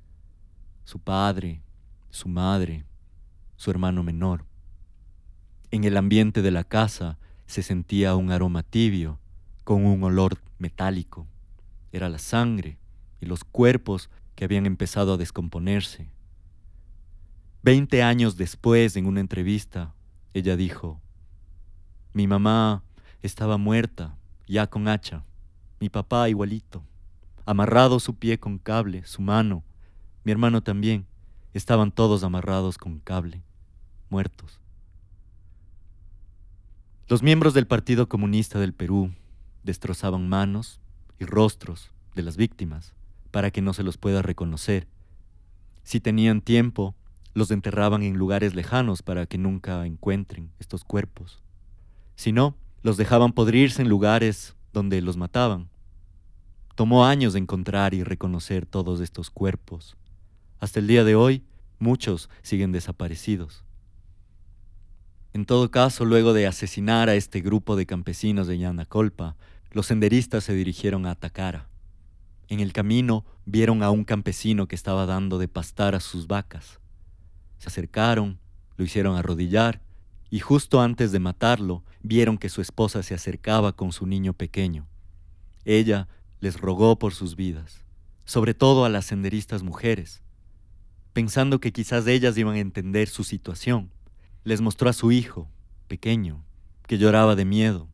su 0.84 0.98
padre, 0.98 1.62
su 2.10 2.28
madre, 2.28 2.84
su 3.56 3.70
hermano 3.70 4.02
menor. 4.02 4.44
En 5.70 5.84
el 5.84 5.96
ambiente 5.96 6.42
de 6.42 6.50
la 6.50 6.64
casa 6.64 7.18
se 7.46 7.62
sentía 7.62 8.14
un 8.16 8.30
aroma 8.30 8.62
tibio, 8.62 9.18
con 9.64 9.86
un 9.86 10.02
olor 10.02 10.38
metálico. 10.58 11.26
Era 11.92 12.08
la 12.08 12.18
sangre 12.18 12.78
y 13.20 13.26
los 13.26 13.44
cuerpos 13.44 14.10
que 14.34 14.44
habían 14.44 14.66
empezado 14.66 15.14
a 15.14 15.16
descomponerse. 15.16 16.10
Veinte 17.62 18.02
años 18.02 18.36
después, 18.36 18.96
en 18.96 19.06
una 19.06 19.20
entrevista, 19.20 19.94
ella 20.34 20.56
dijo, 20.56 21.00
mi 22.12 22.26
mamá 22.26 22.82
estaba 23.22 23.56
muerta, 23.56 24.16
ya 24.46 24.66
con 24.66 24.88
hacha, 24.88 25.24
mi 25.78 25.88
papá 25.88 26.28
igualito, 26.28 26.82
amarrado 27.46 28.00
su 28.00 28.16
pie 28.16 28.38
con 28.38 28.58
cable, 28.58 29.04
su 29.04 29.22
mano, 29.22 29.62
mi 30.24 30.32
hermano 30.32 30.62
también, 30.62 31.06
estaban 31.54 31.92
todos 31.92 32.22
amarrados 32.24 32.78
con 32.78 33.00
cable, 33.00 33.42
muertos. 34.08 34.60
Los 37.08 37.22
miembros 37.22 37.54
del 37.54 37.66
Partido 37.66 38.08
Comunista 38.08 38.58
del 38.58 38.72
Perú 38.72 39.12
destrozaban 39.64 40.28
manos 40.28 40.80
y 41.18 41.24
rostros 41.24 41.90
de 42.14 42.22
las 42.22 42.36
víctimas 42.36 42.94
para 43.30 43.50
que 43.50 43.62
no 43.62 43.74
se 43.74 43.82
los 43.82 43.98
pueda 43.98 44.22
reconocer. 44.22 44.86
Si 45.82 46.00
tenían 46.00 46.40
tiempo, 46.40 46.94
los 47.34 47.50
enterraban 47.50 48.02
en 48.02 48.16
lugares 48.16 48.54
lejanos 48.54 49.02
para 49.02 49.26
que 49.26 49.38
nunca 49.38 49.84
encuentren 49.86 50.50
estos 50.58 50.84
cuerpos. 50.84 51.42
Si 52.14 52.32
no, 52.32 52.56
los 52.82 52.96
dejaban 52.96 53.32
podrirse 53.32 53.82
en 53.82 53.88
lugares 53.88 54.54
donde 54.72 55.00
los 55.02 55.16
mataban. 55.16 55.68
Tomó 56.74 57.04
años 57.04 57.34
encontrar 57.34 57.94
y 57.94 58.02
reconocer 58.02 58.66
todos 58.66 59.00
estos 59.00 59.30
cuerpos. 59.30 59.96
Hasta 60.62 60.78
el 60.78 60.86
día 60.86 61.02
de 61.02 61.16
hoy, 61.16 61.42
muchos 61.80 62.30
siguen 62.42 62.70
desaparecidos. 62.70 63.64
En 65.32 65.44
todo 65.44 65.72
caso, 65.72 66.04
luego 66.04 66.34
de 66.34 66.46
asesinar 66.46 67.08
a 67.08 67.16
este 67.16 67.40
grupo 67.40 67.74
de 67.74 67.84
campesinos 67.84 68.46
de 68.46 68.58
Yanacolpa, 68.58 69.34
los 69.72 69.86
senderistas 69.86 70.44
se 70.44 70.54
dirigieron 70.54 71.04
a 71.04 71.10
Atacara. 71.10 71.68
En 72.46 72.60
el 72.60 72.72
camino 72.72 73.24
vieron 73.44 73.82
a 73.82 73.90
un 73.90 74.04
campesino 74.04 74.68
que 74.68 74.76
estaba 74.76 75.04
dando 75.04 75.38
de 75.38 75.48
pastar 75.48 75.96
a 75.96 76.00
sus 76.00 76.28
vacas. 76.28 76.78
Se 77.58 77.66
acercaron, 77.66 78.38
lo 78.76 78.84
hicieron 78.84 79.16
arrodillar 79.16 79.82
y 80.30 80.38
justo 80.38 80.80
antes 80.80 81.10
de 81.10 81.18
matarlo 81.18 81.82
vieron 82.04 82.38
que 82.38 82.48
su 82.48 82.60
esposa 82.60 83.02
se 83.02 83.14
acercaba 83.14 83.72
con 83.72 83.90
su 83.90 84.06
niño 84.06 84.32
pequeño. 84.32 84.86
Ella 85.64 86.06
les 86.38 86.60
rogó 86.60 87.00
por 87.00 87.14
sus 87.14 87.34
vidas, 87.34 87.84
sobre 88.24 88.54
todo 88.54 88.84
a 88.84 88.88
las 88.90 89.06
senderistas 89.06 89.64
mujeres, 89.64 90.21
pensando 91.12 91.60
que 91.60 91.72
quizás 91.72 92.06
ellas 92.06 92.36
iban 92.38 92.54
a 92.54 92.60
entender 92.60 93.08
su 93.08 93.24
situación. 93.24 93.90
Les 94.44 94.60
mostró 94.60 94.88
a 94.88 94.92
su 94.92 95.12
hijo, 95.12 95.48
pequeño, 95.88 96.44
que 96.86 96.98
lloraba 96.98 97.36
de 97.36 97.44
miedo. 97.44 97.88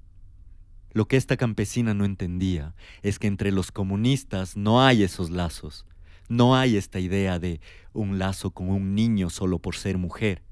Lo 0.92 1.06
que 1.06 1.16
esta 1.16 1.36
campesina 1.36 1.94
no 1.94 2.04
entendía 2.04 2.74
es 3.02 3.18
que 3.18 3.26
entre 3.26 3.52
los 3.52 3.70
comunistas 3.72 4.56
no 4.56 4.82
hay 4.82 5.02
esos 5.02 5.30
lazos, 5.30 5.84
no 6.28 6.56
hay 6.56 6.76
esta 6.76 7.00
idea 7.00 7.38
de 7.38 7.60
un 7.92 8.18
lazo 8.18 8.50
con 8.50 8.70
un 8.70 8.94
niño 8.94 9.30
solo 9.30 9.58
por 9.58 9.76
ser 9.76 9.98
mujer. 9.98 10.42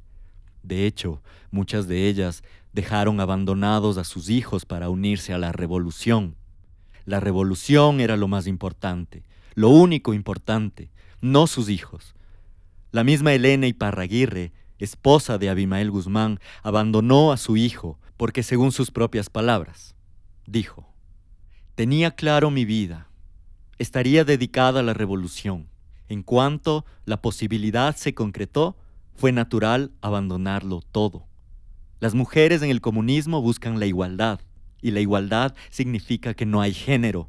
De 0.63 0.87
hecho, 0.87 1.23
muchas 1.51 1.87
de 1.87 2.09
ellas 2.09 2.43
dejaron 2.73 3.21
abandonados 3.21 3.97
a 3.97 4.05
sus 4.05 4.29
hijos 4.29 4.67
para 4.67 4.91
unirse 4.91 5.33
a 5.33 5.39
la 5.39 5.53
revolución. 5.53 6.35
La 7.05 7.21
revolución 7.21 8.01
era 8.01 8.17
lo 8.17 8.27
más 8.27 8.47
importante, 8.47 9.23
lo 9.55 9.69
único 9.69 10.13
importante, 10.13 10.91
no 11.21 11.47
sus 11.47 11.69
hijos. 11.69 12.16
La 12.93 13.05
misma 13.05 13.35
Elena 13.35 13.67
Iparraguirre, 13.67 14.53
esposa 14.79 15.39
de 15.39 15.49
Abimael 15.49 15.91
Guzmán, 15.91 16.41
abandonó 16.63 17.33
a 17.33 17.37
su 17.37 17.57
hijo 17.57 17.99
porque, 18.17 18.43
según 18.43 18.73
sus 18.73 18.91
propias 18.91 19.29
palabras, 19.29 19.95
dijo, 20.47 20.93
tenía 21.75 22.13
claro 22.13 22.51
mi 22.51 22.65
vida, 22.65 23.09
estaría 23.79 24.25
dedicada 24.25 24.81
a 24.81 24.83
la 24.83 24.95
revolución. 24.95 25.69
En 26.09 26.23
cuanto 26.23 26.87
la 27.05 27.21
posibilidad 27.21 27.97
se 27.97 28.15
concretó, 28.15 28.77
fue 29.15 29.33
natural 29.33 29.93
abandonarlo 30.01 30.81
todo. 30.81 31.27
Las 32.01 32.15
mujeres 32.15 32.63
en 32.63 32.71
el 32.71 32.81
comunismo 32.81 33.43
buscan 33.43 33.81
la 33.81 33.87
igualdad, 33.87 34.41
y 34.81 34.93
la 34.93 35.01
igualdad 35.01 35.55
significa 35.71 36.35
que 36.35 36.47
no 36.47 36.61
hay 36.61 36.73
género. 36.73 37.29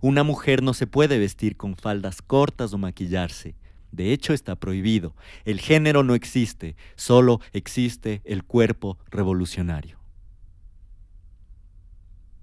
Una 0.00 0.24
mujer 0.24 0.62
no 0.62 0.74
se 0.74 0.86
puede 0.86 1.18
vestir 1.18 1.56
con 1.56 1.76
faldas 1.76 2.22
cortas 2.22 2.72
o 2.72 2.78
maquillarse. 2.78 3.56
De 3.92 4.12
hecho, 4.12 4.32
está 4.32 4.56
prohibido. 4.56 5.14
El 5.44 5.60
género 5.60 6.02
no 6.02 6.14
existe, 6.14 6.76
solo 6.96 7.40
existe 7.52 8.20
el 8.24 8.44
cuerpo 8.44 8.98
revolucionario. 9.10 9.98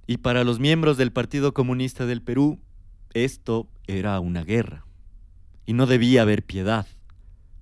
Y 0.07 0.17
para 0.17 0.43
los 0.43 0.59
miembros 0.59 0.97
del 0.97 1.11
Partido 1.11 1.53
Comunista 1.53 2.05
del 2.05 2.21
Perú, 2.21 2.59
esto 3.13 3.67
era 3.87 4.19
una 4.19 4.43
guerra. 4.43 4.85
Y 5.65 5.73
no 5.73 5.87
debía 5.87 6.21
haber 6.21 6.43
piedad. 6.43 6.85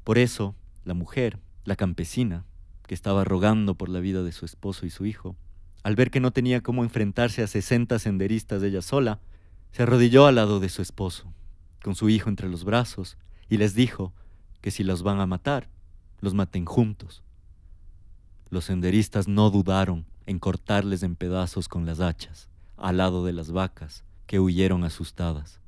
Por 0.04 0.18
eso, 0.18 0.56
la 0.84 0.94
mujer, 0.94 1.40
la 1.64 1.76
campesina, 1.76 2.46
que 2.88 2.94
estaba 2.94 3.24
rogando 3.24 3.76
por 3.76 3.88
la 3.88 4.02
vida 4.02 4.24
de 4.24 4.34
su 4.34 4.46
esposo 4.46 4.86
y 4.86 4.90
su 4.90 5.06
hijo, 5.06 5.38
al 5.84 5.96
ver 5.96 6.12
que 6.12 6.20
no 6.20 6.32
tenía 6.32 6.62
cómo 6.62 6.84
enfrentarse 6.84 7.44
a 7.44 7.48
sesenta 7.48 8.00
senderistas 8.00 8.62
ella 8.64 8.82
sola, 8.82 9.20
se 9.72 9.84
arrodilló 9.84 10.28
al 10.28 10.36
lado 10.36 10.60
de 10.60 10.70
su 10.70 10.82
esposo, 10.82 11.34
con 11.82 11.96
su 11.96 12.10
hijo 12.10 12.30
entre 12.30 12.50
los 12.50 12.66
brazos, 12.66 13.18
y 13.50 13.58
les 13.58 13.76
dijo 13.76 14.14
que 14.62 14.72
si 14.72 14.84
los 14.84 15.04
van 15.04 15.20
a 15.20 15.26
matar, 15.26 15.70
los 16.22 16.34
maten 16.34 16.66
juntos. 16.66 17.24
Los 18.50 18.66
senderistas 18.66 19.28
no 19.28 19.50
dudaron 19.50 20.06
en 20.26 20.39
cortarles 20.39 21.04
en 21.04 21.16
pedazos 21.16 21.68
con 21.68 21.86
las 21.86 22.00
hachas, 22.00 22.50
al 22.78 22.98
lado 22.98 23.26
de 23.26 23.34
las 23.34 23.52
vacas, 23.52 24.04
que 24.26 24.39
huyeron 24.39 24.84
asustadas. 24.84 25.60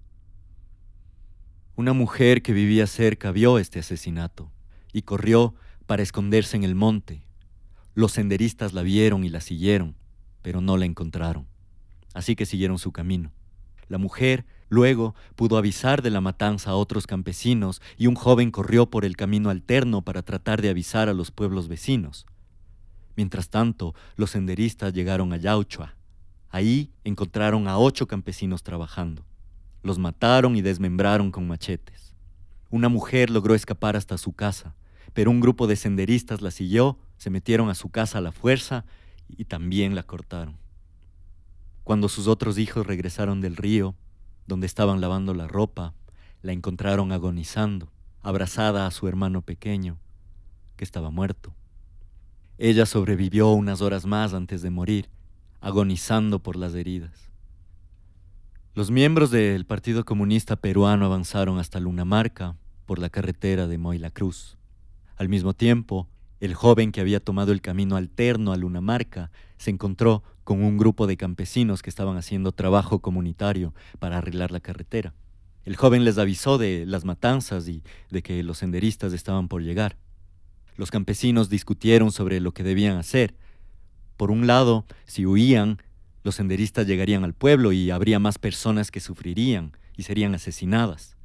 Una 1.75 1.91
mujer 1.91 2.41
que 2.41 2.53
vivía 2.53 2.87
cerca 2.87 3.31
vio 3.31 3.59
este 3.59 3.79
asesinato 3.79 4.49
y 4.93 5.01
corrió 5.01 5.55
para 5.85 6.03
esconderse 6.03 6.55
en 6.55 6.63
el 6.63 6.73
monte. 6.73 7.25
Los 7.93 8.13
senderistas 8.13 8.73
la 8.73 8.81
vieron 8.81 9.25
y 9.25 9.29
la 9.29 9.41
siguieron, 9.41 9.95
pero 10.41 10.61
no 10.61 10.77
la 10.77 10.85
encontraron. 10.85 11.47
Así 12.13 12.37
que 12.37 12.45
siguieron 12.45 12.79
su 12.79 12.93
camino. 12.93 13.33
La 13.89 13.97
mujer 13.97 14.45
Luego 14.75 15.15
pudo 15.37 15.57
avisar 15.57 16.01
de 16.01 16.09
la 16.09 16.19
matanza 16.19 16.71
a 16.71 16.75
otros 16.75 17.07
campesinos 17.07 17.81
y 17.97 18.07
un 18.07 18.15
joven 18.15 18.51
corrió 18.51 18.89
por 18.89 19.05
el 19.05 19.15
camino 19.15 19.49
alterno 19.49 20.01
para 20.01 20.21
tratar 20.21 20.61
de 20.61 20.67
avisar 20.67 21.07
a 21.07 21.13
los 21.13 21.31
pueblos 21.31 21.69
vecinos. 21.69 22.25
Mientras 23.15 23.47
tanto, 23.47 23.95
los 24.17 24.31
senderistas 24.31 24.91
llegaron 24.91 25.31
a 25.31 25.37
Yauchua. 25.37 25.95
Ahí 26.49 26.91
encontraron 27.05 27.69
a 27.69 27.77
ocho 27.77 28.05
campesinos 28.05 28.63
trabajando. 28.63 29.23
Los 29.81 29.97
mataron 29.97 30.57
y 30.57 30.61
desmembraron 30.61 31.31
con 31.31 31.47
machetes. 31.47 32.13
Una 32.69 32.89
mujer 32.89 33.29
logró 33.29 33.55
escapar 33.55 33.95
hasta 33.95 34.17
su 34.17 34.33
casa, 34.33 34.75
pero 35.13 35.31
un 35.31 35.39
grupo 35.39 35.67
de 35.67 35.77
senderistas 35.77 36.41
la 36.41 36.51
siguió, 36.51 36.99
se 37.15 37.29
metieron 37.29 37.69
a 37.69 37.75
su 37.75 37.87
casa 37.87 38.17
a 38.17 38.21
la 38.21 38.33
fuerza 38.33 38.83
y 39.29 39.45
también 39.45 39.95
la 39.95 40.03
cortaron. 40.03 40.57
Cuando 41.85 42.09
sus 42.09 42.27
otros 42.27 42.57
hijos 42.57 42.85
regresaron 42.85 43.39
del 43.39 43.55
río, 43.55 43.95
donde 44.47 44.67
estaban 44.67 45.01
lavando 45.01 45.33
la 45.33 45.47
ropa, 45.47 45.93
la 46.41 46.51
encontraron 46.51 47.11
agonizando, 47.11 47.91
abrazada 48.21 48.85
a 48.85 48.91
su 48.91 49.07
hermano 49.07 49.41
pequeño, 49.41 49.97
que 50.75 50.83
estaba 50.83 51.09
muerto. 51.09 51.53
Ella 52.57 52.85
sobrevivió 52.85 53.49
unas 53.49 53.81
horas 53.81 54.05
más 54.05 54.33
antes 54.33 54.61
de 54.61 54.69
morir, 54.69 55.09
agonizando 55.61 56.39
por 56.39 56.55
las 56.55 56.73
heridas. 56.75 57.31
Los 58.73 58.91
miembros 58.91 59.31
del 59.31 59.65
Partido 59.65 60.03
Comunista 60.03 60.55
Peruano 60.55 61.05
avanzaron 61.05 61.59
hasta 61.59 61.79
Lunamarca 61.79 62.55
por 62.85 62.99
la 62.99 63.09
carretera 63.09 63.67
de 63.67 63.77
Moila 63.77 64.11
Cruz. 64.11 64.57
Al 65.17 65.29
mismo 65.29 65.53
tiempo, 65.53 66.07
el 66.39 66.53
joven 66.53 66.91
que 66.91 67.01
había 67.01 67.19
tomado 67.19 67.51
el 67.51 67.61
camino 67.61 67.95
alterno 67.95 68.51
a 68.51 68.57
Lunamarca 68.57 69.31
se 69.57 69.71
encontró 69.71 70.23
con 70.45 70.63
un 70.63 70.77
grupo 70.77 71.07
de 71.07 71.17
campesinos 71.17 71.81
que 71.81 71.89
estaban 71.89 72.15
haciendo 72.15 72.53
trabajo 72.53 72.99
comunitario 72.99 73.73
para 73.99 74.19
arreglar 74.19 74.51
la 74.51 74.61
carretera. 74.61 75.13
El 75.65 75.75
joven 75.75 76.05
les 76.05 76.19
avisó 76.19 76.59
de 76.59 76.85
las 76.85 77.03
matanzas 77.03 77.67
y 77.67 77.83
de 78.11 78.21
que 78.21 78.43
los 78.43 78.59
senderistas 78.59 79.11
estaban 79.11 79.47
por 79.47 79.63
llegar. 79.63 79.97
Los 80.77 80.91
campesinos 80.91 81.49
discutieron 81.49 82.11
sobre 82.11 82.39
lo 82.39 82.53
que 82.53 82.63
debían 82.63 82.97
hacer. 82.97 83.33
Por 84.17 84.29
un 84.29 84.45
lado, 84.45 84.85
si 85.05 85.25
huían, 85.25 85.81
los 86.23 86.35
senderistas 86.35 86.85
llegarían 86.85 87.23
al 87.23 87.33
pueblo 87.33 87.71
y 87.71 87.89
habría 87.89 88.19
más 88.19 88.37
personas 88.37 88.91
que 88.91 88.99
sufrirían 88.99 89.71
y 89.97 90.03
serían 90.03 90.35
asesinadas. 90.35 91.17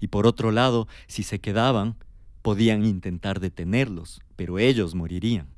Y 0.00 0.08
por 0.08 0.26
otro 0.26 0.50
lado, 0.50 0.88
si 1.08 1.24
se 1.24 1.40
quedaban, 1.40 1.96
podían 2.40 2.86
intentar 2.86 3.38
detenerlos, 3.38 4.22
pero 4.34 4.58
ellos 4.58 4.94
morirían. 4.94 5.51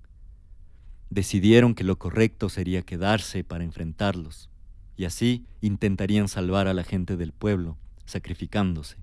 Decidieron 1.15 1.77
que 1.77 1.85
lo 1.85 1.97
correcto 1.97 2.49
sería 2.49 2.83
quedarse 2.83 3.45
para 3.45 3.63
enfrentarlos, 3.63 4.51
y 4.97 5.05
así 5.05 5.45
intentarían 5.61 6.27
salvar 6.27 6.67
a 6.67 6.75
la 6.75 6.83
gente 6.83 7.17
del 7.17 7.31
pueblo, 7.31 7.77
sacrificándose. 8.05 8.97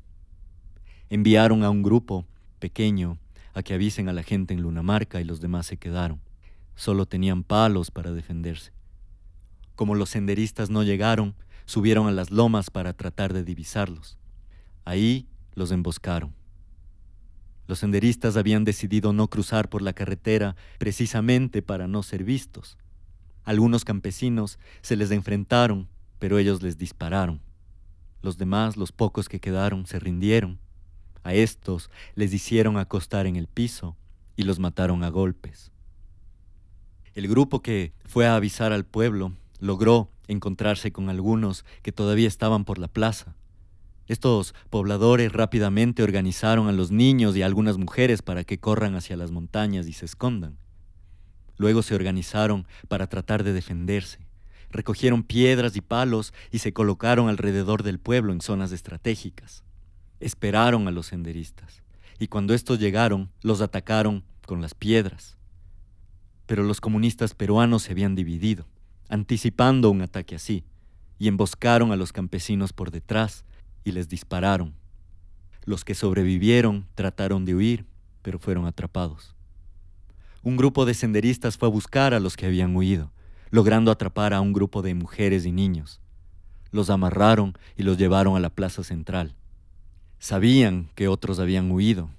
Enviaron 1.09 1.63
a 1.63 1.69
un 1.69 1.83
grupo 1.83 2.25
pequeño 2.59 3.17
a 3.53 3.63
que 3.63 3.75
avisen 3.75 4.09
a 4.09 4.13
la 4.13 4.23
gente 4.23 4.53
en 4.53 4.61
Lunamarca 4.61 5.21
y 5.21 5.23
los 5.23 5.39
demás 5.39 5.67
se 5.67 5.77
quedaron. 5.77 6.19
Solo 6.75 7.05
tenían 7.05 7.43
palos 7.43 7.91
para 7.91 8.11
defenderse. 8.11 8.73
Como 9.77 9.95
los 9.95 10.09
senderistas 10.09 10.69
no 10.69 10.83
llegaron, 10.83 11.33
subieron 11.63 12.09
a 12.09 12.11
las 12.11 12.29
lomas 12.29 12.71
para 12.71 12.91
tratar 12.91 13.31
de 13.31 13.45
divisarlos. 13.45 14.17
Ahí 14.83 15.27
los 15.55 15.71
emboscaron. 15.71 16.33
Los 17.71 17.79
senderistas 17.79 18.35
habían 18.35 18.65
decidido 18.65 19.13
no 19.13 19.29
cruzar 19.29 19.69
por 19.69 19.81
la 19.81 19.93
carretera 19.93 20.57
precisamente 20.77 21.61
para 21.61 21.87
no 21.87 22.03
ser 22.03 22.25
vistos. 22.25 22.77
Algunos 23.45 23.85
campesinos 23.85 24.59
se 24.81 24.97
les 24.97 25.09
enfrentaron, 25.09 25.87
pero 26.19 26.37
ellos 26.37 26.61
les 26.61 26.77
dispararon. 26.77 27.39
Los 28.21 28.37
demás, 28.37 28.75
los 28.75 28.91
pocos 28.91 29.29
que 29.29 29.39
quedaron, 29.39 29.85
se 29.85 29.99
rindieron. 29.99 30.59
A 31.23 31.33
estos 31.33 31.89
les 32.13 32.33
hicieron 32.33 32.75
acostar 32.75 33.25
en 33.25 33.37
el 33.37 33.47
piso 33.47 33.95
y 34.35 34.43
los 34.43 34.59
mataron 34.59 35.05
a 35.05 35.09
golpes. 35.09 35.71
El 37.15 37.29
grupo 37.29 37.61
que 37.61 37.93
fue 38.03 38.27
a 38.27 38.35
avisar 38.35 38.73
al 38.73 38.83
pueblo 38.83 39.31
logró 39.61 40.11
encontrarse 40.27 40.91
con 40.91 41.09
algunos 41.09 41.63
que 41.83 41.93
todavía 41.93 42.27
estaban 42.27 42.65
por 42.65 42.79
la 42.79 42.89
plaza. 42.89 43.33
Estos 44.11 44.53
pobladores 44.69 45.31
rápidamente 45.31 46.03
organizaron 46.03 46.67
a 46.67 46.73
los 46.73 46.91
niños 46.91 47.35
y 47.37 47.43
a 47.43 47.45
algunas 47.45 47.77
mujeres 47.77 48.21
para 48.21 48.43
que 48.43 48.59
corran 48.59 48.95
hacia 48.95 49.15
las 49.15 49.31
montañas 49.31 49.87
y 49.87 49.93
se 49.93 50.05
escondan. 50.05 50.57
Luego 51.57 51.81
se 51.81 51.95
organizaron 51.95 52.67
para 52.89 53.07
tratar 53.07 53.43
de 53.43 53.53
defenderse. 53.53 54.19
Recogieron 54.69 55.23
piedras 55.23 55.75
y 55.77 55.81
palos 55.81 56.33
y 56.51 56.59
se 56.59 56.73
colocaron 56.73 57.29
alrededor 57.29 57.83
del 57.83 57.99
pueblo 57.99 58.33
en 58.33 58.41
zonas 58.41 58.71
estratégicas 58.71 59.63
esperaron 60.21 60.87
a 60.87 60.91
los 60.91 61.07
senderistas, 61.07 61.81
y 62.19 62.27
cuando 62.27 62.53
estos 62.53 62.79
llegaron, 62.79 63.31
los 63.41 63.59
atacaron 63.59 64.23
con 64.45 64.61
las 64.61 64.75
piedras. 64.75 65.35
Pero 66.45 66.63
los 66.63 66.79
comunistas 66.79 67.33
peruanos 67.33 67.83
se 67.83 67.91
habían 67.91 68.15
dividido, 68.15 68.67
anticipando 69.09 69.89
un 69.89 70.03
ataque 70.03 70.35
así, 70.35 70.63
y 71.17 71.27
emboscaron 71.27 71.91
a 71.91 71.95
los 71.95 72.13
campesinos 72.13 72.71
por 72.71 72.91
detrás 72.91 73.43
y 73.83 73.91
les 73.91 74.09
dispararon. 74.09 74.73
Los 75.63 75.85
que 75.85 75.95
sobrevivieron 75.95 76.87
trataron 76.95 77.45
de 77.45 77.55
huir, 77.55 77.85
pero 78.21 78.39
fueron 78.39 78.65
atrapados. 78.65 79.35
Un 80.43 80.57
grupo 80.57 80.85
de 80.85 80.93
senderistas 80.93 81.57
fue 81.57 81.67
a 81.67 81.71
buscar 81.71 82.13
a 82.13 82.19
los 82.19 82.35
que 82.35 82.47
habían 82.47 82.75
huido, 82.75 83.11
logrando 83.51 83.91
atrapar 83.91 84.33
a 84.33 84.41
un 84.41 84.53
grupo 84.53 84.81
de 84.81 84.95
mujeres 84.95 85.45
y 85.45 85.51
niños. 85.51 86.01
Los 86.71 86.89
amarraron 86.89 87.53
y 87.77 87.83
los 87.83 87.97
llevaron 87.97 88.35
a 88.35 88.39
la 88.39 88.49
plaza 88.49 88.83
central. 88.83 89.35
Sabían 90.19 90.89
que 90.95 91.07
otros 91.07 91.39
habían 91.39 91.71
huido 91.71 92.09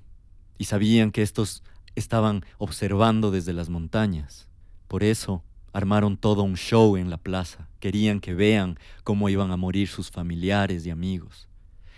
y 0.59 0.65
sabían 0.65 1.11
que 1.11 1.23
estos 1.23 1.63
estaban 1.97 2.45
observando 2.59 3.31
desde 3.31 3.53
las 3.53 3.69
montañas. 3.69 4.49
Por 4.89 5.03
eso 5.03 5.43
armaron 5.73 6.17
todo 6.17 6.43
un 6.43 6.57
show 6.57 6.97
en 6.97 7.11
la 7.11 7.17
plaza. 7.17 7.69
Querían 7.81 8.21
que 8.21 8.35
vean 8.35 8.79
cómo 9.05 9.29
iban 9.29 9.51
a 9.51 9.57
morir 9.57 9.89
sus 9.89 10.11
familiares 10.11 10.87
y 10.87 10.91
amigos. 10.91 11.49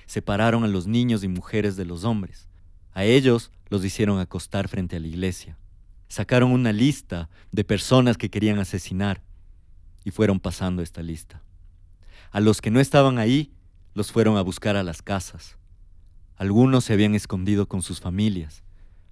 Separaron 0.07 0.65
a 0.65 0.69
los 0.69 0.87
niños 0.87 1.25
y 1.25 1.29
mujeres 1.29 1.77
de 1.77 1.85
los 1.85 2.05
hombres. 2.05 2.49
A 2.93 3.05
ellos 3.05 3.51
los 3.69 3.85
hicieron 3.85 4.19
acostar 4.19 4.69
frente 4.69 4.97
a 4.97 5.01
la 5.01 5.07
iglesia. 5.07 5.59
Sacaron 6.09 6.53
una 6.53 6.73
lista 6.73 7.29
de 7.51 7.65
personas 7.65 8.17
que 8.17 8.31
querían 8.31 8.59
asesinar 8.59 9.23
y 10.05 10.11
fueron 10.11 10.39
pasando 10.39 10.83
esta 10.83 11.03
lista. 11.03 11.43
A 12.31 12.41
los 12.41 12.61
que 12.61 12.71
no 12.71 12.81
estaban 12.81 13.19
ahí 13.19 13.53
los 13.95 14.13
fueron 14.13 14.37
a 14.37 14.43
buscar 14.43 14.77
a 14.77 14.83
las 14.83 15.03
casas 15.03 15.57
algunos 16.37 16.85
se 16.85 16.93
habían 16.93 17.15
escondido 17.15 17.69
con 17.69 17.83
sus 17.83 18.01
familias. 18.01 18.65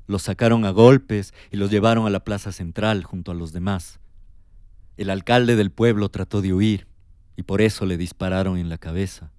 Los 0.07 0.23
sacaron 0.23 0.65
a 0.65 0.71
golpes 0.71 1.33
y 1.51 1.57
los 1.57 1.71
llevaron 1.71 2.07
a 2.07 2.11
la 2.11 2.25
plaza 2.25 2.53
central 2.53 3.05
junto 3.05 3.31
a 3.31 3.35
los 3.35 3.53
demás. 3.53 4.01
El 4.97 5.09
alcalde 5.09 5.57
del 5.57 5.71
pueblo 5.71 6.09
trató 6.11 6.43
de 6.43 6.53
huir 6.53 6.89
y 7.37 7.45
por 7.45 7.63
eso 7.63 7.87
le 7.87 7.97
dispararon 7.97 8.59
en 8.59 8.69
la 8.69 8.79
cabeza. 8.79 9.32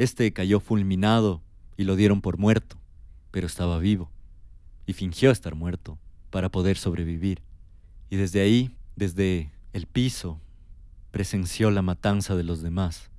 Este 0.00 0.32
cayó 0.32 0.60
fulminado 0.60 1.42
y 1.76 1.84
lo 1.84 1.94
dieron 1.94 2.22
por 2.22 2.38
muerto, 2.38 2.78
pero 3.30 3.46
estaba 3.46 3.78
vivo 3.78 4.10
y 4.86 4.94
fingió 4.94 5.30
estar 5.30 5.54
muerto 5.54 5.98
para 6.30 6.48
poder 6.48 6.78
sobrevivir. 6.78 7.42
Y 8.08 8.16
desde 8.16 8.40
ahí, 8.40 8.74
desde 8.96 9.52
el 9.74 9.84
piso, 9.84 10.40
presenció 11.10 11.70
la 11.70 11.82
matanza 11.82 12.34
de 12.34 12.44
los 12.44 12.62
demás. 12.62 13.10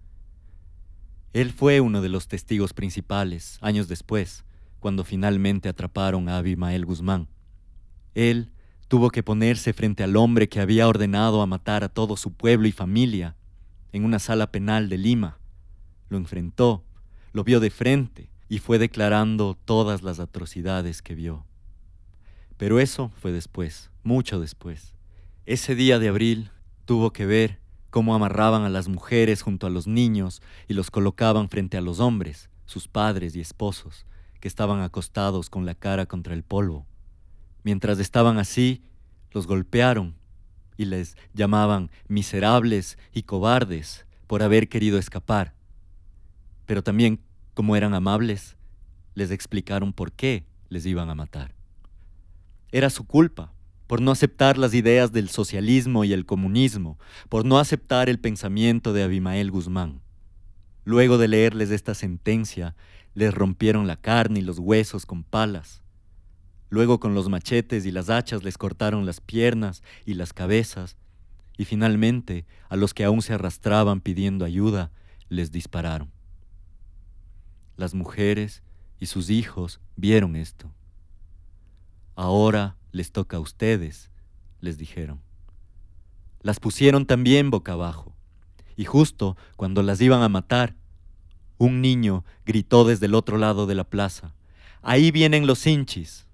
Él 1.33 1.51
fue 1.51 1.81
uno 1.81 2.01
de 2.01 2.09
los 2.09 2.27
testigos 2.27 2.73
principales, 2.73 3.59
años 3.61 3.87
después, 3.87 4.43
cuando 4.79 5.03
finalmente 5.03 5.69
atraparon 5.69 6.29
a 6.29 6.37
Abimael 6.37 6.87
Guzmán. 6.87 7.27
Él 8.15 8.49
tuvo 8.87 9.11
que 9.11 9.21
ponerse 9.21 9.73
frente 9.73 10.01
al 10.01 10.17
hombre 10.17 10.49
que 10.49 10.59
había 10.59 10.87
ordenado 10.87 11.43
a 11.43 11.45
matar 11.45 11.83
a 11.83 11.89
todo 11.89 12.17
su 12.17 12.33
pueblo 12.33 12.67
y 12.67 12.71
familia 12.71 13.35
en 13.91 14.03
una 14.03 14.17
sala 14.17 14.51
penal 14.51 14.89
de 14.89 14.97
Lima. 14.97 15.37
Lo 16.11 16.17
enfrentó, 16.17 16.83
lo 17.31 17.45
vio 17.45 17.61
de 17.61 17.69
frente 17.69 18.29
y 18.49 18.59
fue 18.59 18.79
declarando 18.79 19.57
todas 19.63 20.03
las 20.03 20.19
atrocidades 20.19 21.01
que 21.01 21.15
vio. 21.15 21.45
Pero 22.57 22.81
eso 22.81 23.13
fue 23.21 23.31
después, 23.31 23.91
mucho 24.03 24.41
después. 24.41 24.93
Ese 25.45 25.73
día 25.73 25.99
de 25.99 26.09
abril 26.09 26.51
tuvo 26.83 27.13
que 27.13 27.25
ver 27.25 27.61
cómo 27.91 28.13
amarraban 28.13 28.63
a 28.63 28.69
las 28.69 28.89
mujeres 28.89 29.41
junto 29.41 29.67
a 29.67 29.69
los 29.69 29.87
niños 29.87 30.41
y 30.67 30.73
los 30.73 30.91
colocaban 30.91 31.47
frente 31.47 31.77
a 31.77 31.81
los 31.81 32.01
hombres, 32.01 32.49
sus 32.65 32.89
padres 32.89 33.33
y 33.37 33.39
esposos, 33.39 34.05
que 34.41 34.49
estaban 34.49 34.81
acostados 34.81 35.49
con 35.49 35.65
la 35.65 35.75
cara 35.75 36.07
contra 36.07 36.33
el 36.33 36.43
polvo. 36.43 36.85
Mientras 37.63 37.99
estaban 37.99 38.37
así, 38.37 38.83
los 39.31 39.47
golpearon 39.47 40.15
y 40.75 40.83
les 40.83 41.15
llamaban 41.33 41.89
miserables 42.09 42.97
y 43.13 43.23
cobardes 43.23 44.05
por 44.27 44.43
haber 44.43 44.67
querido 44.67 44.99
escapar. 44.99 45.60
Pero 46.71 46.83
también, 46.83 47.19
como 47.53 47.75
eran 47.75 47.93
amables, 47.93 48.55
les 49.13 49.29
explicaron 49.31 49.91
por 49.91 50.13
qué 50.13 50.45
les 50.69 50.85
iban 50.85 51.09
a 51.09 51.15
matar. 51.15 51.53
Era 52.71 52.89
su 52.89 53.05
culpa, 53.05 53.51
por 53.87 54.01
no 54.01 54.09
aceptar 54.09 54.57
las 54.57 54.73
ideas 54.73 55.11
del 55.11 55.27
socialismo 55.27 56.05
y 56.05 56.13
el 56.13 56.25
comunismo, 56.25 56.97
por 57.27 57.43
no 57.43 57.59
aceptar 57.59 58.07
el 58.07 58.21
pensamiento 58.21 58.93
de 58.93 59.03
Abimael 59.03 59.51
Guzmán. 59.51 59.99
Luego 60.85 61.17
de 61.17 61.27
leerles 61.27 61.71
esta 61.71 61.93
sentencia, 61.93 62.73
les 63.15 63.33
rompieron 63.33 63.85
la 63.85 63.97
carne 63.97 64.39
y 64.39 64.43
los 64.43 64.57
huesos 64.57 65.05
con 65.05 65.25
palas. 65.25 65.81
Luego 66.69 67.01
con 67.01 67.13
los 67.13 67.27
machetes 67.27 67.85
y 67.85 67.91
las 67.91 68.09
hachas 68.09 68.45
les 68.45 68.57
cortaron 68.57 69.05
las 69.05 69.19
piernas 69.19 69.83
y 70.05 70.13
las 70.13 70.31
cabezas. 70.31 70.95
Y 71.57 71.65
finalmente, 71.65 72.45
a 72.69 72.77
los 72.77 72.93
que 72.93 73.03
aún 73.03 73.21
se 73.21 73.33
arrastraban 73.33 73.99
pidiendo 73.99 74.45
ayuda, 74.45 74.93
les 75.27 75.51
dispararon. 75.51 76.13
Las 77.81 77.95
mujeres 77.95 78.61
y 78.99 79.07
sus 79.07 79.31
hijos 79.31 79.79
vieron 79.95 80.35
esto. 80.35 80.71
Ahora 82.13 82.75
les 82.91 83.11
toca 83.11 83.37
a 83.37 83.39
ustedes, 83.39 84.11
les 84.59 84.77
dijeron. 84.77 85.19
Las 86.43 86.59
pusieron 86.59 87.07
también 87.07 87.49
boca 87.49 87.71
abajo, 87.71 88.15
y 88.77 88.85
justo 88.85 89.35
cuando 89.55 89.81
las 89.81 89.99
iban 89.99 90.21
a 90.21 90.29
matar, 90.29 90.75
un 91.57 91.81
niño 91.81 92.23
gritó 92.45 92.83
desde 92.83 93.07
el 93.07 93.15
otro 93.15 93.39
lado 93.39 93.65
de 93.65 93.73
la 93.73 93.83
plaza, 93.83 94.35
Ahí 94.83 95.09
vienen 95.09 95.47
los 95.47 95.65
hinchis. 95.65 96.27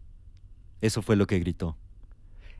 Eso 0.81 1.01
fue 1.01 1.15
lo 1.15 1.27
que 1.27 1.39
gritó. 1.39 1.77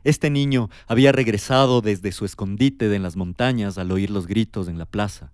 Este 0.02 0.30
niño 0.30 0.70
había 0.86 1.12
regresado 1.12 1.82
desde 1.82 2.10
su 2.10 2.24
escondite 2.24 2.94
en 2.94 3.02
las 3.02 3.16
montañas 3.16 3.76
al 3.76 3.92
oír 3.92 4.08
los 4.08 4.26
gritos 4.26 4.66
en 4.66 4.78
la 4.78 4.86
plaza. 4.86 5.30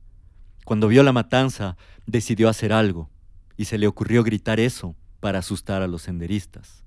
Cuando 0.64 0.88
vio 0.88 1.05
la 1.05 1.12
matanza, 1.12 1.76
decidió 2.05 2.48
hacer 2.48 2.72
algo, 2.72 3.11
y 3.57 3.66
se 3.66 3.78
le 3.78 3.86
ocurrió 3.86 4.22
gritar 4.22 4.61
eso 4.61 4.96
para 5.20 5.38
asustar 5.38 5.82
a 5.82 5.86
los 5.86 6.02
senderistas. 6.02 6.84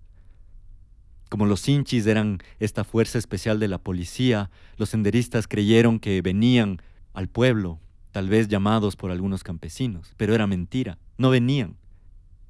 Como 1.29 1.45
los 1.45 1.67
hinchis 1.67 2.05
eran 2.07 2.39
esta 2.59 2.83
fuerza 2.83 3.17
especial 3.17 3.59
de 3.59 3.67
la 3.67 3.79
policía, 3.79 4.49
los 4.77 4.89
senderistas 4.89 5.47
creyeron 5.47 5.99
que 5.99 6.21
venían 6.21 6.81
al 7.13 7.27
pueblo, 7.27 7.79
tal 8.11 8.29
vez 8.29 8.47
llamados 8.47 8.95
por 8.95 9.11
algunos 9.11 9.43
campesinos, 9.43 10.13
pero 10.17 10.33
era 10.33 10.47
mentira, 10.47 10.97
no 11.17 11.29
venían. 11.29 11.75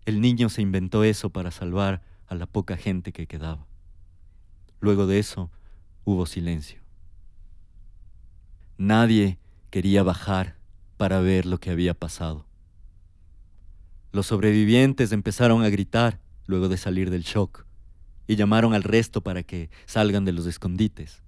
El 0.05 0.21
niño 0.21 0.49
se 0.49 0.61
inventó 0.61 1.03
eso 1.03 1.31
para 1.31 1.51
salvar 1.51 2.01
a 2.27 2.35
la 2.35 2.45
poca 2.45 2.77
gente 2.77 3.11
que 3.11 3.27
quedaba. 3.27 3.65
Luego 4.79 5.07
de 5.07 5.19
eso 5.19 5.49
hubo 6.05 6.25
silencio. 6.25 6.81
Nadie 8.77 9.39
quería 9.71 10.03
bajar 10.03 10.55
para 10.97 11.19
ver 11.19 11.45
lo 11.45 11.59
que 11.59 11.71
había 11.71 11.93
pasado. 11.93 12.45
Los 14.17 14.25
sobrevivientes 14.25 15.11
empezaron 15.11 15.63
a 15.63 15.69
gritar 15.69 16.19
luego 16.47 16.69
de 16.69 16.77
salir 16.77 17.11
del 17.11 17.21
shock 17.21 17.67
y 18.25 18.35
llamaron 18.35 18.73
al 18.73 18.81
resto 18.81 19.21
para 19.21 19.43
que 19.43 19.69
salgan 19.85 20.25
de 20.25 20.31
los 20.31 20.47
escondites. 20.47 21.21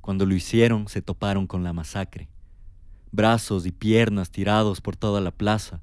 Cuando 0.00 0.24
lo 0.24 0.36
hicieron, 0.36 0.86
se 0.86 1.02
toparon 1.02 1.48
con 1.48 1.64
la 1.64 1.72
masacre. 1.72 2.28
Brazos 3.10 3.66
y 3.66 3.72
piernas 3.72 4.30
tirados 4.30 4.80
por 4.80 4.94
toda 4.94 5.20
la 5.20 5.32
plaza, 5.32 5.80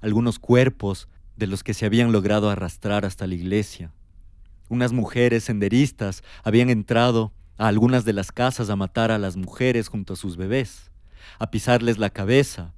algunos 0.00 0.38
cuerpos 0.38 1.08
de 1.36 1.48
los 1.48 1.64
que 1.64 1.74
se 1.74 1.86
habían 1.86 2.12
logrado 2.12 2.50
arrastrar 2.50 3.04
hasta 3.04 3.26
la 3.26 3.34
iglesia. 3.34 3.92
Unas 4.68 4.92
mujeres 4.92 5.42
senderistas 5.42 6.22
habían 6.44 6.70
entrado 6.70 7.32
a 7.56 7.66
algunas 7.66 8.04
de 8.04 8.12
las 8.12 8.30
casas 8.30 8.70
a 8.70 8.76
matar 8.76 9.10
a 9.10 9.18
las 9.18 9.36
mujeres 9.36 9.88
junto 9.88 10.12
a 10.12 10.16
sus 10.16 10.36
bebés, 10.36 10.92
a 11.40 11.50
pisarles 11.50 11.98
la 11.98 12.10
cabeza, 12.10 12.74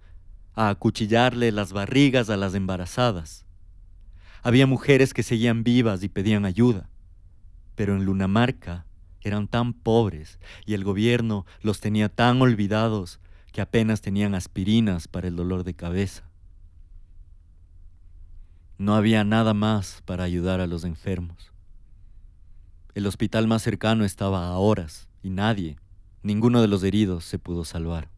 a 0.60 0.68
acuchillarle 0.68 1.52
las 1.52 1.72
barrigas 1.72 2.28
a 2.28 2.36
las 2.36 2.54
embarazadas. 2.54 3.46
Había 4.42 4.66
mujeres 4.66 5.14
que 5.14 5.22
seguían 5.22 5.64
vivas 5.64 6.02
y 6.02 6.10
pedían 6.10 6.44
ayuda, 6.44 6.90
pero 7.76 7.96
en 7.96 8.04
Lunamarca 8.04 8.84
eran 9.22 9.48
tan 9.48 9.72
pobres 9.72 10.38
y 10.66 10.74
el 10.74 10.84
gobierno 10.84 11.46
los 11.62 11.80
tenía 11.80 12.10
tan 12.10 12.42
olvidados 12.42 13.20
que 13.52 13.62
apenas 13.62 14.02
tenían 14.02 14.34
aspirinas 14.34 15.08
para 15.08 15.28
el 15.28 15.36
dolor 15.36 15.64
de 15.64 15.72
cabeza. 15.72 16.24
No 18.76 18.94
había 18.94 19.24
nada 19.24 19.54
más 19.54 20.02
para 20.04 20.24
ayudar 20.24 20.60
a 20.60 20.66
los 20.66 20.84
enfermos. 20.84 21.54
El 22.94 23.06
hospital 23.06 23.46
más 23.46 23.62
cercano 23.62 24.04
estaba 24.04 24.48
a 24.48 24.58
horas 24.58 25.08
y 25.22 25.30
nadie, 25.30 25.78
ninguno 26.22 26.60
de 26.60 26.68
los 26.68 26.82
heridos 26.82 27.24
se 27.24 27.38
pudo 27.38 27.64
salvar. 27.64 28.10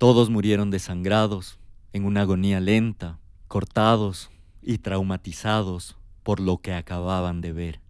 Todos 0.00 0.30
murieron 0.30 0.70
desangrados, 0.70 1.58
en 1.92 2.06
una 2.06 2.22
agonía 2.22 2.58
lenta, 2.58 3.18
cortados 3.48 4.30
y 4.62 4.78
traumatizados 4.78 5.98
por 6.22 6.40
lo 6.40 6.56
que 6.56 6.72
acababan 6.72 7.42
de 7.42 7.52
ver. 7.52 7.80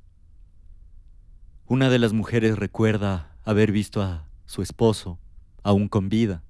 Una 1.69 1.89
de 1.89 2.01
las 2.01 2.13
mujeres 2.13 2.59
recuerda 2.59 3.37
haber 3.45 3.71
visto 3.71 4.03
a 4.03 4.27
su 4.45 4.61
esposo, 4.61 5.21
aún 5.63 5.87
con 5.87 6.09
vida. 6.09 6.43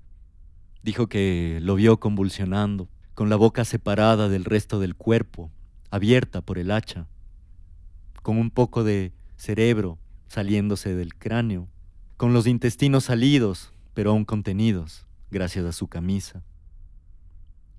Dijo 0.82 1.08
que 1.08 1.58
lo 1.60 1.74
vio 1.74 2.00
convulsionando, 2.00 2.88
con 3.12 3.28
la 3.28 3.36
boca 3.36 3.66
separada 3.66 4.30
del 4.30 4.46
resto 4.46 4.80
del 4.80 4.94
cuerpo, 4.96 5.50
abierta 5.90 6.40
por 6.40 6.56
el 6.56 6.70
hacha, 6.70 7.06
con 8.22 8.38
un 8.38 8.50
poco 8.50 8.82
de 8.82 9.12
cerebro 9.36 9.98
saliéndose 10.26 10.94
del 10.94 11.14
cráneo, 11.16 11.68
con 12.16 12.32
los 12.32 12.46
intestinos 12.46 13.04
salidos, 13.04 13.74
pero 13.92 14.12
aún 14.12 14.24
contenidos, 14.24 15.04
gracias 15.30 15.64
a 15.64 15.72
su 15.72 15.88
camisa. 15.88 16.42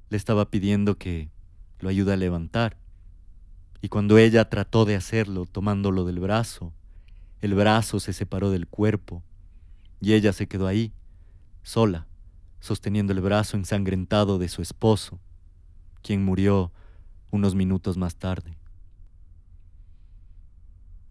Le 0.10 0.18
estaba 0.18 0.50
pidiendo 0.50 0.98
que 0.98 1.30
lo 1.80 1.90
ayuda 1.90 2.14
a 2.14 2.18
levantar. 2.18 2.78
Y 3.82 3.90
cuando 3.90 4.18
ella 4.18 4.50
trató 4.50 4.86
de 4.86 4.96
hacerlo 4.96 5.46
tomándolo 5.46 6.06
del 6.06 6.20
brazo, 6.20 6.74
el 7.42 7.56
brazo 7.56 8.00
se 8.00 8.14
separó 8.14 8.52
del 8.52 8.68
cuerpo 8.68 9.24
y 10.00 10.14
ella 10.14 10.34
se 10.34 10.48
quedó 10.48 10.68
ahí, 10.68 10.94
sola, 11.64 12.08
sosteniendo 12.60 13.14
el 13.14 13.22
brazo 13.22 13.58
ensangrentado 13.58 14.38
de 14.38 14.48
su 14.48 14.62
esposo, 14.62 15.20
quien 16.04 16.24
murió 16.24 16.72
unos 17.32 17.56
minutos 17.56 17.98
más 17.98 18.16
tarde. 18.16 18.58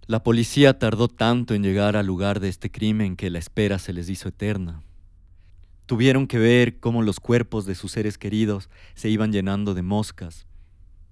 La 0.06 0.22
policía 0.22 0.78
tardó 0.78 1.08
tanto 1.08 1.54
en 1.54 1.62
llegar 1.62 1.96
al 1.96 2.06
lugar 2.06 2.40
de 2.40 2.48
este 2.48 2.70
crimen 2.70 3.16
que 3.16 3.30
la 3.30 3.38
espera 3.38 3.78
se 3.78 3.92
les 3.92 4.08
hizo 4.08 4.28
eterna. 4.28 4.82
Tuvieron 5.90 6.28
que 6.28 6.38
ver 6.38 6.78
cómo 6.78 7.02
los 7.02 7.18
cuerpos 7.18 7.66
de 7.66 7.74
sus 7.74 7.90
seres 7.90 8.16
queridos 8.16 8.70
se 8.94 9.08
iban 9.08 9.32
llenando 9.32 9.74
de 9.74 9.82
moscas, 9.82 10.46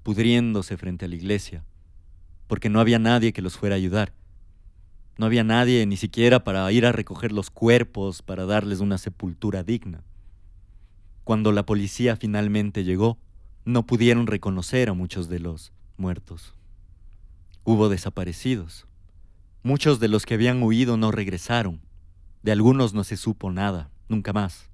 pudriéndose 0.05 0.76
frente 0.76 1.07
a 1.07 1.09
la 1.09 1.16
iglesia, 1.16 1.64
porque 2.47 2.68
no 2.68 2.79
había 2.79 3.01
nadie 3.01 3.33
que 3.33 3.43
los 3.43 3.57
fuera 3.57 3.74
a 3.74 3.79
ayudar. 3.79 4.12
No 5.16 5.26
había 5.26 5.43
nadie 5.43 5.85
ni 5.85 5.97
siquiera 5.97 6.45
para 6.45 6.70
ir 6.70 6.87
a 6.87 6.93
recoger 6.93 7.33
los 7.33 7.51
cuerpos, 7.51 8.22
para 8.22 8.47
darles 8.47 8.79
una 8.79 8.99
sepultura 8.99 9.64
digna. 9.64 10.05
Cuando 11.24 11.51
la 11.51 11.66
policía 11.66 12.14
finalmente 12.14 12.85
llegó, 12.85 13.18
no 13.64 13.85
pudieron 13.85 14.29
reconocer 14.29 14.91
a 14.91 14.95
muchos 14.95 15.29
de 15.29 15.41
los 15.41 15.72
muertos. 15.97 16.55
Hubo 17.64 17.89
desaparecidos. 17.89 18.87
Muchos 19.64 19.99
de 19.99 20.07
los 20.07 20.24
que 20.24 20.35
habían 20.35 20.62
huido 20.62 20.97
no 20.97 21.11
regresaron. 21.11 21.81
De 22.45 22.53
algunos 22.53 22.95
no 22.95 23.03
se 23.03 23.16
supo 23.16 23.51
nada, 23.51 23.91
nunca 24.09 24.33
más. 24.33 24.71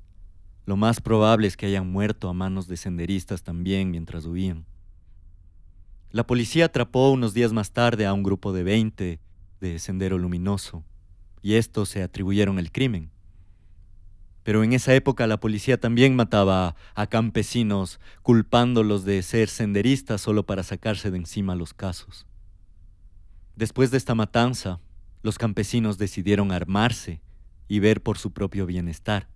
Lo 0.67 0.77
más 0.77 1.01
probable 1.01 1.47
es 1.47 1.57
que 1.57 1.67
hayan 1.67 1.91
muerto 1.91 2.29
a 2.29 2.33
manos 2.33 2.69
de 2.69 2.77
senderistas 2.77 3.43
también 3.43 3.91
mientras 3.91 4.25
huían. 4.25 4.65
La 6.11 6.27
policía 6.27 6.67
atrapó 6.67 7.11
unos 7.11 7.35
días 7.35 7.53
más 7.53 7.73
tarde 7.73 8.07
a 8.07 8.13
un 8.13 8.23
grupo 8.23 8.53
de 8.53 8.63
20 8.63 9.21
de 9.61 9.79
Sendero 9.79 10.17
Luminoso, 10.17 10.85
y 11.43 11.55
estos 11.55 11.89
se 11.89 12.03
atribuyeron 12.03 12.59
el 12.59 12.71
crimen. 12.71 13.11
Pero 14.45 14.63
en 14.63 14.75
esa 14.75 14.95
época 14.95 15.27
la 15.27 15.41
policía 15.41 15.81
también 15.81 16.15
mataba 16.15 16.77
a 16.95 17.07
campesinos, 17.07 17.99
culpándolos 18.23 19.05
de 19.05 19.23
ser 19.23 19.49
senderistas 19.49 20.21
solo 20.21 20.45
para 20.47 20.63
sacarse 20.63 21.11
de 21.11 21.17
encima 21.17 21.55
los 21.55 21.75
casos. 21.75 22.27
Después 23.57 23.91
de 23.91 23.97
esta 23.97 24.15
matanza, 24.15 24.81
los 25.23 25.39
campesinos 25.39 25.99
decidieron 25.99 26.53
armarse 26.53 27.23
y 27.69 27.79
ver 27.79 28.03
por 28.03 28.19
su 28.19 28.33
propio 28.33 28.67
bienestar. 28.67 29.29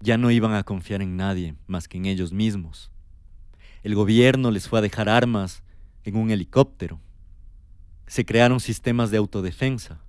Ya 0.00 0.18
no 0.18 0.30
iban 0.30 0.54
a 0.54 0.62
confiar 0.62 1.02
en 1.02 1.16
nadie 1.16 1.56
más 1.66 1.88
que 1.88 1.98
en 1.98 2.06
ellos 2.06 2.32
mismos 2.32 2.90
el 3.82 3.94
gobierno 3.94 4.50
les 4.50 4.68
fue 4.68 4.80
a 4.80 4.82
dejar 4.82 5.08
armas 5.08 5.62
en 6.04 6.16
un 6.16 6.30
helicóptero. 6.30 7.00
Se 8.06 8.24
crearon 8.24 8.60
sistemas 8.60 9.10
de 9.10 9.18
autodefensa. 9.18 10.00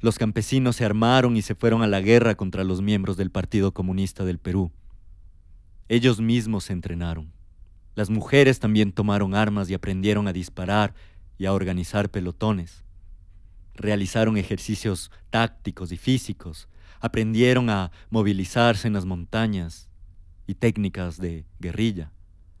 Los 0.00 0.18
campesinos 0.18 0.76
se 0.76 0.84
armaron 0.84 1.36
y 1.36 1.42
se 1.42 1.54
fueron 1.54 1.82
a 1.82 1.86
la 1.86 2.00
guerra 2.00 2.34
contra 2.34 2.64
los 2.64 2.82
miembros 2.82 3.16
del 3.16 3.30
Partido 3.30 3.72
Comunista 3.72 4.24
del 4.24 4.38
Perú. 4.38 4.72
Ellos 5.88 6.20
mismos 6.20 6.64
se 6.64 6.72
entrenaron. 6.72 7.32
Las 7.94 8.10
mujeres 8.10 8.58
también 8.58 8.90
tomaron 8.90 9.34
armas 9.34 9.70
y 9.70 9.74
aprendieron 9.74 10.26
a 10.26 10.32
disparar 10.32 10.94
y 11.38 11.46
a 11.46 11.52
organizar 11.52 12.10
pelotones. 12.10 12.84
Realizaron 13.74 14.36
ejercicios 14.36 15.10
tácticos 15.30 15.92
y 15.92 15.96
físicos. 15.96 16.68
Aprendieron 17.00 17.70
a 17.70 17.90
movilizarse 18.10 18.86
en 18.86 18.94
las 18.94 19.04
montañas 19.04 19.88
y 20.46 20.54
técnicas 20.54 21.18
de 21.18 21.46
guerrilla 21.58 22.12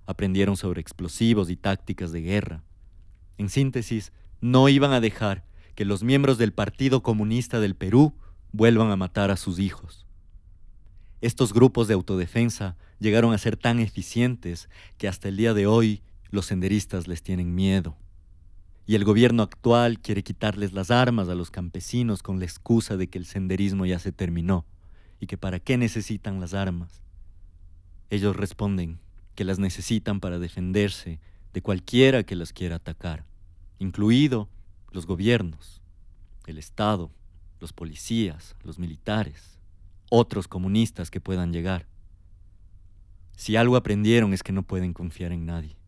aprendieron 0.06 0.56
sobre 0.56 0.80
explosivos 0.80 1.50
y 1.50 1.56
tácticas 1.56 2.12
de 2.12 2.22
guerra. 2.22 2.62
En 3.38 3.48
síntesis, 3.48 4.12
no 4.40 4.68
iban 4.68 4.92
a 4.92 5.00
dejar 5.00 5.44
que 5.74 5.84
los 5.84 6.02
miembros 6.02 6.38
del 6.38 6.52
Partido 6.52 7.02
Comunista 7.02 7.60
del 7.60 7.74
Perú 7.74 8.14
vuelvan 8.52 8.90
a 8.90 8.96
matar 8.96 9.30
a 9.30 9.36
sus 9.36 9.58
hijos. 9.58 10.06
Estos 11.20 11.52
grupos 11.52 11.88
de 11.88 11.94
autodefensa 11.94 12.76
llegaron 12.98 13.32
a 13.32 13.38
ser 13.38 13.56
tan 13.56 13.78
eficientes 13.78 14.68
que 14.98 15.08
hasta 15.08 15.28
el 15.28 15.36
día 15.36 15.54
de 15.54 15.66
hoy 15.66 16.02
los 16.30 16.46
senderistas 16.46 17.06
les 17.06 17.22
tienen 17.22 17.54
miedo. 17.54 17.96
Y 18.92 18.94
el 18.94 19.06
gobierno 19.06 19.42
actual 19.42 20.00
quiere 20.00 20.22
quitarles 20.22 20.74
las 20.74 20.90
armas 20.90 21.30
a 21.30 21.34
los 21.34 21.50
campesinos 21.50 22.22
con 22.22 22.38
la 22.38 22.44
excusa 22.44 22.98
de 22.98 23.08
que 23.08 23.16
el 23.16 23.24
senderismo 23.24 23.86
ya 23.86 23.98
se 23.98 24.12
terminó 24.12 24.66
y 25.18 25.28
que 25.28 25.38
para 25.38 25.60
qué 25.60 25.78
necesitan 25.78 26.40
las 26.40 26.52
armas. 26.52 27.00
Ellos 28.10 28.36
responden 28.36 28.98
que 29.34 29.44
las 29.46 29.58
necesitan 29.58 30.20
para 30.20 30.38
defenderse 30.38 31.20
de 31.54 31.62
cualquiera 31.62 32.22
que 32.24 32.36
las 32.36 32.52
quiera 32.52 32.76
atacar, 32.76 33.24
incluido 33.78 34.50
los 34.90 35.06
gobiernos, 35.06 35.80
el 36.44 36.58
Estado, 36.58 37.10
los 37.60 37.72
policías, 37.72 38.56
los 38.62 38.78
militares, 38.78 39.58
otros 40.10 40.48
comunistas 40.48 41.10
que 41.10 41.18
puedan 41.18 41.50
llegar. 41.54 41.86
Si 43.38 43.56
algo 43.56 43.76
aprendieron 43.76 44.34
es 44.34 44.42
que 44.42 44.52
no 44.52 44.64
pueden 44.64 44.92
confiar 44.92 45.32
en 45.32 45.46
nadie. 45.46 45.78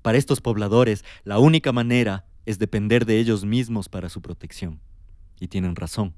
Para 0.00 0.16
estos 0.16 0.40
pobladores, 0.40 1.04
la 1.22 1.38
única 1.38 1.70
manera 1.70 2.24
es 2.46 2.58
depender 2.58 3.04
de 3.04 3.18
ellos 3.18 3.44
mismos 3.44 3.88
para 3.88 4.08
su 4.08 4.22
protección. 4.22 4.80
Y 5.38 5.48
tienen 5.48 5.76
razón. 5.76 6.14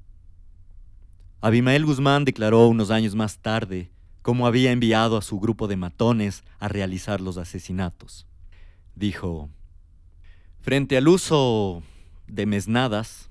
Abimael 1.41 1.85
Guzmán 1.85 2.23
declaró 2.23 2.67
unos 2.67 2.91
años 2.91 3.15
más 3.15 3.39
tarde 3.39 3.91
cómo 4.21 4.47
había 4.47 4.71
enviado 4.71 5.17
a 5.17 5.21
su 5.21 5.39
grupo 5.39 5.67
de 5.67 5.77
matones 5.77 6.43
a 6.59 6.67
realizar 6.67 7.19
los 7.19 7.37
asesinatos. 7.37 8.27
Dijo, 8.95 9.49
frente 10.61 10.97
al 10.97 11.07
uso 11.07 11.81
de 12.27 12.45
mesnadas, 12.45 13.29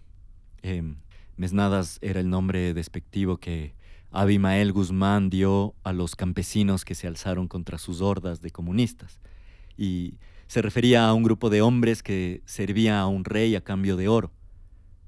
em, 0.62 0.96
mesnadas 1.36 1.98
era 2.02 2.20
el 2.20 2.30
nombre 2.30 2.74
despectivo 2.74 3.36
que 3.36 3.74
Abimael 4.10 4.72
Guzmán 4.72 5.28
dio 5.28 5.74
a 5.84 5.92
los 5.92 6.16
campesinos 6.16 6.84
que 6.84 6.94
se 6.94 7.06
alzaron 7.06 7.46
contra 7.46 7.78
sus 7.78 8.00
hordas 8.00 8.40
de 8.40 8.50
comunistas, 8.50 9.20
y 9.78 10.18
se 10.48 10.60
refería 10.60 11.06
a 11.06 11.14
un 11.14 11.22
grupo 11.22 11.48
de 11.48 11.62
hombres 11.62 12.02
que 12.02 12.42
servía 12.44 13.00
a 13.00 13.06
un 13.06 13.24
rey 13.24 13.54
a 13.54 13.62
cambio 13.62 13.96
de 13.96 14.08
oro. 14.08 14.32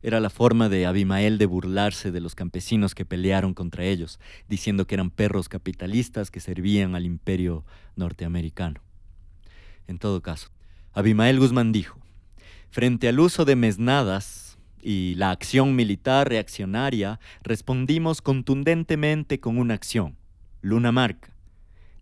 Era 0.03 0.21
la 0.21 0.31
forma 0.31 0.71
de 0.71 0.87
Abimael 0.87 1.37
de 1.37 1.45
burlarse 1.45 2.11
de 2.11 2.21
los 2.21 2.35
campesinos 2.35 2.95
que 2.95 3.05
pelearon 3.05 3.53
contra 3.53 3.85
ellos, 3.85 4.19
diciendo 4.49 4.87
que 4.87 4.95
eran 4.95 5.11
perros 5.11 5.49
capitalistas 5.51 6.31
que 6.31 6.41
servían 6.41 6.95
al 6.95 7.05
imperio 7.05 7.65
norteamericano. 7.97 8.81
En 9.87 9.99
todo 9.99 10.23
caso, 10.23 10.51
Abimael 10.93 11.39
Guzmán 11.39 11.73
dijo, 11.73 11.99
frente 12.71 13.09
al 13.09 13.21
uso 13.21 13.45
de 13.45 13.57
mesnadas 13.57 14.59
y 14.81 15.15
la 15.17 15.33
acción 15.33 15.77
militar 15.77 16.29
reaccionaria, 16.29 17.21
respondimos 17.43 18.23
contundentemente 18.23 19.41
con 19.41 19.59
una 19.59 19.75
acción, 19.75 20.17
Luna 20.63 20.93
Marca. 20.93 21.35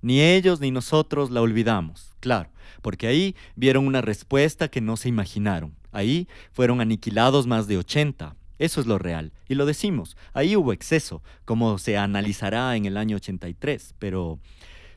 Ni 0.00 0.20
ellos 0.20 0.60
ni 0.60 0.70
nosotros 0.70 1.30
la 1.30 1.40
olvidamos, 1.40 2.16
claro, 2.20 2.50
porque 2.82 3.06
ahí 3.06 3.34
vieron 3.56 3.86
una 3.86 4.00
respuesta 4.00 4.68
que 4.68 4.80
no 4.80 4.96
se 4.96 5.08
imaginaron. 5.08 5.74
Ahí 5.92 6.28
fueron 6.52 6.80
aniquilados 6.80 7.46
más 7.46 7.66
de 7.66 7.78
80. 7.78 8.36
Eso 8.58 8.80
es 8.80 8.86
lo 8.86 8.98
real. 8.98 9.32
Y 9.48 9.54
lo 9.54 9.66
decimos, 9.66 10.16
ahí 10.32 10.56
hubo 10.56 10.72
exceso, 10.72 11.22
como 11.44 11.78
se 11.78 11.96
analizará 11.96 12.76
en 12.76 12.86
el 12.86 12.96
año 12.96 13.16
83. 13.16 13.94
Pero 13.98 14.38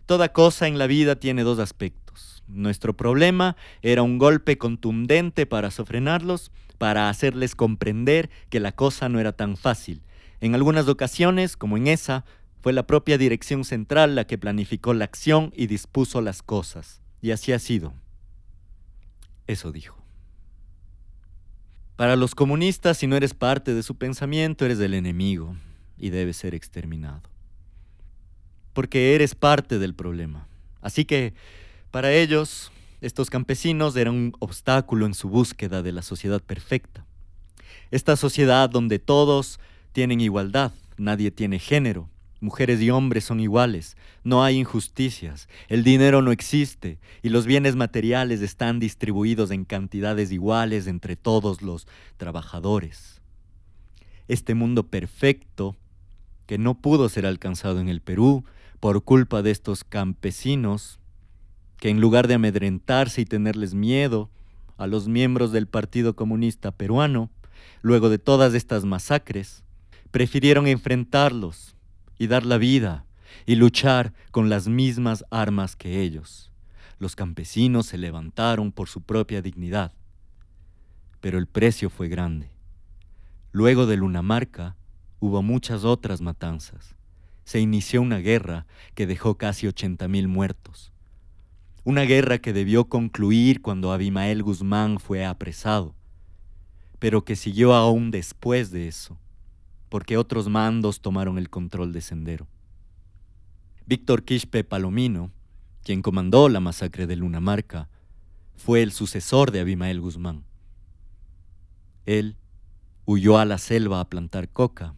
toda 0.05 0.33
cosa 0.33 0.67
en 0.67 0.77
la 0.77 0.87
vida 0.87 1.15
tiene 1.15 1.43
dos 1.43 1.59
aspectos. 1.59 2.43
Nuestro 2.47 2.95
problema 2.97 3.55
era 3.81 4.03
un 4.03 4.17
golpe 4.17 4.57
contundente 4.57 5.45
para 5.45 5.71
sofrenarlos, 5.71 6.51
para 6.77 7.09
hacerles 7.09 7.55
comprender 7.55 8.29
que 8.49 8.59
la 8.59 8.71
cosa 8.71 9.07
no 9.09 9.19
era 9.19 9.31
tan 9.31 9.55
fácil. 9.55 10.01
En 10.41 10.55
algunas 10.55 10.87
ocasiones, 10.87 11.55
como 11.55 11.77
en 11.77 11.85
esa, 11.87 12.25
fue 12.61 12.73
la 12.73 12.85
propia 12.85 13.17
dirección 13.17 13.65
central 13.65 14.15
la 14.15 14.25
que 14.25 14.37
planificó 14.37 14.93
la 14.93 15.05
acción 15.05 15.51
y 15.55 15.67
dispuso 15.67 16.21
las 16.21 16.43
cosas. 16.43 17.01
Y 17.21 17.31
así 17.31 17.51
ha 17.51 17.59
sido. 17.59 17.93
Eso 19.47 19.71
dijo. 19.71 19.97
Para 21.95 22.15
los 22.15 22.35
comunistas, 22.35 22.97
si 22.97 23.07
no 23.07 23.15
eres 23.15 23.33
parte 23.33 23.73
de 23.73 23.83
su 23.83 23.95
pensamiento, 23.95 24.65
eres 24.65 24.79
el 24.79 24.93
enemigo 24.93 25.55
y 25.97 26.09
debes 26.09 26.37
ser 26.37 26.55
exterminado. 26.55 27.21
Porque 28.73 29.15
eres 29.15 29.35
parte 29.35 29.77
del 29.77 29.93
problema. 29.93 30.47
Así 30.81 31.05
que, 31.05 31.33
para 31.91 32.13
ellos, 32.13 32.71
estos 33.01 33.29
campesinos 33.29 33.95
eran 33.95 34.15
un 34.15 34.33
obstáculo 34.39 35.05
en 35.05 35.13
su 35.13 35.29
búsqueda 35.29 35.81
de 35.81 35.91
la 35.91 36.01
sociedad 36.01 36.41
perfecta. 36.41 37.05
Esta 37.89 38.15
sociedad 38.15 38.69
donde 38.69 38.99
todos 38.99 39.59
tienen 39.91 40.21
igualdad, 40.21 40.71
nadie 40.97 41.29
tiene 41.29 41.59
género, 41.59 42.09
Mujeres 42.43 42.81
y 42.81 42.89
hombres 42.89 43.23
son 43.23 43.39
iguales, 43.39 43.95
no 44.23 44.43
hay 44.43 44.57
injusticias, 44.57 45.47
el 45.67 45.83
dinero 45.83 46.23
no 46.23 46.31
existe. 46.31 46.97
Y 47.21 47.29
los 47.29 47.45
bienes 47.45 47.75
materiales 47.75 48.41
están 48.41 48.79
distribuidos 48.79 49.51
en 49.51 49.63
cantidades 49.63 50.31
iguales 50.31 50.87
entre 50.87 51.15
todos 51.15 51.61
los 51.61 51.87
trabajadores. 52.17 53.21
Este 54.27 54.55
mundo 54.55 54.87
perfecto, 54.87 55.75
que 56.47 56.57
no 56.57 56.73
pudo 56.73 57.09
ser 57.09 57.27
alcanzado 57.27 57.79
en 57.79 57.89
el 57.89 58.01
Perú 58.01 58.43
por 58.79 59.03
culpa 59.03 59.43
de 59.43 59.51
estos 59.51 59.83
campesinos, 59.83 60.99
que 61.77 61.89
en 61.89 62.01
lugar 62.01 62.27
de 62.27 62.33
amedrentarse 62.33 63.21
y 63.21 63.25
tenerles 63.25 63.75
miedo 63.75 64.31
a 64.77 64.87
los 64.87 65.07
miembros 65.07 65.51
del 65.51 65.67
Partido 65.67 66.15
Comunista 66.15 66.71
Peruano, 66.71 67.29
luego 67.83 68.09
de 68.09 68.17
todas 68.17 68.55
estas 68.55 68.83
masacres, 68.83 69.63
prefirieron 70.09 70.65
enfrentarlos 70.65 71.75
y 72.21 72.27
dar 72.27 72.45
la 72.45 72.59
vida 72.59 73.07
y 73.47 73.55
luchar 73.55 74.13
con 74.29 74.47
las 74.47 74.67
mismas 74.67 75.25
armas 75.31 75.75
que 75.75 76.01
ellos. 76.01 76.51
Los 76.99 77.15
campesinos 77.15 77.87
se 77.87 77.97
levantaron 77.97 78.71
por 78.71 78.89
su 78.89 79.01
propia 79.01 79.41
dignidad, 79.41 79.91
pero 81.19 81.39
el 81.39 81.47
precio 81.47 81.89
fue 81.89 82.09
grande. 82.09 82.51
Luego 83.51 83.87
de 83.87 83.97
Lunamarca 83.97 84.75
hubo 85.19 85.41
muchas 85.41 85.83
otras 85.83 86.21
matanzas. 86.21 86.95
Se 87.43 87.59
inició 87.59 88.03
una 88.03 88.19
guerra 88.19 88.67
que 88.93 89.07
dejó 89.07 89.39
casi 89.39 89.65
80.000 89.65 90.27
muertos. 90.27 90.93
Una 91.83 92.03
guerra 92.03 92.37
que 92.37 92.53
debió 92.53 92.85
concluir 92.85 93.63
cuando 93.63 93.91
Abimael 93.91 94.43
Guzmán 94.43 94.99
fue 94.99 95.25
apresado, 95.25 95.95
pero 96.99 97.25
que 97.25 97.35
siguió 97.35 97.73
aún 97.73 98.11
después 98.11 98.69
de 98.69 98.87
eso 98.87 99.17
porque 99.91 100.15
otros 100.15 100.47
mandos 100.47 101.01
tomaron 101.01 101.37
el 101.37 101.49
control 101.49 101.91
de 101.91 101.99
Sendero. 101.99 102.47
Víctor 103.85 104.23
Quispe 104.23 104.63
Palomino, 104.63 105.33
quien 105.83 106.01
comandó 106.01 106.47
la 106.47 106.61
masacre 106.61 107.07
de 107.07 107.17
Lunamarca, 107.17 107.89
fue 108.55 108.83
el 108.83 108.93
sucesor 108.93 109.51
de 109.51 109.59
Abimael 109.59 109.99
Guzmán. 109.99 110.45
Él 112.05 112.37
huyó 113.03 113.37
a 113.37 113.43
la 113.43 113.57
selva 113.57 113.99
a 113.99 114.07
plantar 114.07 114.47
coca, 114.47 114.95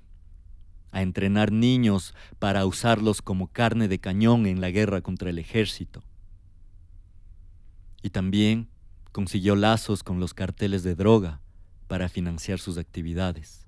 a 0.91 1.01
entrenar 1.01 1.51
niños 1.51 2.13
para 2.37 2.63
usarlos 2.67 3.23
como 3.23 3.47
carne 3.47 3.87
de 3.87 3.97
cañón 3.97 4.45
en 4.45 4.61
la 4.61 4.69
guerra 4.69 5.01
contra 5.01 5.31
el 5.31 5.39
ejército. 5.39 6.03
Y 8.03 8.11
también 8.11 8.69
consiguió 9.11 9.55
lazos 9.55 10.03
con 10.03 10.19
los 10.19 10.35
carteles 10.35 10.83
de 10.83 10.93
droga 10.93 11.41
para 11.87 12.09
financiar 12.09 12.59
sus 12.59 12.77
actividades. 12.77 13.62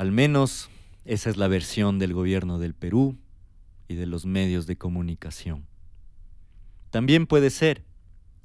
Al 0.00 0.12
menos 0.12 0.70
esa 1.04 1.28
es 1.28 1.36
la 1.36 1.46
versión 1.46 1.98
del 1.98 2.14
gobierno 2.14 2.58
del 2.58 2.72
Perú 2.72 3.18
y 3.86 3.96
de 3.96 4.06
los 4.06 4.24
medios 4.24 4.66
de 4.66 4.76
comunicación. 4.76 5.66
También 6.88 7.26
puede 7.26 7.50
ser 7.50 7.84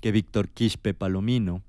que 0.01 0.11
Víctor 0.11 0.49
Quispe 0.49 0.93
Palomino, 0.93 1.61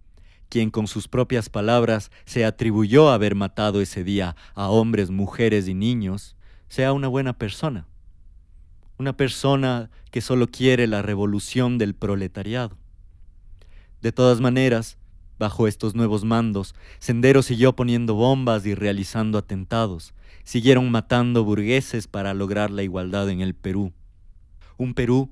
quien 0.49 0.73
con 0.73 0.89
sus 0.89 1.07
propias 1.07 1.49
palabras 1.51 2.11
se 2.25 2.45
atribuyó 2.45 3.11
haber 3.11 3.37
matado 3.37 3.81
ese 3.81 4.03
día 4.03 4.35
a 4.57 4.71
hombres, 4.71 5.11
mujeres 5.11 5.69
y 5.69 5.75
niños, 5.75 6.35
sea 6.69 6.93
una 6.93 7.07
buena 7.07 7.39
persona. 7.39 7.87
Una 8.99 9.17
persona 9.17 9.89
que 10.11 10.21
solo 10.21 10.49
quiere 10.49 10.89
la 10.89 11.03
revolución 11.03 11.79
del 11.79 11.95
proletariado. 11.95 12.77
De 14.03 14.11
todas 14.11 14.41
maneras, 14.41 14.99
Bajo 15.39 15.69
estos 15.69 15.95
nuevos 15.95 16.25
mandos, 16.25 16.75
Sendero 16.99 17.43
siguió 17.43 17.77
poniendo 17.77 18.15
bombas 18.15 18.65
y 18.65 18.75
realizando 18.75 19.37
atentados. 19.37 20.15
Siguieron 20.45 20.91
matando 20.91 21.45
burgueses 21.45 22.09
para 22.09 22.33
lograr 22.33 22.71
la 22.71 22.83
igualdad 22.83 23.29
en 23.29 23.41
el 23.41 23.55
Perú. 23.55 23.93
Un 24.79 24.95
Perú 24.95 25.31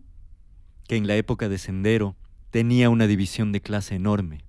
que 0.87 0.97
en 0.97 1.07
la 1.07 1.17
época 1.17 1.49
de 1.49 1.57
Sendero 1.57 2.17
tenía 2.51 2.91
una 2.91 3.07
división 3.07 3.51
de 3.53 3.63
clase 3.63 3.95
enorme, 3.95 4.45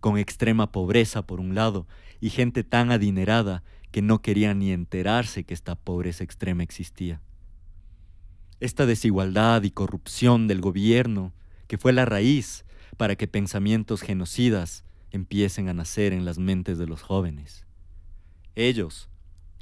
con 0.00 0.18
extrema 0.18 0.70
pobreza 0.70 1.22
por 1.22 1.40
un 1.40 1.54
lado 1.54 1.86
y 2.20 2.30
gente 2.30 2.62
tan 2.62 2.92
adinerada 2.92 3.62
que 3.90 4.02
no 4.02 4.20
quería 4.20 4.52
ni 4.52 4.72
enterarse 4.72 5.44
que 5.44 5.54
esta 5.54 5.74
pobreza 5.74 6.22
extrema 6.22 6.62
existía. 6.62 7.22
Esta 8.60 8.84
desigualdad 8.84 9.62
y 9.62 9.70
corrupción 9.70 10.48
del 10.48 10.60
gobierno, 10.60 11.32
que 11.66 11.78
fue 11.78 11.92
la 11.94 12.04
raíz 12.04 12.64
para 12.98 13.16
que 13.16 13.28
pensamientos 13.28 14.02
genocidas 14.02 14.84
empiecen 15.10 15.68
a 15.68 15.74
nacer 15.74 16.12
en 16.12 16.24
las 16.24 16.38
mentes 16.38 16.78
de 16.78 16.86
los 16.86 17.02
jóvenes. 17.02 17.66
Ellos, 18.54 19.08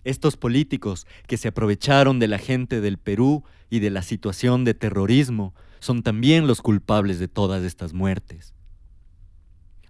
Estos 0.05 0.37
políticos 0.37 1.05
que 1.27 1.37
se 1.37 1.49
aprovecharon 1.49 2.21
de 2.21 2.29
la 2.29 2.39
gente 2.39 2.81
del 2.81 2.97
Perú 2.97 3.43
y 3.69 3.81
de 3.81 3.91
la 3.91 4.03
situación 4.03 4.63
de 4.65 4.73
terrorismo 4.73 5.53
son 5.81 6.05
también 6.05 6.47
los 6.47 6.63
culpables 6.63 7.19
de 7.19 7.27
todas 7.27 7.65
estas 7.65 7.93
muertes. 7.93 8.55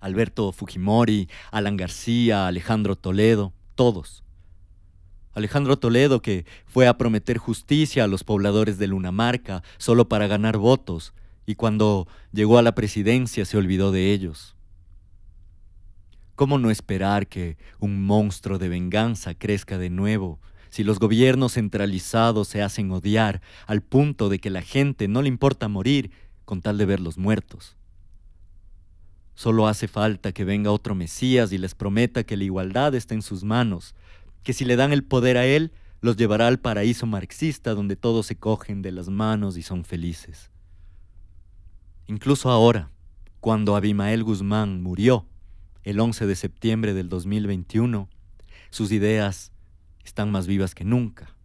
Alberto 0.00 0.52
Fujimori, 0.52 1.28
Alan 1.50 1.76
García, 1.76 2.46
Alejandro 2.46 2.96
Toledo, 2.96 3.52
todos. 3.74 4.24
Alejandro 5.34 5.76
Toledo 5.78 6.22
que 6.22 6.46
fue 6.64 6.88
a 6.88 6.96
prometer 6.96 7.36
justicia 7.36 8.04
a 8.04 8.06
los 8.06 8.24
pobladores 8.24 8.78
de 8.78 8.86
Lunamarca 8.86 9.62
solo 9.76 10.08
para 10.08 10.26
ganar 10.28 10.56
votos 10.56 11.12
y 11.44 11.56
cuando 11.56 12.08
llegó 12.32 12.56
a 12.56 12.62
la 12.62 12.74
presidencia 12.74 13.44
se 13.44 13.58
olvidó 13.58 13.92
de 13.92 14.14
ellos. 14.14 14.55
¿Cómo 16.36 16.58
no 16.58 16.70
esperar 16.70 17.28
que 17.28 17.56
un 17.80 18.04
monstruo 18.04 18.58
de 18.58 18.68
venganza 18.68 19.34
crezca 19.34 19.78
de 19.78 19.88
nuevo 19.88 20.38
si 20.68 20.84
los 20.84 20.98
gobiernos 20.98 21.54
centralizados 21.54 22.46
se 22.48 22.60
hacen 22.60 22.90
odiar 22.90 23.40
al 23.66 23.80
punto 23.80 24.28
de 24.28 24.38
que 24.38 24.50
la 24.50 24.60
gente 24.60 25.08
no 25.08 25.22
le 25.22 25.28
importa 25.28 25.68
morir 25.68 26.10
con 26.44 26.60
tal 26.60 26.76
de 26.76 26.84
verlos 26.84 27.16
muertos? 27.16 27.78
Solo 29.34 29.66
hace 29.66 29.88
falta 29.88 30.32
que 30.32 30.44
venga 30.44 30.70
otro 30.72 30.94
Mesías 30.94 31.52
y 31.52 31.58
les 31.58 31.74
prometa 31.74 32.24
que 32.24 32.36
la 32.36 32.44
igualdad 32.44 32.94
está 32.94 33.14
en 33.14 33.22
sus 33.22 33.42
manos, 33.42 33.94
que 34.42 34.52
si 34.52 34.66
le 34.66 34.76
dan 34.76 34.92
el 34.92 35.04
poder 35.04 35.38
a 35.38 35.46
él, 35.46 35.72
los 36.02 36.18
llevará 36.18 36.48
al 36.48 36.58
paraíso 36.58 37.06
marxista 37.06 37.72
donde 37.72 37.96
todos 37.96 38.26
se 38.26 38.36
cogen 38.36 38.82
de 38.82 38.92
las 38.92 39.08
manos 39.08 39.56
y 39.56 39.62
son 39.62 39.84
felices. 39.84 40.50
Incluso 42.06 42.50
ahora, 42.50 42.90
cuando 43.40 43.74
Abimael 43.74 44.22
Guzmán 44.22 44.82
murió, 44.82 45.26
el 45.86 46.00
11 46.00 46.26
de 46.26 46.34
septiembre 46.34 46.94
del 46.94 47.08
2021, 47.08 48.08
sus 48.70 48.90
ideas 48.90 49.52
están 50.04 50.32
más 50.32 50.48
vivas 50.48 50.74
que 50.74 50.84
nunca. 50.84 51.36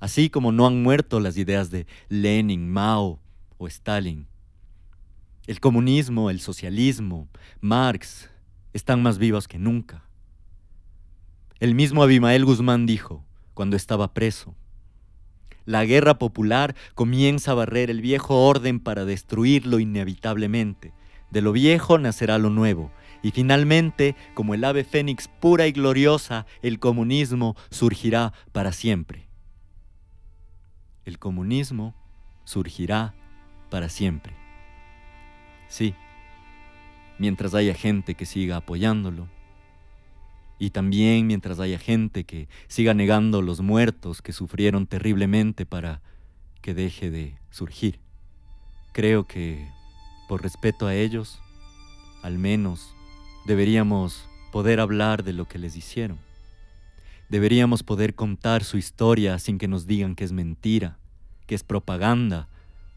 Así 0.00 0.30
como 0.30 0.52
no 0.52 0.66
han 0.66 0.82
muerto 0.82 1.20
las 1.20 1.36
ideas 1.36 1.70
de 1.70 1.86
Lenin, 2.08 2.72
Mao 2.72 3.20
o 3.58 3.66
Stalin. 3.66 4.26
El 5.46 5.60
comunismo, 5.60 6.30
el 6.30 6.40
socialismo, 6.40 7.28
Marx 7.60 8.30
están 8.72 9.02
más 9.02 9.18
vivos 9.18 9.48
que 9.48 9.58
nunca. 9.58 10.02
El 11.60 11.74
mismo 11.74 12.02
Abimael 12.02 12.46
Guzmán 12.46 12.86
dijo, 12.86 13.22
cuando 13.52 13.76
estaba 13.76 14.14
preso, 14.14 14.56
la 15.66 15.84
guerra 15.84 16.18
popular 16.18 16.74
comienza 16.94 17.50
a 17.50 17.54
barrer 17.54 17.90
el 17.90 18.00
viejo 18.00 18.46
orden 18.46 18.80
para 18.80 19.04
destruirlo 19.04 19.78
inevitablemente. 19.78 20.94
De 21.30 21.42
lo 21.42 21.52
viejo 21.52 21.98
nacerá 21.98 22.38
lo 22.38 22.48
nuevo, 22.48 22.92
y 23.26 23.32
finalmente, 23.32 24.14
como 24.34 24.54
el 24.54 24.62
ave 24.62 24.84
fénix 24.84 25.26
pura 25.26 25.66
y 25.66 25.72
gloriosa, 25.72 26.46
el 26.62 26.78
comunismo 26.78 27.56
surgirá 27.70 28.32
para 28.52 28.70
siempre. 28.70 29.26
El 31.04 31.18
comunismo 31.18 31.92
surgirá 32.44 33.16
para 33.68 33.88
siempre. 33.88 34.32
Sí, 35.66 35.92
mientras 37.18 37.56
haya 37.56 37.74
gente 37.74 38.14
que 38.14 38.26
siga 38.26 38.58
apoyándolo. 38.58 39.26
Y 40.60 40.70
también 40.70 41.26
mientras 41.26 41.58
haya 41.58 41.80
gente 41.80 42.22
que 42.22 42.48
siga 42.68 42.94
negando 42.94 43.42
los 43.42 43.60
muertos 43.60 44.22
que 44.22 44.32
sufrieron 44.32 44.86
terriblemente 44.86 45.66
para 45.66 46.00
que 46.62 46.74
deje 46.74 47.10
de 47.10 47.36
surgir. 47.50 47.98
Creo 48.92 49.26
que, 49.26 49.68
por 50.28 50.44
respeto 50.44 50.86
a 50.86 50.94
ellos, 50.94 51.40
al 52.22 52.38
menos 52.38 52.95
deberíamos 53.46 54.28
poder 54.50 54.80
hablar 54.80 55.22
de 55.22 55.32
lo 55.32 55.46
que 55.46 55.58
les 55.58 55.76
hicieron. 55.76 56.18
Deberíamos 57.28 57.82
poder 57.82 58.14
contar 58.14 58.64
su 58.64 58.76
historia 58.76 59.38
sin 59.38 59.58
que 59.58 59.68
nos 59.68 59.86
digan 59.86 60.16
que 60.16 60.24
es 60.24 60.32
mentira, 60.32 60.98
que 61.46 61.54
es 61.54 61.62
propaganda 61.62 62.48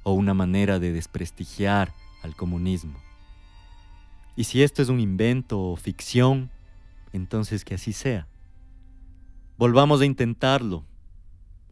o 0.03 0.13
una 0.13 0.33
manera 0.33 0.79
de 0.79 0.91
desprestigiar 0.91 1.93
al 2.23 2.35
comunismo. 2.35 2.97
Y 4.35 4.45
si 4.45 4.63
esto 4.63 4.81
es 4.81 4.89
un 4.89 4.99
invento 4.99 5.59
o 5.59 5.75
ficción, 5.75 6.49
entonces 7.13 7.63
que 7.63 7.75
así 7.75 7.93
sea. 7.93 8.27
Volvamos 9.57 10.01
a 10.01 10.05
intentarlo. 10.05 10.83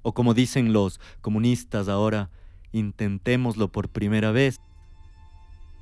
O 0.03 0.13
como 0.13 0.33
dicen 0.33 0.71
los 0.71 0.99
comunistas 1.21 1.87
ahora, 1.87 2.29
intentémoslo 2.73 3.71
por 3.71 3.89
primera 3.89 4.31
vez. 4.31 4.59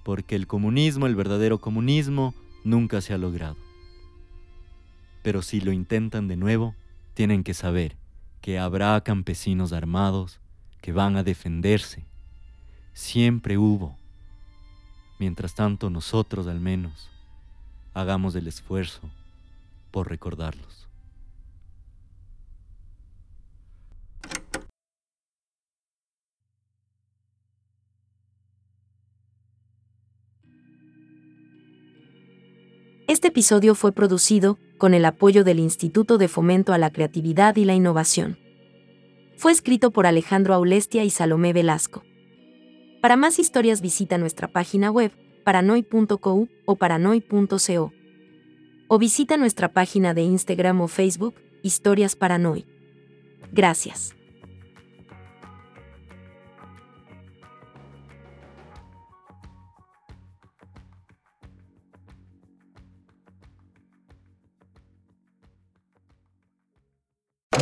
Porque 0.04 0.36
el 0.36 0.48
comunismo, 0.48 1.08
el 1.08 1.16
verdadero 1.16 1.60
comunismo, 1.60 2.34
nunca 2.66 3.00
se 3.00 3.14
ha 3.14 3.18
logrado. 3.18 3.56
Pero 5.24 5.42
si 5.42 5.62
lo 5.62 5.72
intentan 5.72 6.28
de 6.28 6.36
nuevo, 6.36 6.76
tienen 7.14 7.44
que 7.44 7.54
saber 7.54 7.96
que 8.42 8.60
habrá 8.60 9.00
campesinos 9.02 9.72
armados 9.72 10.42
que 10.82 10.92
van 10.92 11.16
a 11.16 11.24
defenderse. 11.24 12.06
Siempre 12.94 13.58
hubo. 13.58 13.98
Mientras 15.18 15.56
tanto, 15.56 15.90
nosotros 15.90 16.48
al 16.48 16.60
menos 16.60 17.10
hagamos 17.94 18.36
el 18.36 18.48
esfuerzo 18.48 19.10
por 19.92 20.10
recordarlos. 20.10 20.85
Este 33.08 33.28
episodio 33.28 33.76
fue 33.76 33.92
producido 33.92 34.58
con 34.80 34.96
el 34.96 35.06
apoyo 35.06 35.44
del 35.44 35.60
Instituto 35.60 36.18
de 36.18 36.28
Fomento 36.28 36.74
a 36.74 36.80
la 36.80 36.90
Creatividad 36.90 37.56
y 37.56 37.64
la 37.64 37.76
Innovación. 37.76 38.40
Fue 39.38 39.52
escrito 39.52 39.92
por 39.92 40.08
Alejandro 40.08 40.56
Aulestia 40.56 41.04
y 41.04 41.12
Salomé 41.12 41.54
Velasco. 41.54 42.04
Para 43.04 43.16
más 43.16 43.38
historias 43.38 43.82
visita 43.82 44.18
nuestra 44.18 44.48
página 44.48 44.90
web 44.90 45.12
paranoy.co 45.44 46.48
o 46.66 46.76
paranoy.co. 46.76 47.94
O 48.88 48.98
visita 48.98 49.38
nuestra 49.38 49.72
página 49.72 50.16
de 50.16 50.24
Instagram 50.24 50.82
o 50.82 50.88
Facebook, 50.88 51.36
Historias 51.62 52.16
Paranoy. 52.16 52.66
Gracias. 53.52 54.15